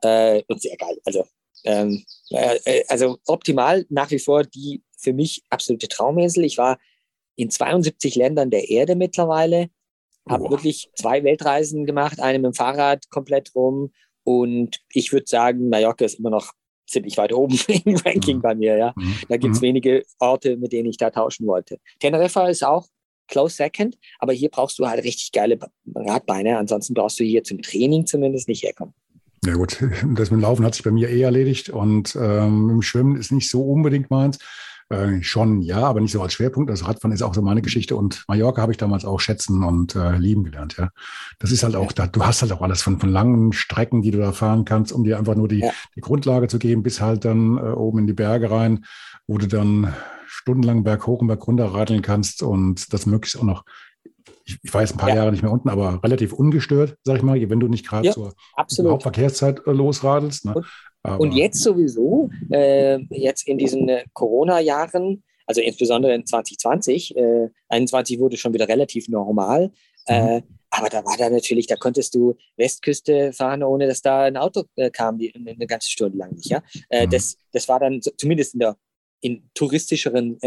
äh, 0.02 0.42
und 0.48 0.60
sehr 0.60 0.76
geil. 0.76 0.98
Also, 1.04 1.24
ähm, 1.64 2.04
äh, 2.30 2.58
äh 2.64 2.84
also 2.88 3.18
optimal 3.26 3.86
nach 3.88 4.10
wie 4.10 4.18
vor 4.18 4.44
die 4.44 4.82
für 4.98 5.12
mich 5.12 5.42
absolute 5.50 5.88
Trauminsel. 5.88 6.44
Ich 6.44 6.58
war 6.58 6.78
in 7.36 7.50
72 7.50 8.14
Ländern 8.16 8.50
der 8.50 8.70
Erde 8.70 8.96
mittlerweile, 8.96 9.68
habe 10.28 10.50
wirklich 10.50 10.90
zwei 10.94 11.22
Weltreisen 11.24 11.86
gemacht, 11.86 12.20
eine 12.20 12.38
mit 12.38 12.46
dem 12.46 12.54
Fahrrad 12.54 13.08
komplett 13.10 13.54
rum. 13.54 13.92
Und 14.24 14.80
ich 14.92 15.12
würde 15.12 15.26
sagen, 15.28 15.68
Mallorca 15.68 16.04
ist 16.04 16.18
immer 16.18 16.30
noch 16.30 16.52
ziemlich 16.86 17.16
weit 17.16 17.32
oben 17.32 17.58
im 17.84 17.96
Ranking 17.96 18.38
mhm. 18.38 18.42
bei 18.42 18.54
mir. 18.54 18.76
Ja. 18.76 18.92
Mhm. 18.96 19.16
Da 19.28 19.36
gibt 19.36 19.54
es 19.54 19.60
mhm. 19.60 19.66
wenige 19.66 20.04
Orte, 20.18 20.56
mit 20.56 20.72
denen 20.72 20.88
ich 20.88 20.96
da 20.96 21.10
tauschen 21.10 21.46
wollte. 21.46 21.78
Teneriffa 22.00 22.48
ist 22.48 22.64
auch 22.64 22.86
close 23.28 23.56
second, 23.56 23.96
aber 24.18 24.32
hier 24.32 24.50
brauchst 24.50 24.78
du 24.78 24.86
halt 24.86 25.02
richtig 25.04 25.32
geile 25.32 25.58
Radbeine. 25.94 26.58
Ansonsten 26.58 26.94
brauchst 26.94 27.18
du 27.20 27.24
hier 27.24 27.42
zum 27.42 27.62
Training 27.62 28.06
zumindest 28.06 28.48
nicht 28.48 28.62
herkommen. 28.62 28.94
Ja 29.44 29.54
gut, 29.54 29.78
das 30.14 30.30
mit 30.30 30.38
dem 30.38 30.40
Laufen 30.40 30.64
hat 30.64 30.74
sich 30.74 30.84
bei 30.84 30.90
mir 30.90 31.08
eh 31.10 31.22
erledigt 31.22 31.68
und 31.70 32.16
ähm, 32.16 32.70
im 32.70 32.82
Schwimmen 32.82 33.16
ist 33.16 33.32
nicht 33.32 33.50
so 33.50 33.62
unbedingt 33.62 34.10
meins. 34.10 34.38
Äh, 34.90 35.22
schon 35.22 35.62
ja, 35.62 35.78
aber 35.78 36.00
nicht 36.00 36.12
so 36.12 36.20
als 36.20 36.34
Schwerpunkt. 36.34 36.70
Also 36.70 36.84
Radfahren 36.84 37.12
ist 37.12 37.22
auch 37.22 37.34
so 37.34 37.40
meine 37.40 37.62
Geschichte 37.62 37.96
und 37.96 38.24
Mallorca 38.28 38.60
habe 38.60 38.72
ich 38.72 38.78
damals 38.78 39.04
auch 39.04 39.18
schätzen 39.18 39.64
und 39.64 39.96
äh, 39.96 40.18
lieben 40.18 40.44
gelernt. 40.44 40.76
Ja, 40.76 40.90
das 41.38 41.52
ist 41.52 41.62
halt 41.62 41.74
auch 41.74 41.92
da. 41.92 42.06
Du 42.06 42.24
hast 42.24 42.42
halt 42.42 42.52
auch 42.52 42.60
alles 42.60 42.82
von, 42.82 43.00
von 43.00 43.08
langen 43.08 43.52
Strecken, 43.52 44.02
die 44.02 44.10
du 44.10 44.18
da 44.18 44.32
fahren 44.32 44.64
kannst, 44.64 44.92
um 44.92 45.04
dir 45.04 45.18
einfach 45.18 45.36
nur 45.36 45.48
die, 45.48 45.60
ja. 45.60 45.70
die 45.96 46.00
Grundlage 46.00 46.48
zu 46.48 46.58
geben, 46.58 46.82
bis 46.82 47.00
halt 47.00 47.24
dann 47.24 47.56
äh, 47.56 47.60
oben 47.60 48.00
in 48.00 48.06
die 48.06 48.12
Berge 48.12 48.50
rein, 48.50 48.84
wo 49.26 49.38
du 49.38 49.48
dann 49.48 49.94
stundenlang 50.26 50.84
berghoch 50.84 51.20
und 51.20 51.28
bergunter 51.28 51.66
radeln 51.66 52.02
kannst 52.02 52.42
und 52.42 52.92
das 52.92 53.06
möglichst 53.06 53.38
auch 53.38 53.44
noch 53.44 53.64
ich, 54.44 54.58
ich 54.62 54.74
war 54.74 54.82
jetzt 54.82 54.92
ein 54.92 54.98
paar 54.98 55.08
ja. 55.10 55.16
Jahre 55.16 55.32
nicht 55.32 55.42
mehr 55.42 55.52
unten, 55.52 55.68
aber 55.68 56.02
relativ 56.02 56.32
ungestört, 56.32 56.96
sag 57.02 57.16
ich 57.16 57.22
mal, 57.22 57.40
wenn 57.48 57.60
du 57.60 57.68
nicht 57.68 57.86
gerade 57.86 58.08
ja, 58.08 58.12
zur 58.12 58.90
Hauptverkehrszeit 58.90 59.66
äh, 59.66 59.72
losradelst. 59.72 60.44
Ne? 60.44 60.62
Aber 61.04 61.20
und 61.20 61.32
jetzt 61.32 61.60
sowieso, 61.60 62.30
äh, 62.50 62.98
jetzt 63.10 63.46
in 63.46 63.58
diesen 63.58 63.88
äh, 63.88 64.04
Corona-Jahren, 64.14 65.22
also 65.46 65.60
insbesondere 65.60 66.14
in 66.14 66.24
2020, 66.24 67.16
äh, 67.16 67.48
21 67.68 68.18
wurde 68.18 68.38
schon 68.38 68.54
wieder 68.54 68.68
relativ 68.68 69.08
normal. 69.08 69.70
Äh, 70.06 70.40
mhm. 70.40 70.44
aber 70.70 70.88
da 70.88 71.04
war 71.04 71.16
da 71.16 71.30
natürlich, 71.30 71.66
da 71.66 71.76
konntest 71.76 72.14
du 72.14 72.36
Westküste 72.56 73.32
fahren, 73.32 73.62
ohne 73.62 73.86
dass 73.86 74.02
da 74.02 74.22
ein 74.22 74.36
Auto 74.36 74.64
äh, 74.76 74.90
kam, 74.90 75.18
die, 75.18 75.34
eine 75.34 75.66
ganze 75.66 75.90
Stunde 75.90 76.18
lang 76.18 76.34
nicht. 76.34 76.48
Ja? 76.48 76.62
Äh, 76.88 77.06
mhm. 77.06 77.10
das, 77.10 77.36
das 77.52 77.68
war 77.68 77.78
dann 77.78 78.00
zumindest 78.16 78.54
in 78.54 78.60
der 78.60 78.76
in 79.20 79.48
touristischeren 79.54 80.38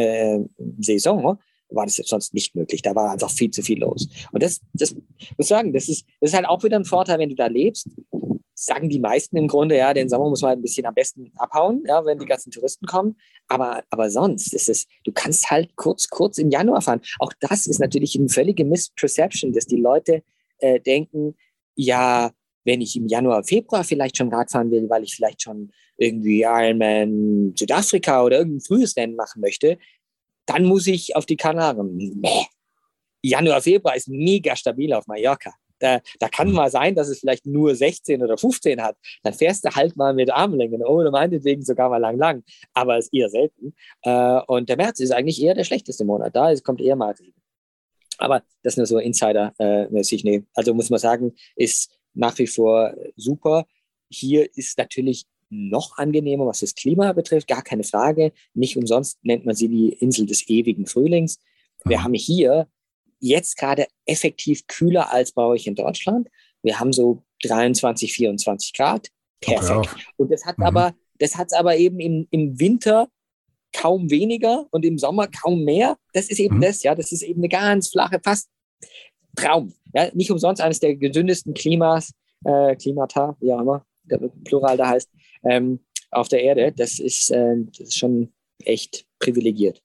Saison 0.78 1.40
war 1.70 1.86
das 1.86 1.98
jetzt 1.98 2.10
sonst 2.10 2.36
nicht 2.36 2.56
möglich. 2.56 2.84
Da 2.84 2.94
war 2.94 3.12
einfach 3.12 3.32
viel 3.32 3.50
zu 3.50 3.64
viel 3.64 3.80
los. 3.80 4.08
Und 4.32 4.44
das, 4.44 4.62
das 4.74 4.94
muss 4.94 5.04
ich 5.40 5.48
sagen, 5.48 5.74
das 5.74 5.90
ist, 5.90 6.06
das 6.22 6.30
ist 6.30 6.36
halt 6.36 6.48
auch 6.48 6.64
wieder 6.64 6.78
ein 6.78 6.86
Vorteil, 6.86 7.18
wenn 7.18 7.30
du 7.30 7.36
da 7.36 7.48
lebst 7.48 7.90
sagen 8.60 8.90
die 8.90 9.00
meisten 9.00 9.38
im 9.38 9.48
Grunde, 9.48 9.78
ja, 9.78 9.94
den 9.94 10.10
Sommer 10.10 10.30
muss 10.30 10.42
man 10.42 10.54
ein 10.54 10.62
bisschen 10.62 10.88
am 10.88 10.96
besten 10.96 11.32
abhauen, 11.36 11.84
ja, 11.88 12.04
wenn 12.06 12.18
die 12.18 12.26
ganzen 12.26 12.50
Touristen 12.50 12.88
kommen. 12.88 13.16
Aber, 13.48 13.84
aber 13.92 14.10
sonst 14.10 14.52
ist 14.54 14.68
es, 14.68 14.88
du 15.04 15.12
kannst 15.12 15.52
halt 15.52 15.76
kurz, 15.76 16.10
kurz 16.10 16.40
im 16.40 16.50
Januar 16.50 16.82
fahren. 16.82 17.02
Auch 17.20 17.32
das 17.40 17.68
ist 17.68 17.80
natürlich 17.80 18.18
eine 18.18 18.30
völlige 18.30 18.66
Misperception, 18.66 19.54
dass 19.54 19.68
die 19.68 19.78
Leute 19.78 20.24
äh, 20.58 20.80
denken, 20.80 21.36
ja, 21.76 22.32
wenn 22.64 22.82
ich 22.82 22.96
im 22.96 23.08
Januar, 23.08 23.44
Februar 23.44 23.84
vielleicht 23.84 24.18
schon 24.18 24.34
Rad 24.34 24.50
fahren 24.50 24.72
will, 24.72 24.90
weil 24.90 25.04
ich 25.04 25.16
vielleicht 25.16 25.44
schon 25.44 25.72
irgendwie 25.98 26.42
Ironman 26.42 27.54
Südafrika 27.56 28.24
oder 28.24 28.40
irgendein 28.40 28.62
frühes 28.62 28.98
Rennen 28.98 29.16
machen 29.16 29.40
möchte, 29.40 29.78
dann 30.48 30.66
muss 30.66 30.88
ich 30.88 31.16
auf 31.16 31.28
die 31.28 31.38
Kanaren. 31.38 31.96
Nee. 31.96 32.48
Januar, 33.22 33.62
Februar 33.62 33.96
ist 33.96 34.08
mega 34.08 34.56
stabil 34.56 34.92
auf 34.94 35.06
Mallorca. 35.06 35.54
Da, 35.80 36.02
da 36.20 36.30
kann 36.30 36.50
mhm. 36.50 36.56
mal 36.56 36.72
sein, 36.72 36.96
dass 36.96 37.08
es 37.08 37.20
vielleicht 37.20 37.46
nur 37.46 37.76
16 37.76 38.22
oder 38.24 38.38
15 38.38 38.82
hat. 38.82 38.98
Dann 39.24 39.34
fährst 39.34 39.66
du 39.66 39.70
halt 39.70 39.96
mal 39.96 40.14
mit 40.14 40.32
Armlängen 40.32 40.84
oder 40.84 41.12
meinetwegen 41.12 41.64
sogar 41.64 41.90
mal 41.90 41.98
lang, 41.98 42.18
lang. 42.18 42.44
Aber 42.74 42.98
es 42.98 43.06
ist 43.06 43.14
eher 43.14 43.30
selten. 43.30 43.74
Äh, 44.04 44.42
und 44.48 44.70
der 44.70 44.78
März 44.78 45.00
ist 45.00 45.12
eigentlich 45.12 45.42
eher 45.42 45.54
der 45.54 45.64
schlechteste 45.64 46.06
Monat. 46.06 46.36
Da 46.36 46.54
kommt 46.64 46.82
eher 46.82 46.96
mal. 46.96 47.16
Aber 48.18 48.44
das 48.64 48.78
nur 48.78 48.86
so 48.86 48.98
Insider-mäßig. 48.98 50.24
Nee. 50.24 50.44
Also 50.54 50.74
muss 50.74 50.90
man 50.90 51.00
sagen, 51.00 51.34
ist 51.56 51.92
nach 52.14 52.38
wie 52.40 52.48
vor 52.48 52.96
super. 53.16 53.66
Hier 54.10 54.50
ist 54.56 54.78
natürlich 54.78 55.26
noch 55.50 55.98
angenehmer, 55.98 56.46
was 56.46 56.60
das 56.60 56.76
Klima 56.76 57.14
betrifft, 57.14 57.48
gar 57.48 57.62
keine 57.62 57.84
Frage. 57.84 58.34
Nicht 58.54 58.78
umsonst 58.78 59.20
nennt 59.24 59.46
man 59.46 59.56
sie 59.56 59.70
die 59.70 59.90
Insel 59.90 60.26
des 60.26 60.48
ewigen 60.50 60.86
Frühlings. 60.86 61.40
Wir 61.86 62.04
haben 62.04 62.14
hier 62.14 62.68
jetzt 63.20 63.58
gerade 63.58 63.88
effektiv 64.06 64.68
kühler 64.68 65.14
als 65.14 65.32
bei 65.32 65.44
euch 65.44 65.68
in 65.68 65.76
Deutschland. 65.76 66.30
Wir 66.62 66.80
haben 66.80 66.94
so 66.94 67.24
23, 67.44 68.14
24 68.14 68.74
Grad. 68.74 69.10
Perfekt. 69.42 69.96
Und 70.18 70.32
das 70.32 70.46
hat 70.46 70.58
mhm. 70.58 70.66
aber, 70.66 70.96
das 71.20 71.38
hat 71.38 71.54
aber 71.54 71.78
eben 71.78 72.00
im, 72.00 72.28
im 72.32 72.60
Winter 72.60 73.08
kaum 73.74 74.10
weniger 74.10 74.66
und 74.72 74.86
im 74.86 74.98
Sommer 74.98 75.28
kaum 75.28 75.64
mehr. 75.64 75.98
Das 76.14 76.30
ist 76.30 76.40
eben 76.40 76.58
mhm. 76.58 76.62
das, 76.62 76.84
ja. 76.84 76.96
Das 76.96 77.12
ist 77.12 77.22
eben 77.22 77.42
eine 77.42 77.50
ganz 77.50 77.90
flache, 77.90 78.20
fast 78.24 78.50
Traum. 79.36 79.74
Ja, 79.94 80.10
nicht 80.14 80.32
umsonst 80.32 80.62
eines 80.62 80.80
der 80.80 80.96
gesündesten 80.96 81.54
Klimas, 81.54 82.12
äh, 82.44 82.76
Klimata, 82.76 83.38
wie 83.40 83.54
auch 83.54 83.62
immer, 83.62 83.86
der 84.04 84.18
Plural 84.44 84.78
da 84.78 84.90
heißt, 84.90 85.10
ähm, 85.44 85.80
auf 86.12 86.28
der 86.28 86.42
Erde. 86.42 86.74
Das 86.76 87.00
ist, 87.00 87.30
äh, 87.32 87.56
das 87.68 87.90
ist 87.90 87.98
schon 87.98 88.34
echt 88.64 89.06
privilegiert. 89.20 89.82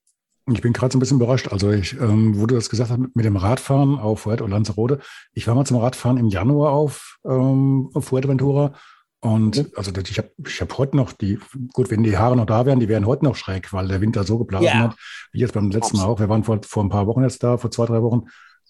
Ich 0.51 0.61
bin 0.61 0.73
gerade 0.73 0.93
so 0.93 0.99
ein 0.99 1.01
bisschen 1.01 1.19
überrascht. 1.19 1.49
Also 1.53 1.71
ich, 1.71 1.99
ähm, 2.01 2.39
wo 2.39 2.47
du 2.47 2.55
das 2.55 2.69
gesagt 2.69 2.91
hast 2.91 2.99
mit 2.99 3.25
dem 3.25 3.37
Radfahren 3.37 3.99
auf 3.99 4.21
Fuerte 4.21 4.43
und 4.43 4.51
Lanzarote. 4.51 4.99
Ich 5.33 5.47
war 5.47 5.55
mal 5.55 5.65
zum 5.65 5.77
Radfahren 5.77 6.17
im 6.17 6.29
Januar 6.29 6.73
auf, 6.73 7.19
ähm, 7.25 7.91
auf 7.95 8.07
Fuerteventura. 8.07 8.73
Und 9.21 9.57
mhm. 9.57 9.71
also 9.77 9.93
ich 9.93 10.19
habe 10.19 10.31
ich 10.45 10.61
hab 10.61 10.77
heute 10.79 10.97
noch 10.97 11.13
die, 11.13 11.39
gut, 11.73 11.91
wenn 11.91 12.03
die 12.03 12.19
Haare 12.19 12.37
noch 12.37 12.47
da 12.47 12.67
wären, 12.67 12.81
die 12.81 12.89
wären 12.89 13.07
heute 13.07 13.25
noch 13.25 13.37
schräg, 13.37 13.73
weil 13.73 13.87
der 13.87 14.01
Winter 14.01 14.25
so 14.25 14.37
geblasen 14.37 14.67
ja. 14.67 14.79
hat, 14.79 14.97
wie 15.31 15.39
jetzt 15.39 15.55
beim 15.55 15.71
letzten 15.71 15.97
Mal 15.99 16.07
auch. 16.07 16.19
Wir 16.19 16.29
waren 16.29 16.43
vor, 16.43 16.59
vor 16.65 16.83
ein 16.83 16.89
paar 16.89 17.07
Wochen 17.07 17.23
jetzt 17.23 17.45
da, 17.45 17.57
vor 17.57 17.71
zwei, 17.71 17.87
drei 17.87 18.03
Wochen. 18.03 18.25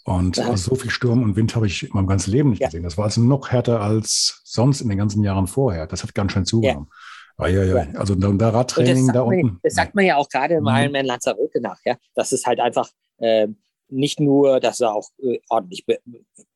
Und 0.04 0.36
ja. 0.36 0.48
also 0.48 0.70
so 0.70 0.74
viel 0.74 0.90
Sturm 0.90 1.22
und 1.22 1.36
Wind 1.36 1.56
habe 1.56 1.66
ich 1.66 1.84
in 1.84 1.90
meinem 1.94 2.06
ganzen 2.06 2.32
Leben 2.32 2.50
nicht 2.50 2.60
ja. 2.60 2.68
gesehen. 2.68 2.82
Das 2.82 2.98
war 2.98 3.04
also 3.04 3.22
noch 3.22 3.50
härter 3.50 3.80
als 3.80 4.42
sonst 4.44 4.82
in 4.82 4.90
den 4.90 4.98
ganzen 4.98 5.22
Jahren 5.22 5.46
vorher. 5.46 5.86
Das 5.86 6.02
hat 6.02 6.14
ganz 6.14 6.32
schön 6.32 6.44
zugenommen. 6.44 6.88
Ah, 7.36 7.48
ja, 7.48 7.64
ja. 7.64 7.86
Also 7.94 8.14
da, 8.14 8.28
da 8.30 8.48
Radtraining 8.50 9.12
da 9.12 9.22
unten. 9.22 9.46
Man, 9.46 9.60
das 9.62 9.74
sagt 9.74 9.94
man 9.94 10.04
ja 10.04 10.16
auch 10.16 10.28
gerade 10.28 10.54
im 10.54 10.64
mhm. 10.64 10.68
Ironman 10.68 11.06
Lanzarote 11.06 11.60
nach, 11.60 11.78
ja. 11.84 11.96
Das 12.14 12.32
ist 12.32 12.46
halt 12.46 12.60
einfach 12.60 12.90
äh, 13.18 13.48
nicht 13.88 14.20
nur, 14.20 14.60
dass 14.60 14.80
er 14.80 14.94
auch 14.94 15.10
äh, 15.22 15.38
ordentlich 15.48 15.86
Be 15.86 15.98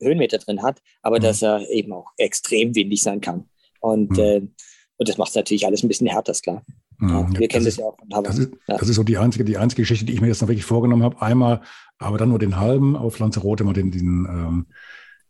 Höhenmeter 0.00 0.38
drin 0.38 0.62
hat, 0.62 0.80
aber 1.02 1.18
mhm. 1.18 1.22
dass 1.22 1.42
er 1.42 1.68
eben 1.70 1.92
auch 1.92 2.10
extrem 2.16 2.74
windig 2.74 3.02
sein 3.02 3.20
kann. 3.20 3.48
Und, 3.80 4.12
mhm. 4.12 4.18
äh, 4.18 4.40
und 4.96 5.08
das 5.08 5.18
macht 5.18 5.30
es 5.30 5.36
natürlich 5.36 5.66
alles 5.66 5.82
ein 5.82 5.88
bisschen 5.88 6.06
härter, 6.06 6.32
ist 6.32 6.42
klar. 6.42 6.64
Mhm. 6.98 7.08
Ja, 7.08 7.38
wir 7.38 7.48
kennen 7.48 7.64
das, 7.64 7.76
das 7.76 7.82
ja 7.82 7.86
auch. 7.86 8.22
Das 8.22 8.38
ist, 8.38 8.52
ja. 8.66 8.78
das 8.78 8.88
ist 8.88 8.96
so 8.96 9.02
die 9.02 9.18
einzige, 9.18 9.44
die 9.44 9.58
einzige 9.58 9.82
Geschichte, 9.82 10.06
die 10.06 10.14
ich 10.14 10.20
mir 10.20 10.28
jetzt 10.28 10.40
noch 10.40 10.48
wirklich 10.48 10.64
vorgenommen 10.64 11.02
habe. 11.02 11.20
Einmal, 11.20 11.60
aber 11.98 12.18
dann 12.18 12.30
nur 12.30 12.38
den 12.38 12.58
halben 12.58 12.96
auf 12.96 13.18
Lanzarote, 13.18 13.64
mal 13.64 13.74
den, 13.74 13.90
den 13.90 14.26
ähm, 14.28 14.66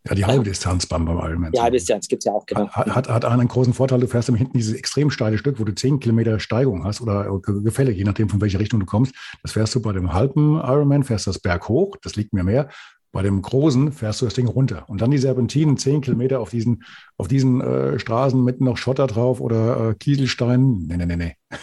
ja, 0.09 0.14
die 0.14 0.25
halbe 0.25 0.45
Distanz 0.45 0.87
beim, 0.87 1.05
beim 1.05 1.19
Ironman. 1.19 1.53
Die 1.53 1.61
halbe 1.61 1.77
Distanz 1.77 2.09
gibt 2.09 2.23
es 2.23 2.27
ja 2.27 2.33
auch, 2.33 2.47
genau. 2.47 2.69
Hat, 2.69 2.88
hat, 2.88 3.09
hat 3.09 3.25
einen 3.25 3.49
großen 3.49 3.75
Vorteil, 3.75 4.01
du 4.01 4.07
fährst 4.07 4.29
hinten 4.29 4.57
dieses 4.57 4.75
extrem 4.75 5.11
steile 5.11 5.38
Stück, 5.38 5.59
wo 5.59 5.64
du 5.64 5.75
10 5.75 6.01
Kilometer 6.01 6.38
Steigung 6.40 6.85
hast 6.85 7.01
oder 7.01 7.40
Gefälle, 7.40 7.92
je 7.92 8.05
nachdem, 8.05 8.29
von 8.29 8.40
welcher 8.40 8.61
Richtung 8.61 8.81
du 8.81 8.87
kommst. 8.87 9.14
Das 9.42 9.53
fährst 9.53 9.75
du 9.75 9.81
bei 9.81 9.92
dem 9.92 10.12
halben 10.12 10.57
Ironman, 10.57 11.05
fährst 11.05 11.27
das 11.27 11.38
Berg 11.38 11.69
hoch, 11.69 11.97
das 12.03 12.16
liegt 12.16 12.33
mir 12.33 12.45
mehr. 12.45 12.69
Bei 13.12 13.23
dem 13.23 13.40
großen 13.40 13.92
fährst 13.92 14.21
du 14.21 14.27
das 14.27 14.35
Ding 14.35 14.47
runter. 14.47 14.85
Und 14.88 15.01
dann 15.01 15.11
die 15.11 15.16
Serpentinen, 15.16 15.79
10 15.79 16.03
Kilometer 16.03 16.38
auf 16.40 16.51
diesen, 16.51 16.85
auf 17.16 17.29
diesen 17.29 17.62
äh, 17.62 17.99
Straßen 17.99 18.45
mit 18.45 18.61
noch 18.61 18.77
Schotter 18.77 19.07
drauf 19.07 19.40
oder 19.40 19.90
äh, 19.90 19.95
Kieselstein. 19.95 20.85
Nee, 20.87 20.99
nee, 20.99 21.07
nee, 21.07 21.16
nee. 21.16 21.37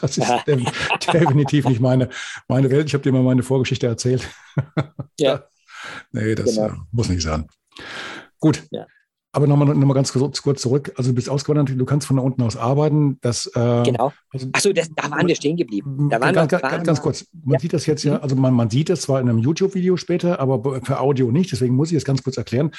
Das 0.00 0.18
ist 0.18 0.28
definitiv 1.12 1.68
nicht 1.68 1.80
meine, 1.80 2.08
meine 2.48 2.70
Welt. 2.70 2.88
Ich 2.88 2.94
habe 2.94 3.02
dir 3.02 3.12
mal 3.12 3.22
meine 3.22 3.44
Vorgeschichte 3.44 3.86
erzählt. 3.86 4.28
Ja. 5.18 5.44
nee, 6.12 6.34
das 6.34 6.56
genau. 6.56 6.66
äh, 6.66 6.72
muss 6.90 7.08
nicht 7.08 7.22
sein. 7.22 7.46
Gut. 8.38 8.62
Ja. 8.70 8.86
Aber 9.32 9.46
nochmal 9.46 9.68
noch 9.68 9.86
mal 9.86 9.92
ganz 9.92 10.12
kurz 10.12 10.62
zurück. 10.62 10.92
Also 10.96 11.10
du 11.10 11.14
bist 11.14 11.28
ausgewandert, 11.28 11.78
du 11.78 11.84
kannst 11.84 12.06
von 12.06 12.16
da 12.16 12.22
unten 12.22 12.42
aus 12.42 12.56
arbeiten. 12.56 13.18
Das, 13.20 13.44
äh, 13.54 13.82
genau. 13.82 14.12
Also, 14.30 14.48
Achso, 14.52 14.72
da 14.72 15.10
waren 15.10 15.28
wir 15.28 15.34
stehen 15.34 15.58
geblieben. 15.58 16.08
Da 16.08 16.18
waren 16.22 16.34
ganz, 16.34 16.52
wir, 16.52 16.58
ganz, 16.58 16.86
ganz 16.86 17.02
kurz. 17.02 17.26
Man 17.44 17.54
ja. 17.54 17.58
sieht 17.58 17.74
das 17.74 17.84
jetzt 17.84 18.02
ja, 18.02 18.14
mhm. 18.14 18.22
also 18.22 18.34
man, 18.34 18.54
man 18.54 18.70
sieht 18.70 18.88
es 18.88 19.02
zwar 19.02 19.20
in 19.20 19.28
einem 19.28 19.38
YouTube-Video 19.38 19.98
später, 19.98 20.40
aber 20.40 20.80
für 20.82 21.00
Audio 21.00 21.30
nicht. 21.30 21.52
Deswegen 21.52 21.74
muss 21.74 21.90
ich 21.90 21.98
es 21.98 22.06
ganz 22.06 22.22
kurz 22.22 22.38
erklären. 22.38 22.70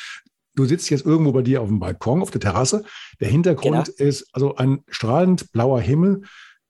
Du 0.55 0.65
sitzt 0.65 0.89
jetzt 0.89 1.05
irgendwo 1.05 1.31
bei 1.31 1.43
dir 1.43 1.61
auf 1.61 1.67
dem 1.67 1.77
Balkon, 1.77 2.23
auf 2.23 2.31
der 2.31 2.41
Terrasse. 2.41 2.83
Der 3.19 3.27
Hintergrund 3.27 3.93
genau. 3.95 4.09
ist 4.09 4.27
also 4.33 4.55
ein 4.55 4.79
strahlend 4.89 5.51
blauer 5.51 5.79
Himmel 5.79 6.23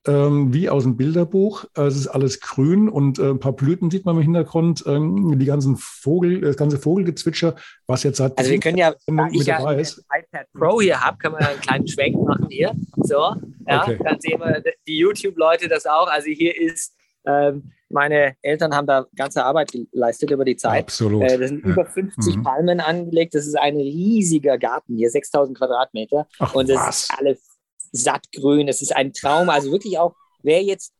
ähm, 0.07 0.53
wie 0.53 0.69
aus 0.69 0.83
dem 0.83 0.97
Bilderbuch. 0.97 1.65
Es 1.75 1.95
ist 1.95 2.07
alles 2.07 2.39
grün 2.39 2.89
und 2.89 3.19
äh, 3.19 3.29
ein 3.29 3.39
paar 3.39 3.53
Blüten 3.53 3.91
sieht 3.91 4.05
man 4.05 4.15
im 4.15 4.21
Hintergrund. 4.21 4.83
Ähm, 4.87 5.37
die 5.37 5.45
ganzen 5.45 5.75
Vogel, 5.77 6.41
das 6.41 6.57
ganze 6.57 6.77
Vogelgezwitscher, 6.77 7.55
was 7.85 8.03
jetzt 8.03 8.17
seit 8.17 8.37
Also 8.37 8.51
wir 8.51 8.59
können 8.59 8.77
ja, 8.77 8.93
da 9.05 9.27
ich 9.31 9.45
ja 9.45 9.65
ein 9.65 9.79
iPad 9.79 10.47
Pro 10.53 10.81
hier 10.81 10.99
habe, 11.01 11.17
können 11.17 11.35
wir 11.35 11.49
einen 11.49 11.61
kleinen 11.61 11.87
Schwenk 11.87 12.15
machen 12.15 12.47
hier. 12.49 12.73
So, 12.97 13.35
ja, 13.67 13.83
okay. 13.83 13.99
dann 14.03 14.19
sehen 14.19 14.39
wir 14.39 14.63
die 14.87 14.97
YouTube-Leute 14.97 15.67
das 15.67 15.85
auch. 15.85 16.07
Also 16.07 16.29
hier 16.29 16.59
ist 16.59 16.95
ähm, 17.25 17.71
meine 17.89 18.35
Eltern 18.41 18.75
haben 18.75 18.87
da 18.87 19.05
ganze 19.15 19.43
Arbeit 19.43 19.71
geleistet 19.71 20.31
über 20.31 20.45
die 20.45 20.55
Zeit. 20.55 20.83
Absolut. 20.83 21.23
Äh, 21.23 21.37
da 21.37 21.47
sind 21.47 21.63
ja. 21.63 21.71
über 21.71 21.85
50 21.85 22.37
mhm. 22.37 22.43
Palmen 22.43 22.79
angelegt. 22.79 23.33
Das 23.35 23.47
ist 23.47 23.57
ein 23.57 23.77
riesiger 23.77 24.57
Garten 24.57 24.95
hier, 24.97 25.09
6000 25.09 25.57
Quadratmeter. 25.57 26.27
Ach, 26.39 26.53
und 26.53 26.69
es 26.69 26.87
ist 26.87 27.13
alles 27.17 27.46
sattgrün. 27.91 28.67
Es 28.67 28.81
ist 28.81 28.95
ein 28.95 29.13
Traum. 29.13 29.49
Also 29.49 29.71
wirklich 29.71 29.97
auch, 29.97 30.15
wer 30.43 30.63
jetzt, 30.63 30.93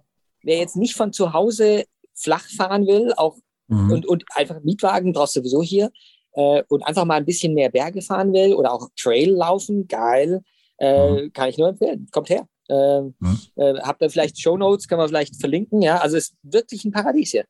wer 0.44 0.58
jetzt 0.58 0.76
nicht 0.76 0.96
von 0.96 1.14
zu 1.14 1.34
Hause 1.34 1.86
flach 2.14 2.48
fahren 2.50 2.88
will, 2.88 3.14
auch 3.16 3.38
mhm. 3.68 3.92
und, 3.92 4.06
und 4.06 4.24
einfach 4.36 4.62
Mietwagen 4.64 5.14
brauchst 5.14 5.36
du 5.36 5.42
sowieso 5.42 5.62
hier 5.62 5.92
äh, 6.34 6.64
und 6.68 6.84
einfach 6.84 7.06
mal 7.06 7.16
ein 7.16 7.26
bisschen 7.26 7.54
mehr 7.54 7.70
Berge 7.70 8.02
fahren 8.02 8.34
will 8.34 8.54
oder 8.54 8.74
auch 8.74 8.90
Trail 9.00 9.32
laufen, 9.32 9.88
geil, 9.88 10.42
äh, 10.80 11.10
mhm. 11.10 11.34
kann 11.34 11.50
ich 11.50 11.58
nur 11.58 11.70
empfehlen. 11.70 12.08
Kommt 12.12 12.30
her. 12.30 12.48
Äh, 12.70 13.00
hm. 13.00 13.14
äh, 13.56 13.76
habt 13.80 14.02
ihr 14.02 14.10
vielleicht 14.10 14.42
Show 14.42 14.58
Notes, 14.58 14.88
kann 14.88 14.98
man 14.98 15.08
vielleicht 15.08 15.40
verlinken. 15.40 15.82
Ja, 15.82 16.00
also 16.00 16.18
es 16.18 16.30
ist 16.30 16.38
wirklich 16.42 16.84
ein 16.84 16.92
Paradies 16.92 17.32
hier. 17.32 17.46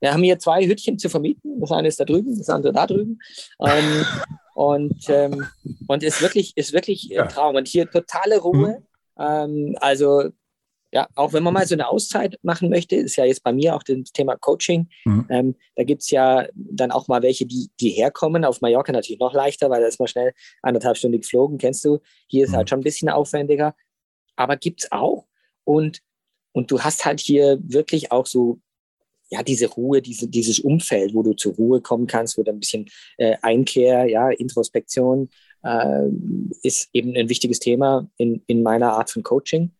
Wir 0.00 0.12
haben 0.12 0.22
hier 0.22 0.38
zwei 0.38 0.66
Hütchen 0.66 0.98
zu 0.98 1.08
vermieten. 1.08 1.60
Das 1.60 1.70
eine 1.70 1.88
ist 1.88 2.00
da 2.00 2.04
drüben, 2.04 2.36
das 2.36 2.48
andere 2.48 2.72
da 2.72 2.86
drüben. 2.86 3.18
Ähm, 3.60 4.04
und 4.58 5.08
ähm, 5.08 5.46
und 5.86 6.02
ist 6.02 6.20
wirklich 6.22 6.56
ist 6.56 6.72
wirklich 6.72 7.16
ein 7.18 7.28
Traum. 7.28 7.56
Und 7.56 7.68
hier 7.68 7.90
totale 7.90 8.38
Ruhe. 8.38 8.82
Mhm. 9.16 9.22
Ähm, 9.22 9.76
also 9.80 10.30
ja, 10.90 11.06
auch 11.16 11.34
wenn 11.34 11.42
man 11.42 11.52
mal 11.52 11.66
so 11.66 11.74
eine 11.74 11.88
Auszeit 11.88 12.38
machen 12.42 12.70
möchte, 12.70 12.96
ist 12.96 13.16
ja 13.16 13.26
jetzt 13.26 13.42
bei 13.42 13.52
mir 13.52 13.76
auch 13.76 13.82
das 13.82 14.10
Thema 14.12 14.36
Coaching. 14.36 14.88
Mhm. 15.04 15.26
Ähm, 15.28 15.54
da 15.76 15.84
gibt 15.84 16.00
es 16.02 16.10
ja 16.10 16.46
dann 16.54 16.90
auch 16.90 17.08
mal 17.08 17.22
welche, 17.22 17.44
die, 17.44 17.70
die 17.78 17.90
herkommen. 17.90 18.46
Auf 18.46 18.62
Mallorca 18.62 18.90
natürlich 18.90 19.20
noch 19.20 19.34
leichter, 19.34 19.68
weil 19.68 19.82
da 19.82 19.86
ist 19.86 19.98
man 19.98 20.08
schnell 20.08 20.32
anderthalb 20.62 20.96
Stunden 20.96 21.20
geflogen, 21.20 21.58
kennst 21.58 21.84
du. 21.84 21.98
Hier 22.26 22.44
ist 22.44 22.52
mhm. 22.52 22.56
halt 22.56 22.70
schon 22.70 22.80
ein 22.80 22.84
bisschen 22.84 23.10
aufwendiger 23.10 23.74
aber 24.38 24.56
gibt 24.56 24.84
es 24.84 24.92
auch. 24.92 25.26
Und, 25.64 26.00
und 26.52 26.70
du 26.70 26.80
hast 26.80 27.04
halt 27.04 27.20
hier 27.20 27.58
wirklich 27.60 28.12
auch 28.12 28.26
so, 28.26 28.60
ja, 29.30 29.42
diese 29.42 29.66
Ruhe, 29.66 30.00
diese, 30.02 30.28
dieses 30.28 30.60
Umfeld, 30.60 31.14
wo 31.14 31.22
du 31.22 31.34
zur 31.34 31.54
Ruhe 31.54 31.80
kommen 31.80 32.06
kannst, 32.06 32.38
wo 32.38 32.42
du 32.42 32.50
ein 32.50 32.60
bisschen 32.60 32.86
äh, 33.18 33.36
Einkehr, 33.42 34.06
ja, 34.06 34.30
Introspektion 34.30 35.28
äh, 35.62 36.08
ist 36.62 36.88
eben 36.92 37.14
ein 37.16 37.28
wichtiges 37.28 37.58
Thema 37.58 38.08
in, 38.16 38.42
in 38.46 38.62
meiner 38.62 38.92
Art 38.94 39.10
von 39.10 39.22
Coaching. 39.22 39.72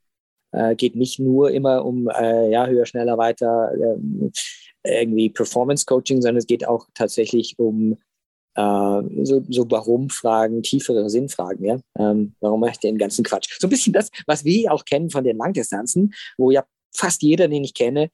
Äh, 0.52 0.76
geht 0.76 0.96
nicht 0.96 1.18
nur 1.18 1.50
immer 1.50 1.84
um 1.84 2.08
äh, 2.08 2.50
ja, 2.50 2.66
höher, 2.66 2.86
schneller, 2.86 3.18
weiter, 3.18 3.70
ähm, 3.74 4.32
irgendwie 4.84 5.28
Performance 5.28 5.84
Coaching, 5.84 6.22
sondern 6.22 6.38
es 6.38 6.46
geht 6.46 6.66
auch 6.66 6.86
tatsächlich 6.94 7.58
um 7.58 7.98
äh, 8.54 9.02
so, 9.24 9.44
so 9.48 9.70
Warum-Fragen, 9.70 10.62
tiefere 10.62 11.08
Sinnfragen, 11.10 11.64
ja. 11.64 11.78
Ähm, 11.98 12.34
warum 12.40 12.60
mache 12.60 12.72
ich 12.72 12.78
den 12.78 12.98
ganzen 12.98 13.24
Quatsch? 13.24 13.58
So 13.60 13.66
ein 13.66 13.70
bisschen 13.70 13.92
das, 13.92 14.10
was 14.26 14.44
wir 14.44 14.72
auch 14.72 14.84
kennen 14.84 15.10
von 15.10 15.24
den 15.24 15.36
Langdistanzen, 15.36 16.14
wo 16.36 16.50
ja 16.50 16.64
fast 16.94 17.22
jeder, 17.22 17.48
den 17.48 17.64
ich 17.64 17.74
kenne, 17.74 18.10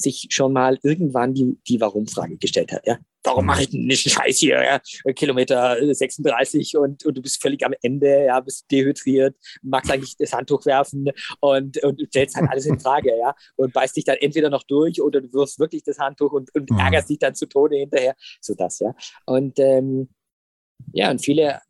sich 0.00 0.28
schon 0.30 0.52
mal 0.52 0.78
irgendwann 0.82 1.34
die, 1.34 1.58
die 1.68 1.80
Warum-Frage 1.80 2.36
gestellt 2.38 2.72
hat. 2.72 2.86
Ja? 2.86 2.98
Warum 3.22 3.44
mache 3.44 3.62
ich 3.62 3.70
den 3.70 3.90
Scheiß 3.90 4.38
hier? 4.38 4.62
Ja? 4.62 5.12
Kilometer 5.12 5.76
36 5.94 6.76
und, 6.76 7.04
und 7.04 7.16
du 7.16 7.22
bist 7.22 7.40
völlig 7.40 7.64
am 7.64 7.74
Ende, 7.82 8.24
ja, 8.26 8.40
bist 8.40 8.70
dehydriert, 8.70 9.36
magst 9.62 9.90
eigentlich 9.90 10.16
das 10.16 10.32
Handtuch 10.32 10.64
werfen 10.64 11.10
und, 11.40 11.82
und 11.82 12.00
stellst 12.08 12.36
halt 12.36 12.50
alles 12.50 12.66
in 12.66 12.80
Frage, 12.80 13.10
ja, 13.18 13.34
und 13.56 13.72
beißt 13.72 13.96
dich 13.96 14.04
dann 14.04 14.16
entweder 14.20 14.48
noch 14.48 14.62
durch 14.62 15.02
oder 15.02 15.20
du 15.20 15.32
wirfst 15.32 15.58
wirklich 15.58 15.82
das 15.82 15.98
Handtuch 15.98 16.32
und, 16.32 16.54
und 16.54 16.70
mhm. 16.70 16.78
ärgerst 16.78 17.10
dich 17.10 17.18
dann 17.18 17.34
zu 17.34 17.46
Tode 17.46 17.76
hinterher. 17.76 18.14
So 18.40 18.54
das, 18.54 18.78
ja. 18.78 18.94
Und 19.26 19.58
ähm, 19.58 20.08
ja, 20.92 21.10
und 21.10 21.22
viele 21.22 21.60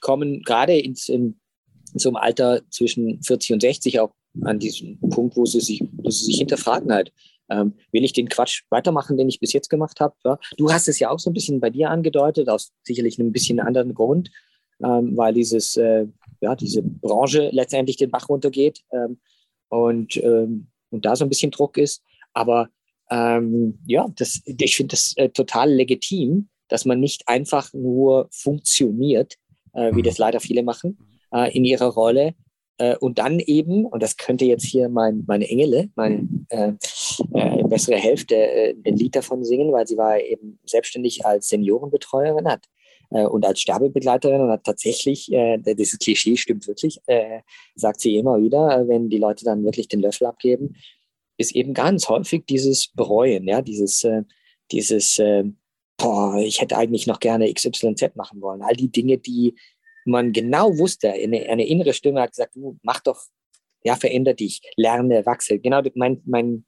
kommen 0.00 0.42
gerade 0.42 0.78
ins, 0.78 1.08
in, 1.08 1.40
in 1.92 1.98
so 1.98 2.10
einem 2.10 2.16
Alter 2.16 2.60
zwischen 2.70 3.22
40 3.22 3.54
und 3.54 3.60
60 3.60 4.00
auch 4.00 4.12
an 4.42 4.58
diesen 4.58 5.00
Punkt, 5.10 5.36
wo 5.36 5.46
sie 5.46 5.60
sich, 5.60 5.82
wo 5.92 6.10
sie 6.10 6.26
sich 6.26 6.38
hinterfragen 6.38 6.92
halt, 6.92 7.12
ähm, 7.50 7.74
will 7.92 8.04
ich 8.04 8.12
den 8.12 8.28
Quatsch 8.28 8.62
weitermachen, 8.70 9.16
den 9.16 9.28
ich 9.28 9.40
bis 9.40 9.52
jetzt 9.52 9.70
gemacht 9.70 10.00
habe? 10.00 10.14
Ja? 10.24 10.38
Du 10.56 10.70
hast 10.70 10.88
es 10.88 10.98
ja 10.98 11.10
auch 11.10 11.18
so 11.18 11.30
ein 11.30 11.34
bisschen 11.34 11.60
bei 11.60 11.70
dir 11.70 11.90
angedeutet, 11.90 12.48
aus 12.48 12.72
sicherlich 12.82 13.18
einem 13.18 13.32
bisschen 13.32 13.60
anderen 13.60 13.94
Grund, 13.94 14.30
ähm, 14.82 15.16
weil 15.16 15.34
dieses, 15.34 15.76
äh, 15.76 16.06
ja, 16.40 16.54
diese 16.54 16.82
Branche 16.82 17.50
letztendlich 17.52 17.96
den 17.96 18.10
Bach 18.10 18.28
runtergeht 18.28 18.82
ähm, 18.92 19.18
und, 19.68 20.16
ähm, 20.18 20.68
und 20.90 21.04
da 21.04 21.16
so 21.16 21.24
ein 21.24 21.28
bisschen 21.28 21.50
Druck 21.50 21.76
ist. 21.78 22.02
Aber 22.32 22.68
ähm, 23.10 23.78
ja, 23.86 24.06
das, 24.16 24.42
ich 24.44 24.76
finde 24.76 24.92
das 24.92 25.14
äh, 25.16 25.30
total 25.30 25.72
legitim, 25.72 26.48
dass 26.68 26.84
man 26.84 27.00
nicht 27.00 27.26
einfach 27.26 27.72
nur 27.72 28.28
funktioniert, 28.30 29.36
äh, 29.72 29.94
wie 29.94 30.00
mhm. 30.00 30.04
das 30.04 30.18
leider 30.18 30.40
viele 30.40 30.62
machen, 30.62 30.98
äh, 31.32 31.54
in 31.56 31.64
ihrer 31.64 31.88
Rolle, 31.88 32.34
äh, 32.78 32.96
und 32.96 33.18
dann 33.18 33.40
eben, 33.40 33.84
und 33.84 34.02
das 34.02 34.16
könnte 34.16 34.44
jetzt 34.44 34.64
hier 34.64 34.88
mein, 34.88 35.24
meine 35.26 35.48
Engele, 35.48 35.90
meine 35.96 36.28
äh, 36.48 36.72
äh, 37.34 37.62
bessere 37.64 37.96
Hälfte, 37.96 38.36
äh, 38.36 38.74
ein 38.86 38.96
Lied 38.96 39.16
davon 39.16 39.44
singen, 39.44 39.72
weil 39.72 39.86
sie 39.86 39.96
war 39.96 40.18
eben 40.20 40.58
selbstständig 40.64 41.26
als 41.26 41.48
Seniorenbetreuerin 41.48 42.48
hat 42.48 42.66
äh, 43.10 43.24
und 43.24 43.44
als 43.44 43.60
Sterbebegleiterin 43.60 44.40
und 44.40 44.50
hat 44.50 44.64
tatsächlich, 44.64 45.30
äh, 45.32 45.58
dieses 45.58 45.98
Klischee 45.98 46.36
stimmt 46.36 46.66
wirklich, 46.68 47.00
äh, 47.06 47.40
sagt 47.74 48.00
sie 48.00 48.16
immer 48.16 48.40
wieder, 48.40 48.86
wenn 48.86 49.10
die 49.10 49.18
Leute 49.18 49.44
dann 49.44 49.64
wirklich 49.64 49.88
den 49.88 50.00
Löffel 50.00 50.26
abgeben, 50.26 50.76
ist 51.36 51.54
eben 51.54 51.74
ganz 51.74 52.08
häufig 52.08 52.44
dieses 52.46 52.88
Bereuen, 52.88 53.46
ja, 53.46 53.62
dieses, 53.62 54.04
äh, 54.04 54.22
dieses, 54.70 55.18
äh, 55.18 55.44
boah, 55.96 56.36
ich 56.36 56.60
hätte 56.60 56.76
eigentlich 56.76 57.06
noch 57.06 57.20
gerne 57.20 57.52
XYZ 57.52 58.14
machen 58.14 58.40
wollen. 58.40 58.62
All 58.62 58.74
die 58.74 58.90
Dinge, 58.90 59.18
die 59.18 59.56
man 60.08 60.32
genau 60.32 60.76
wusste, 60.78 61.12
eine, 61.12 61.48
eine 61.48 61.66
innere 61.66 61.92
Stimme 61.92 62.20
hat 62.22 62.30
gesagt, 62.30 62.56
du 62.56 62.78
mach 62.82 63.00
doch, 63.00 63.20
ja, 63.84 63.96
veränder 63.96 64.34
dich, 64.34 64.60
lerne, 64.76 65.24
wachse. 65.24 65.58
Genau 65.58 65.82
mein, 65.94 66.20
mein 66.26 66.64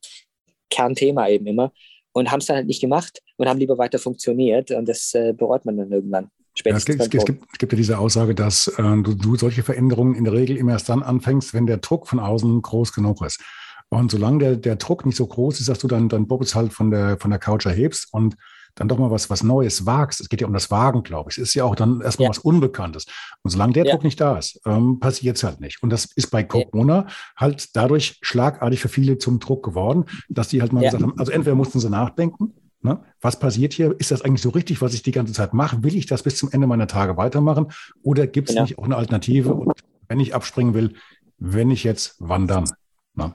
Kernthema 0.71 1.29
eben 1.29 1.47
immer. 1.47 1.73
Und 2.13 2.31
haben 2.31 2.41
es 2.41 2.47
dann 2.47 2.57
halt 2.57 2.67
nicht 2.67 2.81
gemacht 2.81 3.21
und 3.37 3.49
haben 3.49 3.59
lieber 3.59 3.79
weiter 3.79 3.99
funktioniert. 3.99 4.71
Und 4.71 4.89
das 4.89 5.15
äh, 5.15 5.33
bereut 5.33 5.65
man 5.65 5.77
dann 5.77 5.93
irgendwann. 5.93 6.31
Ja, 6.65 6.77
es, 6.77 6.85
gibt, 6.85 7.01
es, 7.01 7.09
gibt, 7.09 7.31
es, 7.31 7.59
gibt, 7.59 7.73
ja 7.73 7.77
diese 7.77 7.99
Aussage, 7.99 8.35
dass 8.35 8.67
äh, 8.69 8.83
du, 8.83 9.15
du 9.15 9.37
solche 9.37 9.63
Veränderungen 9.63 10.15
in 10.15 10.25
der 10.25 10.33
Regel 10.33 10.57
immer 10.57 10.73
erst 10.73 10.89
dann 10.89 11.03
anfängst, 11.03 11.55
wenn 11.55 11.67
der 11.67 11.79
Druck 11.79 12.09
von 12.09 12.19
außen 12.19 12.61
groß 12.61 12.93
genug 12.93 13.25
ist. 13.25 13.41
Und 13.89 14.11
solange 14.11 14.39
der, 14.39 14.57
der 14.57 14.77
Druck 14.77 15.07
nicht 15.07 15.17
so 15.17 15.27
groß 15.27 15.61
ist, 15.61 15.69
dass 15.69 15.79
du 15.79 15.89
dann 15.89 16.09
dein 16.09 16.27
Bobbes 16.27 16.55
halt 16.55 16.73
von 16.73 16.91
der, 16.91 17.19
von 17.19 17.31
der 17.31 17.41
Couch 17.41 17.67
erhebst 17.67 18.09
und 18.13 18.37
dann 18.75 18.89
doch 18.89 18.99
mal 18.99 19.11
was, 19.11 19.31
was 19.31 19.43
Neues 19.43 19.87
wagst. 19.87 20.21
Es 20.21 20.29
geht 20.29 20.41
ja 20.41 20.47
um 20.47 20.53
das 20.53 20.71
Wagen, 20.71 21.03
glaube 21.03 21.31
ich. 21.31 21.39
Es 21.39 21.51
ist 21.51 21.55
ja 21.55 21.65
auch 21.65 21.75
dann 21.75 22.01
erstmal 22.01 22.27
ja. 22.27 22.31
was 22.31 22.39
Unbekanntes. 22.39 23.07
Und 23.43 23.51
solange 23.51 23.73
der 23.73 23.85
ja. 23.85 23.93
Druck 23.93 24.05
nicht 24.05 24.21
da 24.21 24.39
ist, 24.39 24.61
ähm, 24.67 25.01
passiert 25.01 25.37
es 25.37 25.45
halt 25.45 25.61
nicht. 25.61 25.83
Und 25.83 25.91
das 25.91 26.07
ist 26.17 26.31
bei 26.31 26.45
Corona 26.45 27.07
halt 27.37 27.77
dadurch 27.77 28.19
schlagartig 28.23 28.81
für 28.81 28.89
viele 28.89 29.19
zum 29.19 29.41
Druck 29.41 29.65
geworden, 29.65 30.05
dass 30.29 30.49
die 30.49 30.61
halt 30.61 30.73
mal 30.73 30.83
gesagt 30.83 31.03
haben, 31.03 31.19
also 31.19 31.33
entweder 31.33 31.55
mussten 31.55 31.81
sie 31.81 31.91
nachdenken, 31.91 32.55
ne, 32.83 33.03
was 33.21 33.39
passiert 33.39 33.73
hier? 33.73 33.95
Ist 33.99 34.11
das 34.11 34.23
eigentlich 34.23 34.43
so 34.43 34.51
richtig, 34.51 34.81
was 34.83 34.95
ich 34.95 35.03
die 35.03 35.13
ganze 35.13 35.33
Zeit 35.33 35.53
mache? 35.53 35.83
Will 35.83 35.97
ich 35.97 36.07
das 36.07 36.23
bis 36.23 36.37
zum 36.37 36.51
Ende 36.53 36.67
meiner 36.67 36.87
Tage 36.87 37.17
weitermachen? 37.17 37.73
Oder 38.03 38.27
gibt 38.27 38.49
es 38.49 38.55
genau. 38.55 38.65
nicht 38.65 38.79
auch 38.79 38.85
eine 38.85 38.97
Alternative? 38.97 39.55
Und 39.55 39.73
wenn 40.09 40.21
ich 40.21 40.35
abspringen 40.35 40.75
will, 40.75 40.95
wenn 41.39 41.71
ich 41.71 41.85
jetzt, 41.85 42.17
wann 42.19 42.47
dann? 42.47 42.71
Ne? 43.15 43.35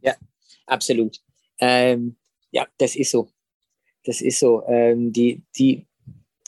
Ja, 0.00 0.14
absolut. 0.66 1.18
Ähm, 1.58 2.16
ja, 2.50 2.66
das 2.78 2.96
ist 2.96 3.10
so. 3.10 3.28
Das 4.06 4.20
ist 4.20 4.38
so. 4.38 4.62
Ähm, 4.66 5.12
die, 5.12 5.42
die, 5.58 5.86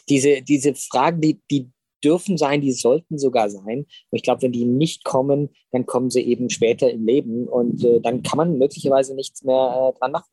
diese, 0.09 0.43
diese 0.43 0.75
Fragen, 0.75 1.21
die, 1.21 1.41
die 1.51 1.71
dürfen 2.03 2.39
sein, 2.39 2.61
die 2.61 2.73
sollten 2.73 3.19
sogar 3.19 3.51
sein. 3.51 3.79
Und 3.79 4.17
ich 4.17 4.23
glaube, 4.23 4.43
wenn 4.43 4.53
die 4.53 4.65
nicht 4.65 5.05
kommen, 5.05 5.51
dann 5.73 5.87
kommen 5.87 6.11
sie 6.11 6.23
eben 6.23 6.51
später 6.51 6.91
im 6.91 7.05
Leben 7.05 7.49
und 7.49 7.85
äh, 7.85 8.01
dann 8.01 8.23
kann 8.23 8.37
man 8.37 8.59
möglicherweise 8.59 9.15
nichts 9.15 9.43
mehr 9.43 9.93
äh, 9.95 9.99
dran 9.99 10.13
machen. 10.13 10.31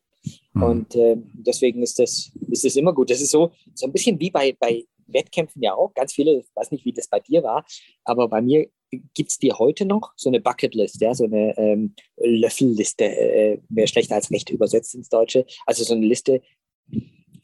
Mhm. 0.53 0.63
Und 0.63 0.95
äh, 0.95 1.17
deswegen 1.33 1.81
ist 1.81 1.99
das, 1.99 2.31
ist 2.49 2.65
das 2.65 2.75
immer 2.75 2.93
gut. 2.93 3.09
Das 3.09 3.21
ist 3.21 3.31
so, 3.31 3.51
so 3.73 3.85
ein 3.85 3.91
bisschen 3.91 4.19
wie 4.19 4.29
bei, 4.29 4.55
bei 4.59 4.85
Wettkämpfen 5.07 5.61
ja 5.61 5.73
auch. 5.73 5.93
Ganz 5.93 6.13
viele, 6.13 6.39
ich 6.39 6.55
weiß 6.55 6.71
nicht, 6.71 6.85
wie 6.85 6.93
das 6.93 7.07
bei 7.07 7.19
dir 7.19 7.43
war, 7.43 7.65
aber 8.03 8.27
bei 8.27 8.41
mir 8.41 8.67
gibt 9.13 9.31
es 9.31 9.39
dir 9.39 9.57
heute 9.59 9.85
noch 9.85 10.13
so 10.15 10.29
eine 10.29 10.39
Bucketlist, 10.39 11.01
ja, 11.01 11.13
so 11.13 11.25
eine 11.25 11.57
ähm, 11.57 11.95
Löffelliste, 12.17 13.05
äh, 13.05 13.59
mehr 13.69 13.87
schlecht 13.87 14.11
als 14.11 14.31
recht 14.31 14.49
übersetzt 14.49 14.95
ins 14.95 15.09
Deutsche. 15.09 15.45
Also 15.65 15.83
so 15.83 15.95
eine 15.95 16.05
Liste, 16.05 16.41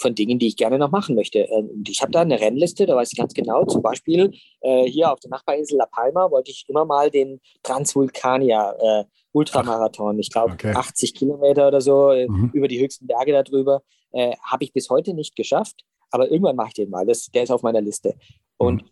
von 0.01 0.15
Dingen, 0.15 0.39
die 0.39 0.47
ich 0.47 0.57
gerne 0.57 0.77
noch 0.77 0.91
machen 0.91 1.15
möchte. 1.15 1.39
Ähm, 1.39 1.69
und 1.69 1.89
ich 1.89 2.01
habe 2.01 2.11
da 2.11 2.21
eine 2.21 2.39
Rennliste, 2.39 2.85
da 2.85 2.95
weiß 2.95 3.11
ich 3.13 3.17
ganz 3.17 3.33
genau, 3.33 3.65
zum 3.65 3.81
Beispiel 3.81 4.31
äh, 4.61 4.85
hier 4.85 5.11
auf 5.11 5.19
der 5.19 5.29
Nachbarinsel 5.29 5.77
La 5.77 5.85
Palma 5.85 6.29
wollte 6.31 6.51
ich 6.51 6.65
immer 6.67 6.83
mal 6.83 7.09
den 7.09 7.39
Transvulkania 7.63 8.73
äh, 8.79 9.03
Ultramarathon, 9.31 10.19
ich 10.19 10.29
glaube 10.29 10.53
okay. 10.53 10.73
80 10.75 11.13
Kilometer 11.13 11.67
oder 11.67 11.79
so, 11.79 12.09
äh, 12.09 12.27
mhm. 12.27 12.49
über 12.53 12.67
die 12.67 12.81
höchsten 12.81 13.07
Berge 13.07 13.31
darüber, 13.31 13.81
äh, 14.11 14.35
habe 14.43 14.63
ich 14.63 14.73
bis 14.73 14.89
heute 14.89 15.13
nicht 15.13 15.35
geschafft, 15.35 15.85
aber 16.09 16.29
irgendwann 16.29 16.57
mache 16.57 16.69
ich 16.69 16.73
den 16.73 16.89
mal, 16.89 17.05
das, 17.05 17.27
der 17.27 17.43
ist 17.43 17.51
auf 17.51 17.61
meiner 17.61 17.81
Liste. 17.81 18.15
Und, 18.57 18.83
mhm. 18.83 18.89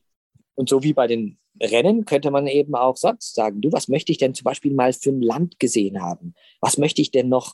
und 0.55 0.69
so 0.69 0.83
wie 0.83 0.93
bei 0.93 1.07
den 1.07 1.39
Rennen 1.61 2.05
könnte 2.05 2.31
man 2.31 2.47
eben 2.47 2.75
auch 2.75 2.95
sonst 2.95 3.35
sagen, 3.35 3.59
du, 3.59 3.71
was 3.73 3.89
möchte 3.89 4.13
ich 4.13 4.17
denn 4.17 4.33
zum 4.33 4.45
Beispiel 4.45 4.73
mal 4.73 4.93
für 4.93 5.09
ein 5.09 5.21
Land 5.21 5.59
gesehen 5.59 6.01
haben? 6.01 6.33
Was 6.61 6.77
möchte 6.77 7.01
ich 7.01 7.11
denn 7.11 7.27
noch 7.27 7.53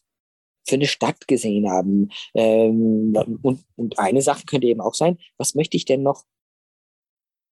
für 0.66 0.76
eine 0.76 0.88
Stadt 0.88 1.28
gesehen 1.28 1.70
haben? 1.70 2.10
Ähm, 2.34 3.16
und, 3.42 3.64
und 3.76 4.00
eine 4.00 4.22
Sache 4.22 4.46
könnte 4.46 4.68
eben 4.68 4.82
auch 4.82 4.96
sein, 4.96 5.18
was 5.38 5.56
möchte 5.56 5.78
ich 5.78 5.86
denn 5.86 6.04
noch 6.04 6.26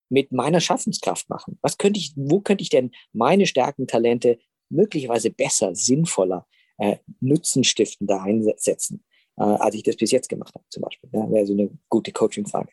mit 0.09 0.31
meiner 0.31 0.61
Schaffenskraft 0.61 1.29
machen? 1.29 1.57
Was 1.61 1.77
könnte 1.77 1.99
ich, 1.99 2.13
wo 2.15 2.39
könnte 2.39 2.61
ich 2.61 2.69
denn 2.69 2.91
meine 3.13 3.45
Stärken, 3.45 3.87
Talente 3.87 4.37
möglicherweise 4.69 5.31
besser, 5.31 5.75
sinnvoller, 5.75 6.45
äh, 6.77 6.97
nutzenstiftender 7.19 8.21
einsetzen, 8.21 9.03
äh, 9.37 9.43
als 9.43 9.75
ich 9.75 9.83
das 9.83 9.95
bis 9.95 10.11
jetzt 10.11 10.29
gemacht 10.29 10.53
habe, 10.53 10.65
zum 10.69 10.83
Beispiel? 10.83 11.09
Ja, 11.13 11.29
wäre 11.31 11.45
so 11.45 11.53
eine 11.53 11.69
gute 11.89 12.11
Coaching-Frage. 12.11 12.69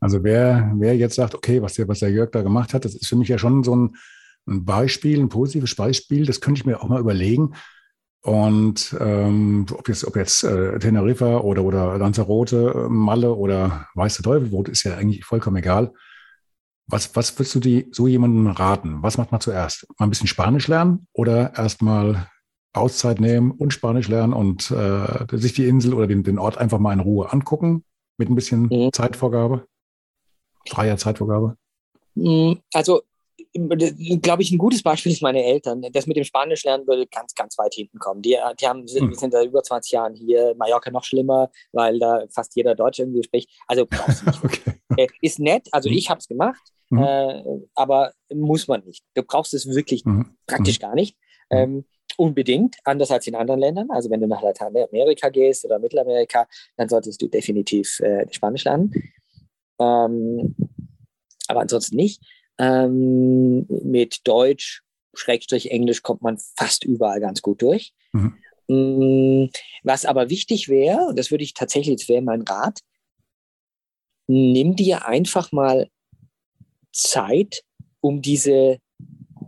Also 0.00 0.22
wer, 0.22 0.72
wer 0.76 0.96
jetzt 0.96 1.14
sagt, 1.14 1.34
okay, 1.34 1.62
was 1.62 1.74
der, 1.74 1.88
was 1.88 2.00
der 2.00 2.10
Jörg 2.10 2.30
da 2.30 2.42
gemacht 2.42 2.74
hat, 2.74 2.84
das 2.84 2.94
ist 2.94 3.06
für 3.06 3.16
mich 3.16 3.28
ja 3.28 3.38
schon 3.38 3.64
so 3.64 3.74
ein, 3.74 3.96
ein 4.46 4.64
Beispiel, 4.64 5.18
ein 5.18 5.28
positives 5.28 5.74
Beispiel, 5.74 6.26
das 6.26 6.40
könnte 6.40 6.60
ich 6.60 6.66
mir 6.66 6.82
auch 6.82 6.88
mal 6.88 7.00
überlegen. 7.00 7.54
Und 8.24 8.96
ähm, 9.00 9.66
ob 9.70 9.86
jetzt, 9.86 10.06
ob 10.06 10.16
jetzt 10.16 10.44
äh, 10.44 10.78
Teneriffa 10.78 11.40
oder, 11.40 11.62
oder 11.62 11.98
Lanzarote, 11.98 12.86
Malle 12.88 13.34
oder 13.34 13.86
Weiße 13.94 14.22
Teufel 14.22 14.50
wohnt, 14.50 14.70
ist 14.70 14.82
ja 14.84 14.96
eigentlich 14.96 15.26
vollkommen 15.26 15.58
egal. 15.58 15.92
Was, 16.86 17.14
was 17.16 17.38
würdest 17.38 17.54
du 17.54 17.60
die, 17.60 17.86
so 17.92 18.06
jemandem 18.06 18.46
raten? 18.46 19.02
Was 19.02 19.18
macht 19.18 19.30
man 19.30 19.42
zuerst? 19.42 19.86
Mal 19.98 20.06
ein 20.06 20.10
bisschen 20.10 20.26
Spanisch 20.26 20.68
lernen 20.68 21.06
oder 21.12 21.52
erstmal 21.54 22.26
Auszeit 22.72 23.20
nehmen 23.20 23.50
und 23.50 23.74
Spanisch 23.74 24.08
lernen 24.08 24.32
und 24.32 24.70
äh, 24.70 25.26
sich 25.36 25.52
die 25.52 25.68
Insel 25.68 25.92
oder 25.92 26.06
den, 26.06 26.22
den 26.22 26.38
Ort 26.38 26.56
einfach 26.56 26.78
mal 26.78 26.94
in 26.94 27.00
Ruhe 27.00 27.30
angucken 27.30 27.84
mit 28.16 28.30
ein 28.30 28.34
bisschen 28.34 28.62
mhm. 28.70 28.90
Zeitvorgabe? 28.90 29.66
Freier 30.66 30.96
Zeitvorgabe? 30.96 31.58
Mm, 32.14 32.54
also, 32.72 33.02
glaube 33.54 34.42
ich, 34.42 34.50
ein 34.50 34.58
gutes 34.58 34.82
Beispiel 34.82 35.12
ist 35.12 35.22
meine 35.22 35.44
Eltern. 35.44 35.82
Das 35.92 36.06
mit 36.06 36.16
dem 36.16 36.24
Spanisch 36.24 36.64
lernen 36.64 36.86
würde 36.86 37.06
ganz, 37.06 37.34
ganz 37.34 37.56
weit 37.56 37.74
hinten 37.74 37.98
kommen. 37.98 38.20
Die, 38.20 38.36
die 38.60 38.66
haben, 38.66 38.86
sind, 38.88 39.10
hm. 39.10 39.14
sind 39.14 39.32
seit 39.32 39.46
über 39.46 39.62
20 39.62 39.92
Jahren 39.92 40.14
hier. 40.14 40.54
Mallorca 40.56 40.90
noch 40.90 41.04
schlimmer, 41.04 41.50
weil 41.72 41.98
da 41.98 42.24
fast 42.30 42.56
jeder 42.56 42.74
Deutsch 42.74 42.98
irgendwie 42.98 43.22
spricht. 43.22 43.50
Also, 43.66 43.82
okay. 44.42 44.74
Äh, 44.96 45.06
ist 45.20 45.38
nett. 45.38 45.68
Also, 45.70 45.88
hm. 45.88 45.96
ich 45.96 46.10
habe 46.10 46.18
es 46.18 46.26
gemacht, 46.26 46.62
mhm. 46.90 47.02
äh, 47.02 47.42
aber 47.74 48.12
muss 48.32 48.66
man 48.66 48.82
nicht. 48.84 49.04
Du 49.14 49.22
brauchst 49.22 49.54
es 49.54 49.66
wirklich 49.66 50.04
mhm. 50.04 50.36
praktisch 50.46 50.78
mhm. 50.78 50.82
gar 50.82 50.94
nicht. 50.94 51.16
Mhm. 51.50 51.58
Ähm, 51.58 51.84
unbedingt, 52.16 52.76
anders 52.84 53.10
als 53.10 53.26
in 53.26 53.34
anderen 53.34 53.60
Ländern. 53.60 53.90
Also 53.90 54.10
wenn 54.10 54.20
du 54.20 54.28
nach 54.28 54.42
Lateinamerika 54.42 55.28
gehst 55.30 55.64
oder 55.64 55.78
Mittelamerika, 55.78 56.46
dann 56.76 56.88
solltest 56.88 57.20
du 57.20 57.28
definitiv 57.28 57.98
äh, 58.00 58.26
Spanisch 58.30 58.64
lernen. 58.64 58.92
Ähm, 59.80 60.54
aber 61.48 61.60
ansonsten 61.60 61.96
nicht. 61.96 62.22
Ähm, 62.58 63.66
mit 63.68 64.20
Deutsch, 64.24 64.82
Schrägstrich 65.14 65.70
Englisch 65.70 66.02
kommt 66.02 66.22
man 66.22 66.38
fast 66.56 66.84
überall 66.84 67.20
ganz 67.20 67.42
gut 67.42 67.62
durch. 67.62 67.92
Mhm. 68.12 68.34
Mm, 68.68 69.50
was 69.82 70.04
aber 70.04 70.30
wichtig 70.30 70.68
wäre, 70.68 71.06
und 71.06 71.18
das 71.18 71.30
würde 71.30 71.44
ich 71.44 71.54
tatsächlich, 71.54 71.96
das 71.96 72.08
wäre 72.08 72.22
mein 72.22 72.42
Rat, 72.42 72.80
nimm 74.26 74.74
dir 74.76 75.06
einfach 75.06 75.52
mal 75.52 75.88
Zeit, 76.92 77.62
um 78.00 78.22
diese 78.22 78.78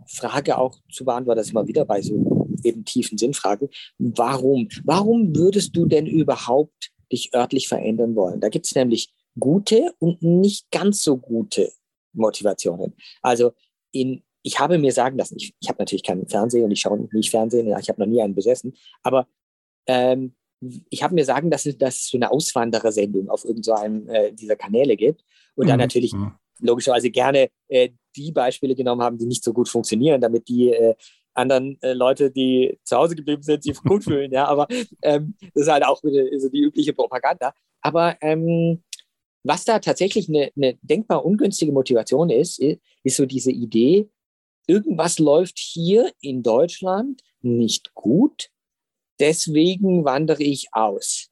Frage 0.07 0.57
auch 0.57 0.79
zu 0.91 1.05
beantworten. 1.05 1.37
Das 1.37 1.47
ist 1.47 1.53
mal 1.53 1.67
wieder 1.67 1.85
bei 1.85 2.01
so 2.01 2.47
eben 2.63 2.85
tiefen 2.85 3.17
Sinnfragen. 3.17 3.69
Warum? 3.97 4.67
Warum 4.83 5.35
würdest 5.35 5.75
du 5.75 5.85
denn 5.85 6.05
überhaupt 6.05 6.91
dich 7.11 7.33
örtlich 7.33 7.67
verändern 7.67 8.15
wollen? 8.15 8.39
Da 8.39 8.49
gibt 8.49 8.65
es 8.65 8.75
nämlich 8.75 9.13
gute 9.39 9.93
und 9.99 10.21
nicht 10.21 10.69
ganz 10.71 11.03
so 11.03 11.17
gute 11.17 11.71
Motivationen. 12.17 12.95
Also 13.21 13.53
in, 13.91 14.23
ich 14.43 14.59
habe 14.59 14.77
mir 14.77 14.91
sagen 14.91 15.17
lassen, 15.17 15.35
ich, 15.37 15.55
ich 15.59 15.69
habe 15.69 15.79
natürlich 15.79 16.03
keinen 16.03 16.27
Fernsehen 16.27 16.63
und 16.63 16.71
ich 16.71 16.81
schaue 16.81 17.07
nicht 17.11 17.31
Fernsehen, 17.31 17.67
ich 17.79 17.89
habe 17.89 18.01
noch 18.01 18.07
nie 18.07 18.21
einen 18.21 18.35
besessen, 18.35 18.75
aber 19.03 19.27
ähm, 19.87 20.35
ich 20.89 21.03
habe 21.03 21.13
mir 21.13 21.25
sagen 21.25 21.51
lassen, 21.51 21.77
dass 21.77 21.95
es 21.95 22.09
so 22.09 22.17
eine 22.17 22.31
Auswanderersendung 22.31 23.29
auf 23.29 23.45
irgendeinem 23.45 24.05
so 24.07 24.11
äh, 24.11 24.33
dieser 24.33 24.55
Kanäle 24.55 24.95
gibt 24.95 25.23
und 25.55 25.65
mhm. 25.65 25.69
dann 25.69 25.79
natürlich 25.79 26.13
mhm. 26.13 26.33
logischerweise 26.59 27.11
gerne 27.11 27.49
äh, 27.67 27.89
die 28.15 28.31
Beispiele 28.31 28.75
genommen 28.75 29.01
haben, 29.01 29.17
die 29.17 29.27
nicht 29.27 29.43
so 29.43 29.53
gut 29.53 29.69
funktionieren, 29.69 30.19
damit 30.19 30.47
die 30.47 30.71
äh, 30.71 30.95
anderen 31.37 31.79
äh, 31.81 31.93
Leute, 31.93 32.31
die 32.31 32.79
zu 32.83 32.97
Hause 32.97 33.15
geblieben 33.15 33.43
sind, 33.43 33.63
sich 33.63 33.77
gut 33.83 34.03
fühlen. 34.03 34.31
Ja, 34.31 34.45
aber 34.45 34.67
ähm, 35.03 35.35
das 35.53 35.63
ist 35.63 35.71
halt 35.71 35.85
auch 35.85 36.03
wieder 36.03 36.25
so 36.39 36.49
die 36.49 36.61
übliche 36.61 36.93
Propaganda. 36.93 37.53
Aber 37.81 38.17
ähm, 38.21 38.83
was 39.43 39.65
da 39.65 39.79
tatsächlich 39.79 40.29
eine, 40.29 40.51
eine 40.55 40.77
denkbar 40.81 41.25
ungünstige 41.25 41.71
Motivation 41.71 42.29
ist, 42.29 42.59
ist 42.59 43.15
so 43.15 43.25
diese 43.25 43.51
Idee, 43.51 44.09
irgendwas 44.67 45.19
läuft 45.19 45.57
hier 45.57 46.11
in 46.21 46.43
Deutschland 46.43 47.21
nicht 47.41 47.93
gut, 47.93 48.49
deswegen 49.19 50.05
wandere 50.05 50.43
ich 50.43 50.67
aus. 50.73 51.29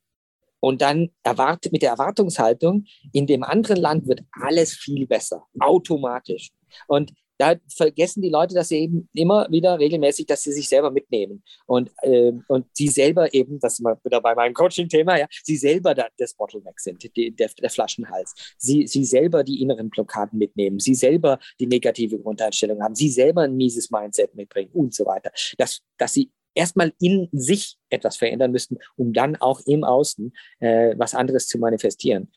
Und 0.60 0.82
dann 0.82 1.12
erwartet 1.22 1.74
mit 1.74 1.84
der 1.84 1.92
Erwartungshaltung, 1.92 2.86
in 3.12 3.28
dem 3.28 3.44
anderen 3.44 3.78
Land 3.78 4.08
wird 4.08 4.24
alles 4.32 4.74
viel 4.74 5.06
besser, 5.06 5.46
automatisch. 5.60 6.52
Und 6.88 7.14
da 7.38 7.56
vergessen 7.68 8.22
die 8.22 8.30
Leute, 8.30 8.56
dass 8.56 8.70
sie 8.70 8.80
eben 8.80 9.10
immer 9.14 9.48
wieder 9.50 9.80
regelmäßig, 9.80 10.26
dass 10.26 10.44
sie 10.44 10.52
sich 10.52 10.70
selber 10.70 10.92
mitnehmen 10.92 11.44
und, 11.66 11.92
äh, 12.02 12.34
und 12.48 12.66
sie 12.74 12.88
selber 12.88 13.34
eben, 13.34 13.60
das 13.60 13.74
ist 13.74 13.80
mal 13.82 13.98
wieder 14.04 14.22
bei 14.22 14.36
meinem 14.36 14.54
Coaching-Thema, 14.54 15.20
ja, 15.20 15.28
sie 15.44 15.58
selber 15.58 15.94
da, 15.94 16.08
das 16.18 16.34
Bottleneck 16.34 16.80
sind, 16.80 17.04
die, 17.16 17.36
der, 17.36 17.50
der 17.62 17.70
Flaschenhals. 17.70 18.34
Sie, 18.58 18.88
sie 18.88 19.06
selber 19.06 19.44
die 19.44 19.62
inneren 19.62 19.90
Blockaden 19.90 20.40
mitnehmen, 20.40 20.80
sie 20.80 20.96
selber 20.96 21.40
die 21.60 21.68
negative 21.68 22.20
Grundeinstellung 22.20 22.82
haben, 22.82 22.96
sie 22.96 23.10
selber 23.10 23.42
ein 23.42 23.56
mieses 23.56 23.92
Mindset 23.92 24.36
mitbringen 24.36 24.72
und 24.74 24.94
so 24.94 25.06
weiter. 25.06 25.32
Dass, 25.58 25.82
dass 25.98 26.14
sie 26.14 26.32
erstmal 26.54 26.94
in 27.00 27.28
sich 27.32 27.78
etwas 27.90 28.18
verändern 28.18 28.52
müssten, 28.52 28.78
um 28.96 29.14
dann 29.14 29.36
auch 29.36 29.62
im 29.66 29.84
Außen 29.84 30.34
äh, 30.60 30.96
was 30.98 31.14
anderes 31.14 31.48
zu 31.48 31.60
manifestieren. 31.60 32.32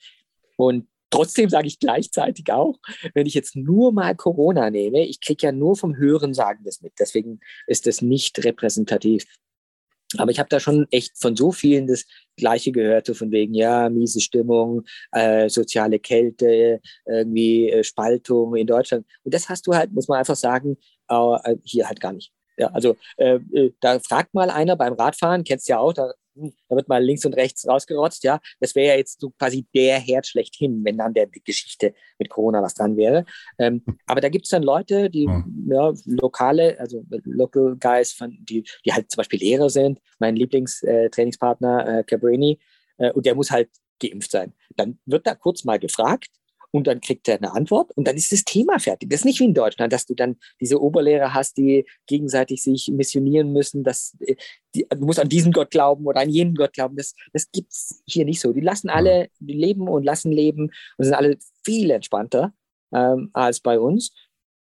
Und 0.57 0.88
Trotzdem 1.11 1.48
sage 1.48 1.66
ich 1.66 1.78
gleichzeitig 1.78 2.52
auch, 2.52 2.78
wenn 3.14 3.26
ich 3.26 3.34
jetzt 3.34 3.56
nur 3.56 3.92
mal 3.92 4.14
Corona 4.14 4.70
nehme, 4.70 5.06
ich 5.06 5.20
kriege 5.20 5.46
ja 5.46 5.52
nur 5.52 5.76
vom 5.76 5.96
Hören 5.96 6.34
sagen 6.34 6.64
das 6.64 6.82
mit. 6.82 6.92
Deswegen 6.98 7.40
ist 7.66 7.86
das 7.86 8.02
nicht 8.02 8.44
repräsentativ. 8.44 9.24
Aber 10.16 10.30
ich 10.30 10.38
habe 10.38 10.48
da 10.48 10.59
schon 10.59 10.86
echt 10.90 11.18
von 11.20 11.36
so 11.36 11.52
vielen 11.52 11.86
das 11.86 12.06
Gleiche 12.36 12.72
gehört, 12.72 13.06
so 13.06 13.14
von 13.14 13.30
wegen, 13.30 13.52
ja, 13.52 13.90
miese 13.90 14.20
Stimmung, 14.20 14.84
äh, 15.12 15.50
soziale 15.50 15.98
Kälte, 15.98 16.80
irgendwie 17.06 17.70
äh, 17.70 17.84
Spaltung 17.84 18.56
in 18.56 18.66
Deutschland. 18.66 19.06
Und 19.24 19.34
das 19.34 19.48
hast 19.50 19.66
du 19.66 19.74
halt, 19.74 19.92
muss 19.92 20.09
man 20.09 20.18
einfach 20.18 20.36
sagen, 20.36 20.78
äh, 21.09 21.56
hier 21.62 21.88
halt 21.88 22.00
gar 22.00 22.12
nicht. 22.12 22.32
Ja, 22.56 22.68
also 22.68 22.96
äh, 23.18 23.38
äh, 23.52 23.72
da 23.80 24.00
fragt 24.00 24.34
mal 24.34 24.50
einer 24.50 24.76
beim 24.76 24.94
Radfahren, 24.94 25.44
kennst 25.44 25.68
du 25.68 25.72
ja 25.72 25.78
auch, 25.78 25.92
da 25.92 26.12
da 26.68 26.76
wird 26.76 26.89
mal 26.89 27.03
links 27.03 27.24
und 27.24 27.34
rechts 27.34 27.66
rausgerotzt, 27.66 28.24
ja. 28.24 28.41
Das 28.61 28.74
wäre 28.74 28.89
ja 28.89 28.97
jetzt 28.97 29.20
so 29.20 29.30
quasi 29.30 29.66
der 29.74 29.99
Herd 29.99 30.26
schlechthin, 30.26 30.84
wenn 30.84 30.99
dann 30.99 31.14
der 31.14 31.26
Geschichte 31.26 31.95
mit 32.18 32.30
Corona 32.30 32.62
was 32.62 32.74
dran 32.74 32.97
wäre. 32.97 33.24
Ähm, 33.59 33.82
aber 34.07 34.20
da 34.20 34.28
gibt 34.28 34.47
es 34.47 34.51
dann 34.51 34.62
Leute, 34.62 35.11
die 35.11 35.26
hm. 35.26 35.68
ja, 35.70 35.93
lokale, 36.05 36.78
also 36.78 37.05
Local 37.24 37.76
Guys, 37.78 38.12
von, 38.12 38.39
die, 38.41 38.64
die 38.84 38.93
halt 38.93 39.11
zum 39.11 39.18
Beispiel 39.18 39.41
Lehrer 39.41 39.70
sind. 39.70 40.01
Mein 40.18 40.36
Lieblingstrainingspartner 40.36 41.86
äh, 41.86 42.01
äh, 42.01 42.05
Cabrini, 42.05 42.59
äh, 42.99 43.12
und 43.12 43.26
der 43.26 43.34
muss 43.34 43.51
halt 43.51 43.70
geimpft 44.01 44.30
sein. 44.30 44.53
Dann 44.76 44.99
wird 45.07 45.26
da 45.26 45.34
kurz 45.34 45.64
mal 45.64 45.78
gefragt, 45.78 46.28
und 46.71 46.87
dann 46.87 47.01
kriegt 47.01 47.29
er 47.29 47.37
eine 47.37 47.53
Antwort 47.53 47.93
und 47.97 48.07
dann 48.07 48.16
ist 48.16 48.33
das 48.33 48.45
Thema 48.45 48.79
fertig. 48.79 49.11
Das 49.11 49.21
ist 49.21 49.25
nicht 49.25 49.41
wie 49.41 49.47
in 49.47 49.55
Deutschland, 49.55 49.93
dass 49.93 50.07
du 50.07 50.14
dann 50.14 50.37
diese 50.61 50.81
Oberlehrer 50.81 51.35
hast, 51.35 51.57
die 51.57 51.87
gegenseitig 52.07 52.62
sich 52.62 52.89
missionieren 52.89 53.53
müssen, 53.53 53.85
dass 53.85 54.16
äh, 54.21 54.37
die, 54.75 54.87
du 54.89 55.05
musst 55.07 55.19
an 55.19 55.29
diesen 55.29 55.53
Gott 55.53 55.71
glauben 55.71 56.07
oder 56.07 56.21
an 56.21 56.29
jenen 56.29 56.55
Gott 56.55 56.75
glauben. 56.75 56.97
Das, 56.97 57.14
das 57.33 57.51
gibt 57.51 57.73
es 57.73 58.03
hier 58.07 58.25
nicht 58.25 58.41
so. 58.41 58.53
Die 58.53 58.61
lassen 58.61 58.91
alle 58.91 59.29
leben 59.41 59.89
und 59.89 60.05
lassen 60.05 60.31
leben 60.31 60.71
und 60.97 61.05
sind 61.05 61.14
alle 61.14 61.39
viel 61.64 61.91
entspannter 61.91 62.53
ähm, 62.93 63.31
als 63.33 63.61
bei 63.61 63.79
uns. 63.79 64.12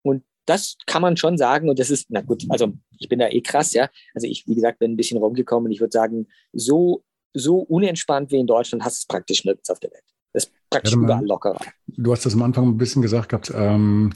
Und 0.03 0.23
das 0.47 0.77
kann 0.87 1.03
man 1.03 1.17
schon 1.17 1.37
sagen. 1.37 1.69
Und 1.69 1.79
das 1.79 1.91
ist, 1.91 2.07
na 2.11 2.21
gut, 2.21 2.45
also 2.51 2.73
ich 2.99 3.09
bin 3.09 3.19
da 3.19 3.29
eh 3.29 3.41
krass, 3.41 3.73
ja. 3.73 3.91
Also 4.15 4.29
ich, 4.29 4.47
wie 4.47 4.55
gesagt, 4.55 4.79
bin 4.79 4.93
ein 4.93 4.97
bisschen 4.97 5.19
rumgekommen 5.19 5.67
und 5.67 5.73
ich 5.73 5.81
würde 5.81 5.93
sagen, 5.93 6.29
so, 6.53 7.05
so 7.35 7.59
unentspannt 7.59 8.31
wie 8.31 8.39
in 8.39 8.47
Deutschland 8.47 8.85
hast 8.85 8.99
du 8.99 9.03
es 9.03 9.07
praktisch 9.07 9.45
nirgends 9.45 9.71
auf 9.71 9.81
der 9.81 9.91
Welt. 9.91 10.16
Das 10.37 10.45
ist 10.45 10.53
praktisch 10.68 10.93
ja, 10.93 10.99
überall 10.99 11.26
lockerer. 11.26 11.61
Du 11.87 12.12
hast 12.12 12.26
das 12.26 12.34
am 12.34 12.43
Anfang 12.43 12.68
ein 12.68 12.76
bisschen 12.76 13.01
gesagt 13.01 13.30
gehabt, 13.30 13.51
ähm, 13.55 14.12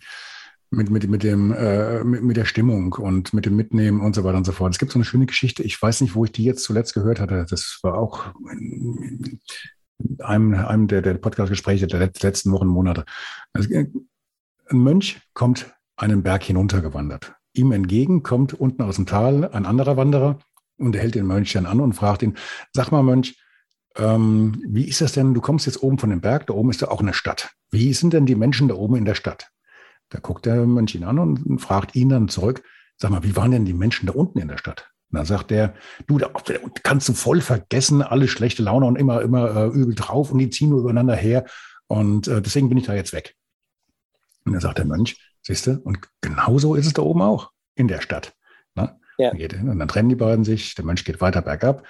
mit, 0.68 0.90
mit, 0.90 1.08
mit, 1.08 1.22
dem, 1.22 1.50
äh, 1.50 2.04
mit, 2.04 2.22
mit 2.22 2.36
der 2.36 2.44
Stimmung 2.44 2.92
und 2.92 3.32
mit 3.32 3.46
dem 3.46 3.56
Mitnehmen 3.56 4.02
und 4.02 4.14
so 4.14 4.22
weiter 4.22 4.36
und 4.36 4.44
so 4.44 4.52
fort. 4.52 4.70
Es 4.70 4.78
gibt 4.78 4.92
so 4.92 4.98
eine 4.98 5.06
schöne 5.06 5.24
Geschichte, 5.24 5.62
ich 5.62 5.80
weiß 5.80 6.02
nicht, 6.02 6.14
wo 6.14 6.26
ich 6.26 6.32
die 6.32 6.44
jetzt 6.44 6.62
zuletzt 6.62 6.92
gehört 6.92 7.20
hatte. 7.20 7.46
Das 7.48 7.78
war 7.82 7.96
auch 7.96 8.34
in 8.50 9.40
einem, 10.18 10.54
einem 10.54 10.88
der, 10.88 11.00
der 11.00 11.14
Podcast-Gespräche 11.14 11.86
der 11.86 12.00
letzten 12.00 12.52
Wochen, 12.52 12.66
Monate. 12.66 13.06
Also, 13.54 13.70
ein 13.74 14.78
Mönch 14.78 15.22
kommt 15.32 15.74
einen 15.96 16.22
Berg 16.22 16.42
hinuntergewandert. 16.42 17.32
Ihm 17.54 17.72
entgegen 17.72 18.22
kommt 18.22 18.52
unten 18.52 18.82
aus 18.82 18.96
dem 18.96 19.06
Tal 19.06 19.50
ein 19.52 19.64
anderer 19.64 19.96
Wanderer 19.96 20.38
und 20.76 20.94
er 20.94 21.00
hält 21.00 21.14
den 21.14 21.26
Mönch 21.26 21.54
dann 21.54 21.64
an 21.64 21.80
und 21.80 21.94
fragt 21.94 22.22
ihn, 22.22 22.36
sag 22.74 22.92
mal 22.92 23.02
Mönch, 23.02 23.40
ähm, 23.96 24.62
wie 24.66 24.88
ist 24.88 25.00
das 25.00 25.12
denn? 25.12 25.34
Du 25.34 25.40
kommst 25.40 25.66
jetzt 25.66 25.82
oben 25.82 25.98
von 25.98 26.10
dem 26.10 26.20
Berg, 26.20 26.46
da 26.46 26.54
oben 26.54 26.70
ist 26.70 26.80
ja 26.80 26.88
auch 26.88 27.00
eine 27.00 27.14
Stadt. 27.14 27.50
Wie 27.70 27.92
sind 27.92 28.12
denn 28.12 28.26
die 28.26 28.34
Menschen 28.34 28.68
da 28.68 28.74
oben 28.74 28.96
in 28.96 29.04
der 29.04 29.14
Stadt? 29.14 29.48
Da 30.10 30.18
guckt 30.18 30.46
der 30.46 30.66
Mönch 30.66 30.94
ihn 30.94 31.04
an 31.04 31.18
und 31.18 31.58
fragt 31.60 31.94
ihn 31.94 32.08
dann 32.08 32.28
zurück, 32.28 32.62
sag 32.96 33.10
mal, 33.10 33.22
wie 33.22 33.36
waren 33.36 33.50
denn 33.50 33.64
die 33.64 33.74
Menschen 33.74 34.06
da 34.06 34.12
unten 34.12 34.38
in 34.38 34.48
der 34.48 34.58
Stadt? 34.58 34.90
Und 35.10 35.18
dann 35.18 35.26
sagt 35.26 35.50
der, 35.50 35.74
du, 36.06 36.18
da 36.18 36.30
kannst 36.82 37.08
du 37.08 37.14
voll 37.14 37.40
vergessen, 37.40 38.02
alle 38.02 38.28
schlechte 38.28 38.62
Laune 38.62 38.86
und 38.86 38.96
immer, 38.96 39.22
immer 39.22 39.56
äh, 39.56 39.66
übel 39.66 39.94
drauf 39.94 40.30
und 40.30 40.38
die 40.38 40.50
ziehen 40.50 40.70
nur 40.70 40.80
übereinander 40.80 41.16
her. 41.16 41.46
Und 41.88 42.28
äh, 42.28 42.40
deswegen 42.40 42.68
bin 42.68 42.78
ich 42.78 42.86
da 42.86 42.94
jetzt 42.94 43.12
weg. 43.12 43.34
Und 44.44 44.52
dann 44.52 44.60
sagt 44.60 44.78
der 44.78 44.84
Mönch, 44.84 45.16
siehst 45.42 45.66
du, 45.66 45.80
und 45.82 45.98
genauso 46.20 46.74
ist 46.74 46.86
es 46.86 46.92
da 46.92 47.02
oben 47.02 47.22
auch 47.22 47.50
in 47.74 47.88
der 47.88 48.00
Stadt. 48.00 48.34
Ne? 48.74 48.98
Ja. 49.18 49.32
Und 49.32 49.78
dann 49.78 49.88
trennen 49.88 50.08
die 50.08 50.14
beiden 50.14 50.44
sich, 50.44 50.74
der 50.74 50.84
Mönch 50.84 51.04
geht 51.04 51.20
weiter 51.20 51.42
bergab, 51.42 51.84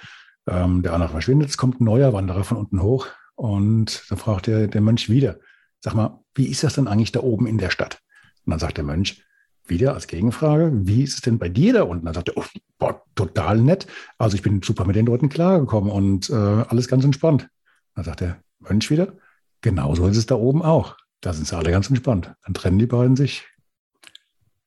ähm, 0.47 0.81
der 0.81 0.93
andere 0.93 1.09
verschwindet, 1.09 1.49
es 1.49 1.57
kommt 1.57 1.81
ein 1.81 1.85
neuer 1.85 2.13
Wanderer 2.13 2.43
von 2.43 2.57
unten 2.57 2.81
hoch 2.81 3.07
und 3.35 4.09
dann 4.09 4.17
fragt 4.17 4.47
der, 4.47 4.67
der 4.67 4.81
Mönch 4.81 5.09
wieder, 5.09 5.39
sag 5.79 5.93
mal, 5.93 6.19
wie 6.35 6.47
ist 6.47 6.63
das 6.63 6.75
denn 6.75 6.87
eigentlich 6.87 7.11
da 7.11 7.21
oben 7.21 7.47
in 7.47 7.57
der 7.57 7.69
Stadt? 7.69 7.99
Und 8.45 8.51
dann 8.51 8.59
sagt 8.59 8.77
der 8.77 8.83
Mönch, 8.83 9.23
wieder 9.65 9.93
als 9.93 10.07
Gegenfrage, 10.07 10.71
wie 10.73 11.03
ist 11.03 11.15
es 11.15 11.21
denn 11.21 11.39
bei 11.39 11.49
dir 11.49 11.73
da 11.73 11.83
unten? 11.83 12.05
Dann 12.05 12.13
sagt 12.13 12.29
er, 12.29 12.37
oh, 12.37 12.43
boah, 12.77 13.03
total 13.15 13.59
nett. 13.59 13.87
Also 14.17 14.35
ich 14.35 14.41
bin 14.41 14.61
super 14.61 14.85
mit 14.85 14.95
den 14.95 15.05
Leuten 15.05 15.29
klargekommen 15.29 15.91
und 15.91 16.29
äh, 16.29 16.33
alles 16.33 16.87
ganz 16.87 17.03
entspannt. 17.03 17.49
Dann 17.95 18.03
sagt 18.03 18.21
der 18.21 18.43
Mönch 18.59 18.89
wieder, 18.89 19.13
genauso 19.61 20.07
ist 20.07 20.17
es 20.17 20.25
da 20.25 20.35
oben 20.35 20.61
auch. 20.61 20.97
Da 21.21 21.33
sind 21.33 21.47
sie 21.47 21.55
alle 21.55 21.71
ganz 21.71 21.89
entspannt. 21.89 22.33
Dann 22.43 22.53
trennen 22.53 22.79
die 22.79 22.87
beiden 22.87 23.15
sich. 23.15 23.47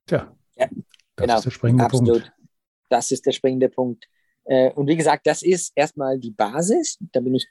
Tja, 0.07 0.33
ja, 0.57 0.67
das 0.69 0.83
genau, 1.17 1.37
ist 1.37 1.45
der 1.45 1.51
springende 1.51 1.85
absolut. 1.85 2.23
Punkt. 2.23 2.33
Das 2.91 3.11
ist 3.11 3.27
der 3.27 3.33
springende 3.33 3.69
Punkt. 3.69 4.07
Äh, 4.45 4.71
und 4.73 4.87
wie 4.89 4.97
gesagt, 4.97 5.27
das 5.27 5.43
ist 5.43 5.73
erstmal 5.75 6.19
die 6.19 6.31
Basis. 6.31 6.99
Da 7.13 7.21
bin 7.21 7.35
ich 7.35 7.47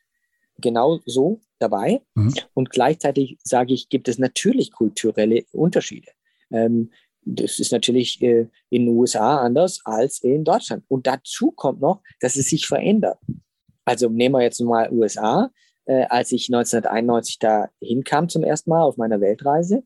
genau 0.57 0.99
so 1.05 1.41
dabei. 1.59 2.01
Mhm. 2.15 2.33
Und 2.53 2.69
gleichzeitig 2.69 3.37
sage 3.43 3.73
ich, 3.73 3.89
gibt 3.89 4.07
es 4.07 4.17
natürlich 4.17 4.71
kulturelle 4.71 5.45
Unterschiede. 5.51 6.11
Ähm, 6.51 6.91
das 7.25 7.59
ist 7.59 7.71
natürlich 7.71 8.21
äh, 8.21 8.47
in 8.69 8.85
den 8.85 8.89
USA 8.89 9.39
anders 9.39 9.79
als 9.85 10.19
in 10.21 10.43
Deutschland. 10.43 10.83
Und 10.87 11.07
dazu 11.07 11.51
kommt 11.51 11.81
noch, 11.81 12.01
dass 12.19 12.35
es 12.35 12.49
sich 12.49 12.67
verändert. 12.67 13.17
Also 13.85 14.09
nehmen 14.09 14.35
wir 14.35 14.41
jetzt 14.41 14.59
mal 14.59 14.91
USA. 14.91 15.51
Äh, 15.85 16.05
als 16.05 16.31
ich 16.31 16.47
1991 16.47 17.39
da 17.39 17.69
hinkam 17.81 18.29
zum 18.29 18.43
ersten 18.43 18.69
Mal 18.69 18.83
auf 18.83 18.97
meiner 18.97 19.19
Weltreise, 19.19 19.83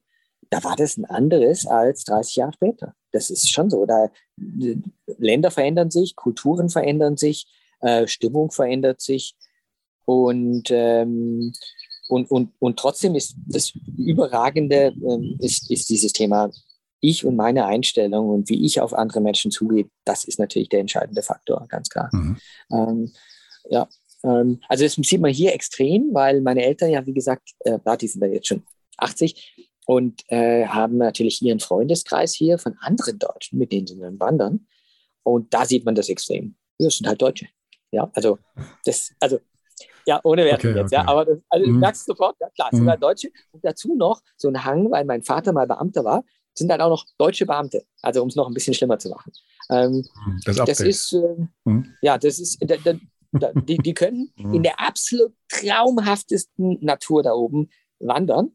da 0.49 0.63
war 0.63 0.75
das 0.75 0.97
ein 0.97 1.05
anderes 1.05 1.65
als 1.65 2.03
30 2.05 2.35
Jahre 2.37 2.53
später. 2.53 2.93
Das 3.11 3.29
ist 3.29 3.49
schon 3.49 3.69
so. 3.69 3.85
Da, 3.85 4.11
Länder 4.37 5.51
verändern 5.51 5.91
sich, 5.91 6.15
Kulturen 6.15 6.69
verändern 6.69 7.17
sich, 7.17 7.47
äh, 7.81 8.07
Stimmung 8.07 8.51
verändert 8.51 9.01
sich. 9.01 9.35
Und, 10.05 10.69
ähm, 10.71 11.53
und, 12.07 12.31
und, 12.31 12.53
und 12.59 12.79
trotzdem 12.79 13.15
ist 13.15 13.35
das 13.45 13.73
Überragende 13.97 14.93
ähm, 14.95 15.37
ist, 15.39 15.69
ist 15.69 15.89
dieses 15.89 16.13
Thema 16.13 16.49
ich 16.99 17.25
und 17.25 17.35
meine 17.35 17.65
Einstellung 17.65 18.29
und 18.29 18.49
wie 18.49 18.65
ich 18.65 18.81
auf 18.81 18.93
andere 18.93 19.21
Menschen 19.21 19.51
zugehe, 19.51 19.89
das 20.05 20.23
ist 20.23 20.39
natürlich 20.39 20.69
der 20.69 20.79
entscheidende 20.79 21.21
Faktor, 21.21 21.65
ganz 21.67 21.89
klar. 21.89 22.09
Mhm. 22.11 22.37
Ähm, 22.71 23.11
ja, 23.69 23.87
ähm, 24.23 24.61
also 24.67 24.83
das 24.83 24.93
sieht 24.93 25.21
man 25.21 25.31
hier 25.31 25.53
extrem, 25.53 26.13
weil 26.13 26.41
meine 26.41 26.63
Eltern 26.63 26.89
ja, 26.89 27.05
wie 27.05 27.13
gesagt, 27.13 27.51
äh, 27.59 27.77
die 27.99 28.07
sind 28.07 28.21
dann 28.21 28.33
jetzt 28.33 28.47
schon 28.47 28.63
80 28.97 29.69
und 29.87 30.23
äh, 30.27 30.67
haben 30.67 30.97
natürlich 30.97 31.41
ihren 31.41 31.61
Freundeskreis 31.61 32.33
hier 32.33 32.57
von 32.57 32.75
anderen 32.81 33.19
Deutschen, 33.19 33.57
mit 33.57 33.71
denen 33.71 33.87
sie 33.87 33.97
dann 33.97 34.19
wandern. 34.19 34.67
Und 35.23 35.53
da 35.53 35.65
sieht 35.65 35.85
man 35.85 35.95
das 35.95 36.09
extrem. 36.09 36.55
Das 36.77 36.97
sind 36.97 37.07
halt 37.07 37.21
Deutsche. 37.21 37.47
Ja, 37.91 38.11
also 38.13 38.37
das, 38.83 39.13
also 39.21 39.39
ja, 40.05 40.19
ohne 40.25 40.43
Wertung 40.43 40.71
okay, 40.71 40.79
jetzt, 40.79 40.93
okay. 40.93 40.95
ja. 40.95 41.07
Aber 41.07 41.23
das, 41.23 41.39
also 41.49 41.69
mhm. 41.69 41.79
merkst 41.79 42.05
du 42.05 42.11
sofort, 42.11 42.35
ja 42.41 42.49
klar, 42.49 42.69
mhm. 42.73 42.79
sogar 42.79 42.97
Deutsche. 42.97 43.29
Und 43.51 43.63
dazu 43.63 43.95
noch 43.95 44.21
so 44.35 44.49
ein 44.49 44.65
Hang, 44.65 44.91
weil 44.91 45.05
mein 45.05 45.23
Vater 45.23 45.53
mal 45.53 45.67
Beamter 45.67 46.03
war, 46.03 46.25
sind 46.53 46.67
dann 46.67 46.81
auch 46.81 46.89
noch 46.89 47.05
deutsche 47.17 47.45
Beamte. 47.45 47.85
Also 48.01 48.21
um 48.21 48.27
es 48.27 48.35
noch 48.35 48.47
ein 48.47 48.53
bisschen 48.53 48.73
schlimmer 48.73 48.99
zu 48.99 49.07
machen. 49.09 49.31
Ähm, 49.69 50.03
das, 50.43 50.57
das, 50.57 50.81
ist, 50.81 51.13
äh, 51.13 51.47
mhm. 51.63 51.93
ja, 52.01 52.17
das 52.17 52.39
ist, 52.39 52.57
da, 52.59 52.75
da, 53.31 53.53
die, 53.53 53.77
die 53.77 53.93
können 53.93 54.33
mhm. 54.35 54.53
in 54.55 54.63
der 54.63 54.81
absolut 54.81 55.33
traumhaftesten 55.47 56.77
Natur 56.81 57.23
da 57.23 57.31
oben 57.31 57.69
wandern 57.99 58.51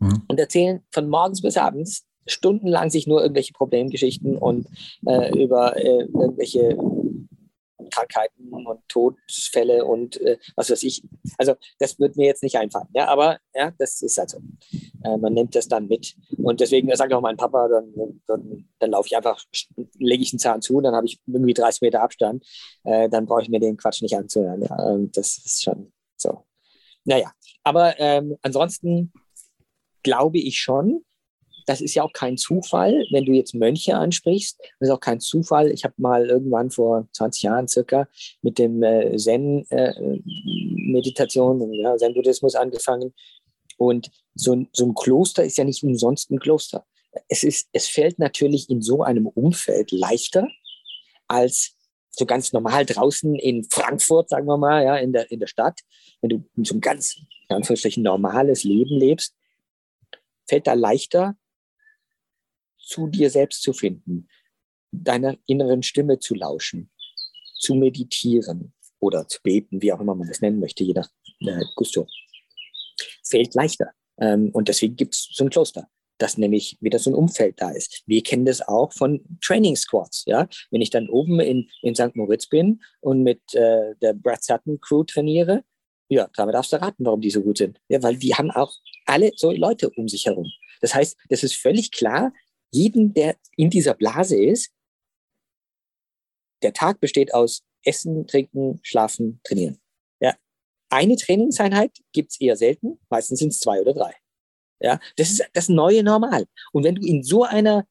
mhm. 0.00 0.22
und 0.28 0.38
erzählen 0.38 0.82
von 0.90 1.08
morgens 1.08 1.42
bis 1.42 1.56
abends 1.56 2.04
stundenlang 2.26 2.90
sich 2.90 3.06
nur 3.06 3.22
irgendwelche 3.22 3.52
Problemgeschichten 3.52 4.36
und 4.36 4.66
äh, 5.06 5.30
über 5.42 5.76
äh, 5.76 6.02
irgendwelche 6.02 6.76
Krankheiten 7.90 8.52
und 8.52 8.80
Todesfälle 8.88 9.84
und 9.84 10.20
äh, 10.20 10.38
was 10.56 10.70
weiß 10.70 10.82
ich. 10.82 11.02
Also 11.38 11.54
das 11.78 11.98
wird 11.98 12.16
mir 12.16 12.26
jetzt 12.26 12.42
nicht 12.42 12.56
einfallen. 12.56 12.88
Ja, 12.92 13.08
aber 13.08 13.38
ja, 13.54 13.72
das 13.78 14.02
ist 14.02 14.18
halt 14.18 14.30
so. 14.30 14.38
Äh, 15.04 15.16
man 15.16 15.32
nimmt 15.32 15.54
das 15.54 15.68
dann 15.68 15.88
mit. 15.88 16.14
Und 16.36 16.60
deswegen 16.60 16.94
sagt 16.94 17.12
auch 17.12 17.20
mein 17.20 17.36
Papa, 17.36 17.68
dann, 17.68 18.20
dann, 18.26 18.68
dann 18.78 18.90
laufe 18.90 19.06
ich 19.06 19.16
einfach, 19.16 19.42
lege 19.98 20.22
ich 20.22 20.32
einen 20.32 20.38
Zahn 20.38 20.60
zu, 20.62 20.80
dann 20.80 20.94
habe 20.94 21.06
ich 21.06 21.20
irgendwie 21.26 21.54
30 21.54 21.82
Meter 21.82 22.02
Abstand. 22.02 22.44
Äh, 22.84 23.08
dann 23.08 23.26
brauche 23.26 23.42
ich 23.42 23.48
mir 23.48 23.60
den 23.60 23.76
Quatsch 23.76 24.02
nicht 24.02 24.16
anzuhören. 24.16 24.62
Ja, 24.62 24.96
das 25.12 25.38
ist 25.38 25.62
schon 25.62 25.92
so. 26.16 26.44
Naja, 27.04 27.32
aber 27.62 27.98
ähm, 27.98 28.36
ansonsten 28.42 29.12
glaube 30.02 30.38
ich 30.38 30.58
schon, 30.58 31.04
das 31.68 31.80
ist 31.82 31.94
ja 31.94 32.02
auch 32.02 32.14
kein 32.14 32.38
Zufall, 32.38 33.04
wenn 33.10 33.26
du 33.26 33.32
jetzt 33.32 33.54
Mönche 33.54 33.94
ansprichst. 33.94 34.58
Das 34.80 34.88
ist 34.88 34.94
auch 34.94 35.00
kein 35.00 35.20
Zufall. 35.20 35.70
Ich 35.70 35.84
habe 35.84 35.92
mal 35.98 36.26
irgendwann 36.26 36.70
vor 36.70 37.06
20 37.12 37.42
Jahren 37.42 37.68
circa 37.68 38.08
mit 38.40 38.58
dem 38.58 38.82
äh, 38.82 39.14
Zen-Meditation, 39.18 41.74
äh, 41.74 41.96
Zen-Buddhismus 41.98 42.54
angefangen. 42.54 43.12
Und 43.76 44.10
so, 44.34 44.64
so 44.72 44.86
ein 44.86 44.94
Kloster 44.94 45.44
ist 45.44 45.58
ja 45.58 45.64
nicht 45.64 45.82
umsonst 45.82 46.30
ein 46.30 46.38
Kloster. 46.38 46.86
Es, 47.28 47.42
ist, 47.42 47.68
es 47.72 47.86
fällt 47.86 48.18
natürlich 48.18 48.70
in 48.70 48.80
so 48.80 49.02
einem 49.02 49.26
Umfeld 49.26 49.92
leichter 49.92 50.48
als 51.26 51.74
so 52.10 52.24
ganz 52.24 52.54
normal 52.54 52.86
draußen 52.86 53.34
in 53.34 53.66
Frankfurt, 53.70 54.30
sagen 54.30 54.46
wir 54.46 54.56
mal, 54.56 54.84
ja, 54.84 54.96
in 54.96 55.12
der, 55.12 55.30
in 55.30 55.40
der 55.40 55.46
Stadt. 55.46 55.80
Wenn 56.22 56.30
du 56.30 56.42
so 56.64 56.76
ein 56.76 56.80
ganz, 56.80 57.18
ganz 57.50 57.68
normales 57.98 58.64
Leben 58.64 58.98
lebst, 58.98 59.34
fällt 60.48 60.66
da 60.66 60.72
leichter, 60.72 61.36
zu 62.78 63.06
dir 63.06 63.30
selbst 63.30 63.62
zu 63.62 63.72
finden, 63.72 64.28
deiner 64.90 65.36
inneren 65.46 65.82
Stimme 65.82 66.18
zu 66.18 66.34
lauschen, 66.34 66.90
zu 67.58 67.74
meditieren 67.74 68.72
oder 68.98 69.28
zu 69.28 69.40
beten, 69.42 69.82
wie 69.82 69.92
auch 69.92 70.00
immer 70.00 70.14
man 70.14 70.28
das 70.28 70.40
nennen 70.40 70.58
möchte, 70.58 70.84
je 70.84 70.94
nach 70.94 71.08
äh, 71.40 71.64
Gusto, 71.76 72.06
fällt 73.22 73.54
leichter. 73.54 73.92
Ähm, 74.18 74.50
und 74.52 74.68
deswegen 74.68 74.96
gibt 74.96 75.14
es 75.14 75.28
so 75.32 75.44
ein 75.44 75.50
Kloster, 75.50 75.88
dass 76.16 76.38
nämlich 76.38 76.78
wieder 76.80 76.98
so 76.98 77.10
ein 77.10 77.14
Umfeld 77.14 77.60
da 77.60 77.70
ist. 77.70 78.02
Wir 78.06 78.22
kennen 78.22 78.46
das 78.46 78.66
auch 78.66 78.92
von 78.92 79.22
Training 79.42 79.76
Squads. 79.76 80.24
Ja? 80.26 80.48
Wenn 80.70 80.80
ich 80.80 80.90
dann 80.90 81.08
oben 81.08 81.38
in, 81.40 81.68
in 81.82 81.94
St. 81.94 82.16
Moritz 82.16 82.48
bin 82.48 82.82
und 83.00 83.22
mit 83.22 83.40
äh, 83.54 83.94
der 84.00 84.14
Brad 84.14 84.42
Sutton 84.42 84.80
Crew 84.80 85.04
trainiere, 85.04 85.62
ja, 86.08 86.28
damit 86.34 86.54
darfst 86.54 86.72
du 86.72 86.80
raten, 86.80 87.04
warum 87.04 87.20
die 87.20 87.30
so 87.30 87.42
gut 87.42 87.58
sind. 87.58 87.80
Ja, 87.88 88.02
weil 88.02 88.16
die 88.16 88.34
haben 88.34 88.50
auch 88.50 88.72
alle 89.06 89.32
so 89.36 89.52
Leute 89.52 89.90
um 89.90 90.08
sich 90.08 90.26
herum. 90.26 90.50
Das 90.80 90.94
heißt, 90.94 91.16
das 91.28 91.42
ist 91.42 91.56
völlig 91.56 91.90
klar, 91.90 92.32
jeden, 92.70 93.14
der 93.14 93.36
in 93.56 93.70
dieser 93.70 93.94
Blase 93.94 94.36
ist, 94.36 94.72
der 96.62 96.72
Tag 96.72 97.00
besteht 97.00 97.32
aus 97.34 97.62
Essen, 97.84 98.26
Trinken, 98.26 98.80
Schlafen, 98.82 99.40
Trainieren. 99.44 99.80
Ja. 100.20 100.36
Eine 100.90 101.16
Trainingseinheit 101.16 101.98
gibt 102.12 102.32
es 102.32 102.40
eher 102.40 102.56
selten, 102.56 102.98
meistens 103.08 103.38
sind 103.38 103.52
es 103.52 103.60
zwei 103.60 103.80
oder 103.80 103.94
drei. 103.94 104.14
Ja, 104.80 105.00
das 105.16 105.30
ist 105.30 105.44
das 105.54 105.68
neue 105.68 106.02
Normal. 106.02 106.46
Und 106.72 106.84
wenn 106.84 106.94
du 106.94 107.06
in 107.06 107.22
so 107.22 107.44
einer 107.44 107.86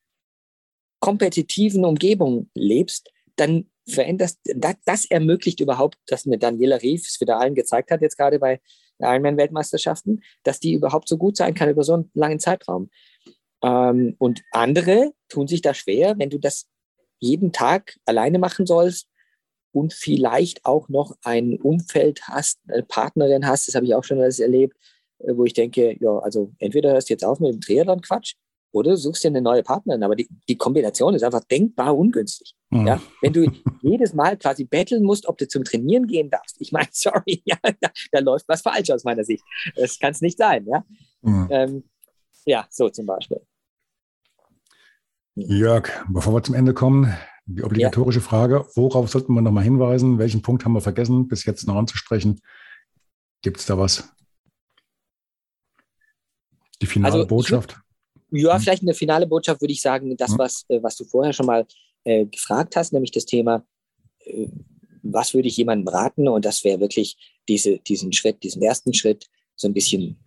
kompetitiven 0.99 1.85
Umgebung 1.85 2.49
lebst, 2.53 3.11
dann 3.35 3.69
veränderst, 3.87 4.39
das, 4.43 4.75
das 4.85 5.05
ermöglicht 5.05 5.59
überhaupt, 5.59 5.97
dass 6.07 6.25
eine 6.25 6.37
Daniela 6.37 6.81
Rief 6.81 7.07
es 7.07 7.19
wieder 7.21 7.39
allen 7.39 7.55
gezeigt 7.55 7.91
hat, 7.91 8.01
jetzt 8.01 8.17
gerade 8.17 8.39
bei 8.39 8.59
Ironman-Weltmeisterschaften, 8.99 10.23
dass 10.43 10.59
die 10.59 10.73
überhaupt 10.73 11.07
so 11.07 11.17
gut 11.17 11.37
sein 11.37 11.53
kann 11.53 11.69
über 11.69 11.83
so 11.83 11.93
einen 11.93 12.11
langen 12.13 12.39
Zeitraum. 12.39 12.89
Ähm, 13.63 14.15
und 14.19 14.43
andere 14.51 15.13
tun 15.29 15.47
sich 15.47 15.61
da 15.61 15.73
schwer, 15.73 16.15
wenn 16.17 16.29
du 16.29 16.37
das 16.37 16.67
jeden 17.19 17.51
Tag 17.51 17.97
alleine 18.05 18.39
machen 18.39 18.65
sollst 18.65 19.07
und 19.71 19.93
vielleicht 19.93 20.65
auch 20.65 20.89
noch 20.89 21.15
ein 21.23 21.59
Umfeld 21.59 22.27
hast, 22.27 22.59
eine 22.67 22.83
Partnerin 22.83 23.47
hast, 23.47 23.67
das 23.67 23.75
habe 23.75 23.85
ich 23.85 23.95
auch 23.95 24.03
schon 24.03 24.19
alles 24.19 24.39
erlebt, 24.39 24.75
äh, 25.19 25.35
wo 25.35 25.45
ich 25.45 25.53
denke, 25.53 25.95
ja, 25.99 26.17
also 26.19 26.51
entweder 26.59 26.91
hörst 26.91 27.09
du 27.09 27.13
jetzt 27.13 27.25
auf 27.25 27.39
mit 27.39 27.53
dem 27.53 27.61
Triathlon-Quatsch 27.61 28.35
oder 28.71 28.97
suchst 28.97 29.23
dir 29.23 29.29
eine 29.29 29.41
neue 29.41 29.63
Partnerin. 29.63 30.03
Aber 30.03 30.15
die, 30.15 30.29
die 30.47 30.57
Kombination 30.57 31.13
ist 31.13 31.23
einfach 31.23 31.43
denkbar 31.43 31.97
ungünstig. 31.97 32.55
Mhm. 32.69 32.87
Ja? 32.87 33.01
Wenn 33.21 33.33
du 33.33 33.51
jedes 33.81 34.13
Mal 34.13 34.37
quasi 34.37 34.65
betteln 34.65 35.03
musst, 35.03 35.27
ob 35.27 35.37
du 35.37 35.47
zum 35.47 35.63
Trainieren 35.63 36.07
gehen 36.07 36.29
darfst. 36.29 36.57
Ich 36.59 36.71
meine, 36.71 36.89
sorry, 36.91 37.41
ja, 37.45 37.57
da, 37.61 37.89
da, 38.11 38.19
läuft 38.19 38.47
was 38.47 38.61
falsch 38.61 38.89
aus 38.91 39.03
meiner 39.03 39.23
Sicht. 39.23 39.43
Das 39.75 39.97
kann 39.99 40.11
es 40.11 40.21
nicht 40.21 40.37
sein. 40.37 40.65
Ja? 40.67 40.85
Mhm. 41.21 41.47
Ähm, 41.49 41.83
ja, 42.45 42.67
so 42.69 42.89
zum 42.89 43.05
Beispiel. 43.05 43.41
Jörg, 45.35 45.89
bevor 46.09 46.33
wir 46.33 46.43
zum 46.43 46.55
Ende 46.55 46.73
kommen, 46.73 47.13
die 47.45 47.63
obligatorische 47.63 48.19
ja. 48.19 48.25
Frage, 48.25 48.65
worauf 48.75 49.09
sollten 49.09 49.33
wir 49.33 49.41
nochmal 49.41 49.63
hinweisen? 49.63 50.17
Welchen 50.17 50.41
Punkt 50.41 50.65
haben 50.65 50.73
wir 50.73 50.81
vergessen, 50.81 51.27
bis 51.27 51.45
jetzt 51.45 51.67
noch 51.67 51.75
anzusprechen? 51.75 52.41
Gibt 53.41 53.57
es 53.59 53.65
da 53.65 53.77
was? 53.77 54.11
Die 56.81 56.87
finale 56.87 57.13
also, 57.13 57.27
Botschaft? 57.27 57.79
Ja, 58.31 58.55
hm. 58.55 58.61
vielleicht 58.61 58.83
eine 58.83 58.93
finale 58.93 59.27
Botschaft 59.27 59.61
würde 59.61 59.73
ich 59.73 59.81
sagen, 59.81 60.15
das, 60.17 60.31
hm. 60.31 60.37
was, 60.39 60.65
äh, 60.69 60.81
was 60.81 60.95
du 60.95 61.05
vorher 61.05 61.33
schon 61.33 61.45
mal 61.45 61.65
äh, 62.03 62.25
gefragt 62.25 62.75
hast, 62.75 62.93
nämlich 62.93 63.11
das 63.11 63.25
Thema, 63.25 63.65
äh, 64.19 64.47
was 65.03 65.33
würde 65.33 65.47
ich 65.47 65.57
jemandem 65.57 65.87
raten? 65.87 66.27
Und 66.27 66.45
das 66.45 66.63
wäre 66.63 66.79
wirklich 66.79 67.17
diese, 67.47 67.79
diesen 67.79 68.13
Schritt, 68.13 68.43
diesen 68.43 68.61
ersten 68.61 68.93
Schritt, 68.93 69.27
so 69.55 69.67
ein 69.67 69.73
bisschen 69.73 70.23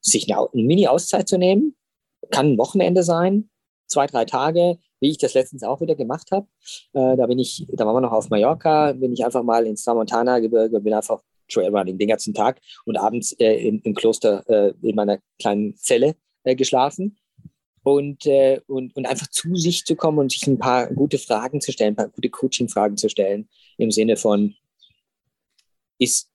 sich 0.00 0.30
eine, 0.30 0.40
eine 0.52 0.62
Mini-Auszeit 0.62 1.28
zu 1.28 1.38
nehmen. 1.38 1.76
Kann 2.30 2.52
ein 2.52 2.58
Wochenende 2.58 3.02
sein, 3.02 3.50
zwei, 3.86 4.06
drei 4.06 4.24
Tage, 4.24 4.78
wie 5.00 5.10
ich 5.10 5.18
das 5.18 5.34
letztens 5.34 5.62
auch 5.62 5.80
wieder 5.80 5.94
gemacht 5.94 6.30
habe. 6.32 6.46
Äh, 6.92 7.16
da 7.16 7.26
bin 7.26 7.38
ich, 7.38 7.66
da 7.72 7.86
waren 7.86 7.94
wir 7.94 8.00
noch 8.00 8.12
auf 8.12 8.30
Mallorca, 8.30 8.92
bin 8.92 9.12
ich 9.12 9.24
einfach 9.24 9.42
mal 9.42 9.66
ins 9.66 9.84
Tramontana-Gebirge, 9.84 10.80
bin 10.80 10.94
einfach 10.94 11.22
Trailrunning 11.48 11.98
den 11.98 12.08
ganzen 12.08 12.34
Tag 12.34 12.60
und 12.84 12.96
abends 12.96 13.32
äh, 13.32 13.68
im, 13.68 13.80
im, 13.84 13.94
Kloster 13.94 14.42
äh, 14.48 14.72
in 14.82 14.96
meiner 14.96 15.18
kleinen 15.38 15.76
Zelle 15.76 16.16
äh, 16.46 16.56
geschlafen. 16.56 17.18
Und, 17.82 18.26
äh, 18.26 18.60
und, 18.66 18.96
und 18.96 19.06
einfach 19.06 19.28
zu 19.28 19.54
sich 19.54 19.84
zu 19.84 19.94
kommen 19.94 20.18
und 20.18 20.32
sich 20.32 20.44
ein 20.46 20.58
paar 20.58 20.92
gute 20.92 21.18
Fragen 21.18 21.60
zu 21.60 21.70
stellen, 21.70 21.92
ein 21.92 21.96
paar 21.96 22.08
gute 22.08 22.30
Coaching-Fragen 22.30 22.96
zu 22.96 23.08
stellen, 23.08 23.48
im 23.78 23.92
Sinne 23.92 24.16
von, 24.16 24.54
ist 25.98 26.30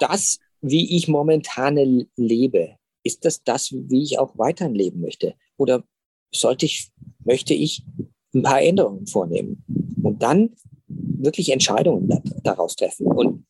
das, 0.00 0.38
wie 0.60 0.96
ich 0.96 1.08
momentan 1.08 2.06
lebe, 2.16 2.76
ist 3.04 3.24
das 3.24 3.42
das, 3.42 3.72
wie 3.72 4.02
ich 4.02 4.18
auch 4.18 4.36
weiterhin 4.36 4.74
leben 4.74 5.00
möchte? 5.00 5.34
Oder 5.56 5.82
sollte 6.34 6.66
ich, 6.66 6.90
möchte 7.24 7.54
ich 7.54 7.84
ein 8.34 8.42
paar 8.42 8.60
Änderungen 8.60 9.06
vornehmen 9.06 9.64
und 10.02 10.22
dann 10.22 10.54
wirklich 10.88 11.50
Entscheidungen 11.50 12.22
daraus 12.42 12.76
treffen 12.76 13.06
und 13.06 13.46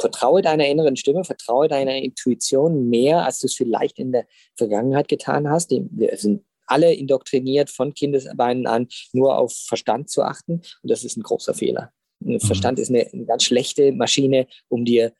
vertraue 0.00 0.42
deiner 0.42 0.66
inneren 0.66 0.96
Stimme, 0.96 1.24
vertraue 1.24 1.68
deiner 1.68 1.96
Intuition 1.96 2.88
mehr, 2.88 3.24
als 3.24 3.40
du 3.40 3.46
es 3.46 3.54
vielleicht 3.54 3.98
in 3.98 4.12
der 4.12 4.26
Vergangenheit 4.56 5.08
getan 5.08 5.48
hast. 5.48 5.70
Wir 5.70 6.16
sind 6.16 6.44
alle 6.66 6.94
indoktriniert 6.94 7.68
von 7.68 7.94
Kindesbeinen 7.94 8.66
an, 8.66 8.88
nur 9.12 9.36
auf 9.36 9.52
Verstand 9.52 10.08
zu 10.08 10.22
achten. 10.22 10.62
Und 10.82 10.90
das 10.90 11.04
ist 11.04 11.16
ein 11.16 11.22
großer 11.22 11.52
Fehler. 11.52 11.92
Mhm. 12.20 12.40
Verstand 12.40 12.78
ist 12.78 12.90
eine, 12.90 13.06
eine, 13.12 13.24
ganz 13.24 13.44
schlechte 13.44 13.92
Maschine, 13.92 14.46
um 14.68 14.84
dir 14.84 15.12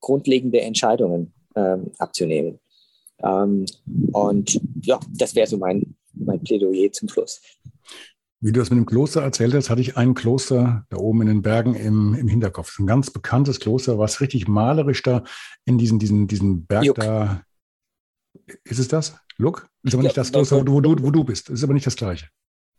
grundlegende 0.00 0.60
Entscheidungen 0.60 1.34
ähm, 1.56 1.90
abzunehmen. 1.98 2.60
Ähm, 3.22 3.66
und 4.12 4.60
ja, 4.82 5.00
das 5.10 5.34
wäre 5.34 5.46
so 5.46 5.56
mein, 5.56 5.96
mein 6.12 6.42
Plädoyer 6.42 6.92
zum 6.92 7.08
Schluss. 7.08 7.40
Wie 8.44 8.52
du 8.52 8.60
das 8.60 8.68
mit 8.68 8.76
dem 8.76 8.84
Kloster 8.84 9.22
erzählt 9.22 9.54
hast, 9.54 9.70
hatte 9.70 9.80
ich 9.80 9.96
ein 9.96 10.12
Kloster 10.12 10.84
da 10.90 10.98
oben 10.98 11.22
in 11.22 11.28
den 11.28 11.40
Bergen 11.40 11.74
im, 11.74 12.12
im 12.12 12.28
Hinterkopf. 12.28 12.78
Ein 12.78 12.86
ganz 12.86 13.10
bekanntes 13.10 13.58
Kloster, 13.58 13.98
was 13.98 14.20
richtig 14.20 14.48
malerisch 14.48 15.02
da 15.02 15.24
in 15.64 15.78
diesen, 15.78 15.98
diesen, 15.98 16.26
diesen 16.26 16.66
Berg 16.66 16.84
Juk. 16.84 16.96
da. 16.96 17.42
Ist 18.64 18.80
es 18.80 18.88
das? 18.88 19.16
Look? 19.38 19.66
Ist 19.82 19.94
aber 19.94 20.02
nicht 20.02 20.18
das 20.18 20.30
Kloster, 20.30 20.58
wo 20.66 20.82
du, 20.82 20.94
wo 21.02 21.10
du 21.10 21.24
bist. 21.24 21.48
Ist 21.48 21.64
aber 21.64 21.72
nicht 21.72 21.86
das 21.86 21.96
gleiche. 21.96 22.28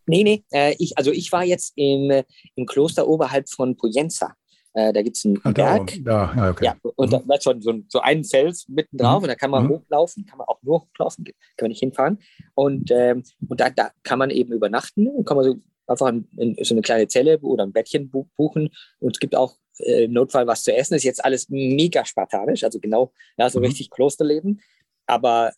Nee, 0.05 0.24
nee. 0.24 0.43
Äh, 0.51 0.76
ich, 0.78 0.99
also 0.99 1.11
ich 1.11 1.32
war 1.32 1.43
jetzt 1.43 1.74
im, 1.76 2.11
im 2.53 2.66
Kloster 2.68 3.07
oberhalb 3.07 3.49
von 3.49 3.76
Poyenza. 3.76 4.36
Äh, 4.76 4.91
da 4.91 5.01
gibt 5.01 5.15
es 5.15 5.26
einen 5.26 5.39
ah, 5.43 5.51
Berg. 5.51 5.93
Da, 6.03 6.34
ja, 6.36 6.49
okay. 6.49 6.65
ja, 6.65 6.76
und 6.97 7.11
mhm. 7.11 7.28
da 7.28 7.36
ist 7.36 7.43
schon 7.43 7.61
so, 7.61 7.73
so 7.88 8.01
ein 8.01 8.26
Fels 8.26 8.67
mitten 8.67 8.97
drauf 8.97 9.19
mhm. 9.19 9.23
und 9.23 9.28
da 9.30 9.36
kann 9.36 9.49
man 9.49 9.63
mhm. 9.63 9.69
hochlaufen, 9.69 10.26
kann 10.26 10.38
man 10.38 10.47
auch 10.47 10.61
nur 10.63 10.82
hochlaufen, 10.82 11.23
kann 11.23 11.34
man 11.61 11.69
nicht 11.69 11.80
hinfahren. 11.80 12.19
Und, 12.55 12.91
ähm, 12.91 13.23
und 13.47 13.61
da, 13.61 13.69
da 13.69 13.91
kann 14.03 14.19
man 14.19 14.30
eben 14.32 14.51
übernachten 14.51 15.07
und 15.07 15.26
kann 15.26 15.38
man 15.38 15.45
so 15.45 15.55
einfach 15.88 16.09
in, 16.09 16.28
in 16.36 16.57
so 16.61 16.76
eine 16.76 16.82
kleine 16.82 17.07
Zelle 17.07 17.39
oder 17.39 17.63
ein 17.63 17.71
Bettchen 17.71 18.09
buchen. 18.09 18.69
Und 18.99 19.15
es 19.15 19.19
gibt 19.19 19.34
auch 19.34 19.55
äh, 19.80 20.09
Notfall 20.09 20.45
was 20.45 20.63
zu 20.63 20.76
essen. 20.76 20.93
Das 20.93 20.99
ist 20.99 21.05
jetzt 21.05 21.23
alles 21.23 21.47
mega 21.47 22.03
spartanisch, 22.03 22.65
also 22.65 22.80
genau, 22.80 23.13
ja, 23.38 23.49
so 23.49 23.59
mhm. 23.59 23.67
richtig 23.67 23.89
Klosterleben. 23.89 24.61
Aber 25.07 25.53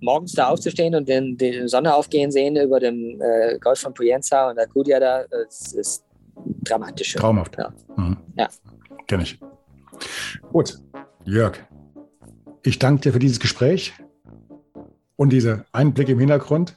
morgens 0.00 0.32
da 0.32 0.48
aufzustehen 0.48 0.96
und 0.96 1.08
den, 1.08 1.36
die 1.36 1.68
Sonne 1.68 1.94
aufgehen 1.94 2.32
sehen 2.32 2.56
über 2.56 2.80
dem 2.80 3.20
äh, 3.20 3.58
Golf 3.60 3.78
von 3.78 3.94
Poyenza 3.94 4.50
und 4.50 4.56
der 4.56 4.66
Kudia 4.66 4.98
da, 4.98 5.24
das 5.28 5.72
ist 5.72 6.04
dramatisch. 6.62 7.14
Traumhaft. 7.14 7.56
Ja. 7.58 7.72
Mhm. 7.96 8.16
ja. 8.36 8.48
Kenne 9.06 9.24
ich. 9.24 9.40
Gut, 10.52 10.78
Jörg, 11.24 11.58
ich 12.62 12.78
danke 12.78 13.02
dir 13.02 13.12
für 13.12 13.18
dieses 13.18 13.40
Gespräch 13.40 13.92
und 15.16 15.30
diese 15.32 15.64
Einblicke 15.72 16.12
im 16.12 16.18
Hintergrund. 16.18 16.76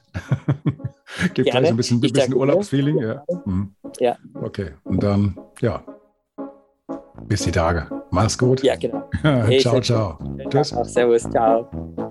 Gibt 1.34 1.50
gleich 1.50 1.68
ein 1.68 1.76
bisschen, 1.76 2.00
bisschen 2.00 2.34
Urlaubsfeeling. 2.34 2.98
Ja. 2.98 3.24
Mhm. 3.44 3.74
ja. 4.00 4.16
Okay, 4.42 4.72
und 4.84 5.02
dann, 5.02 5.38
ja, 5.60 5.82
bis 7.26 7.42
die 7.42 7.52
Tage. 7.52 7.88
Mach's 8.10 8.36
gut. 8.36 8.62
Ja, 8.62 8.76
genau. 8.76 9.08
ciao, 9.60 9.80
ciao. 9.80 10.18
Tschüss. 10.50 10.74
Servus, 10.84 11.22
ciao. 11.30 12.10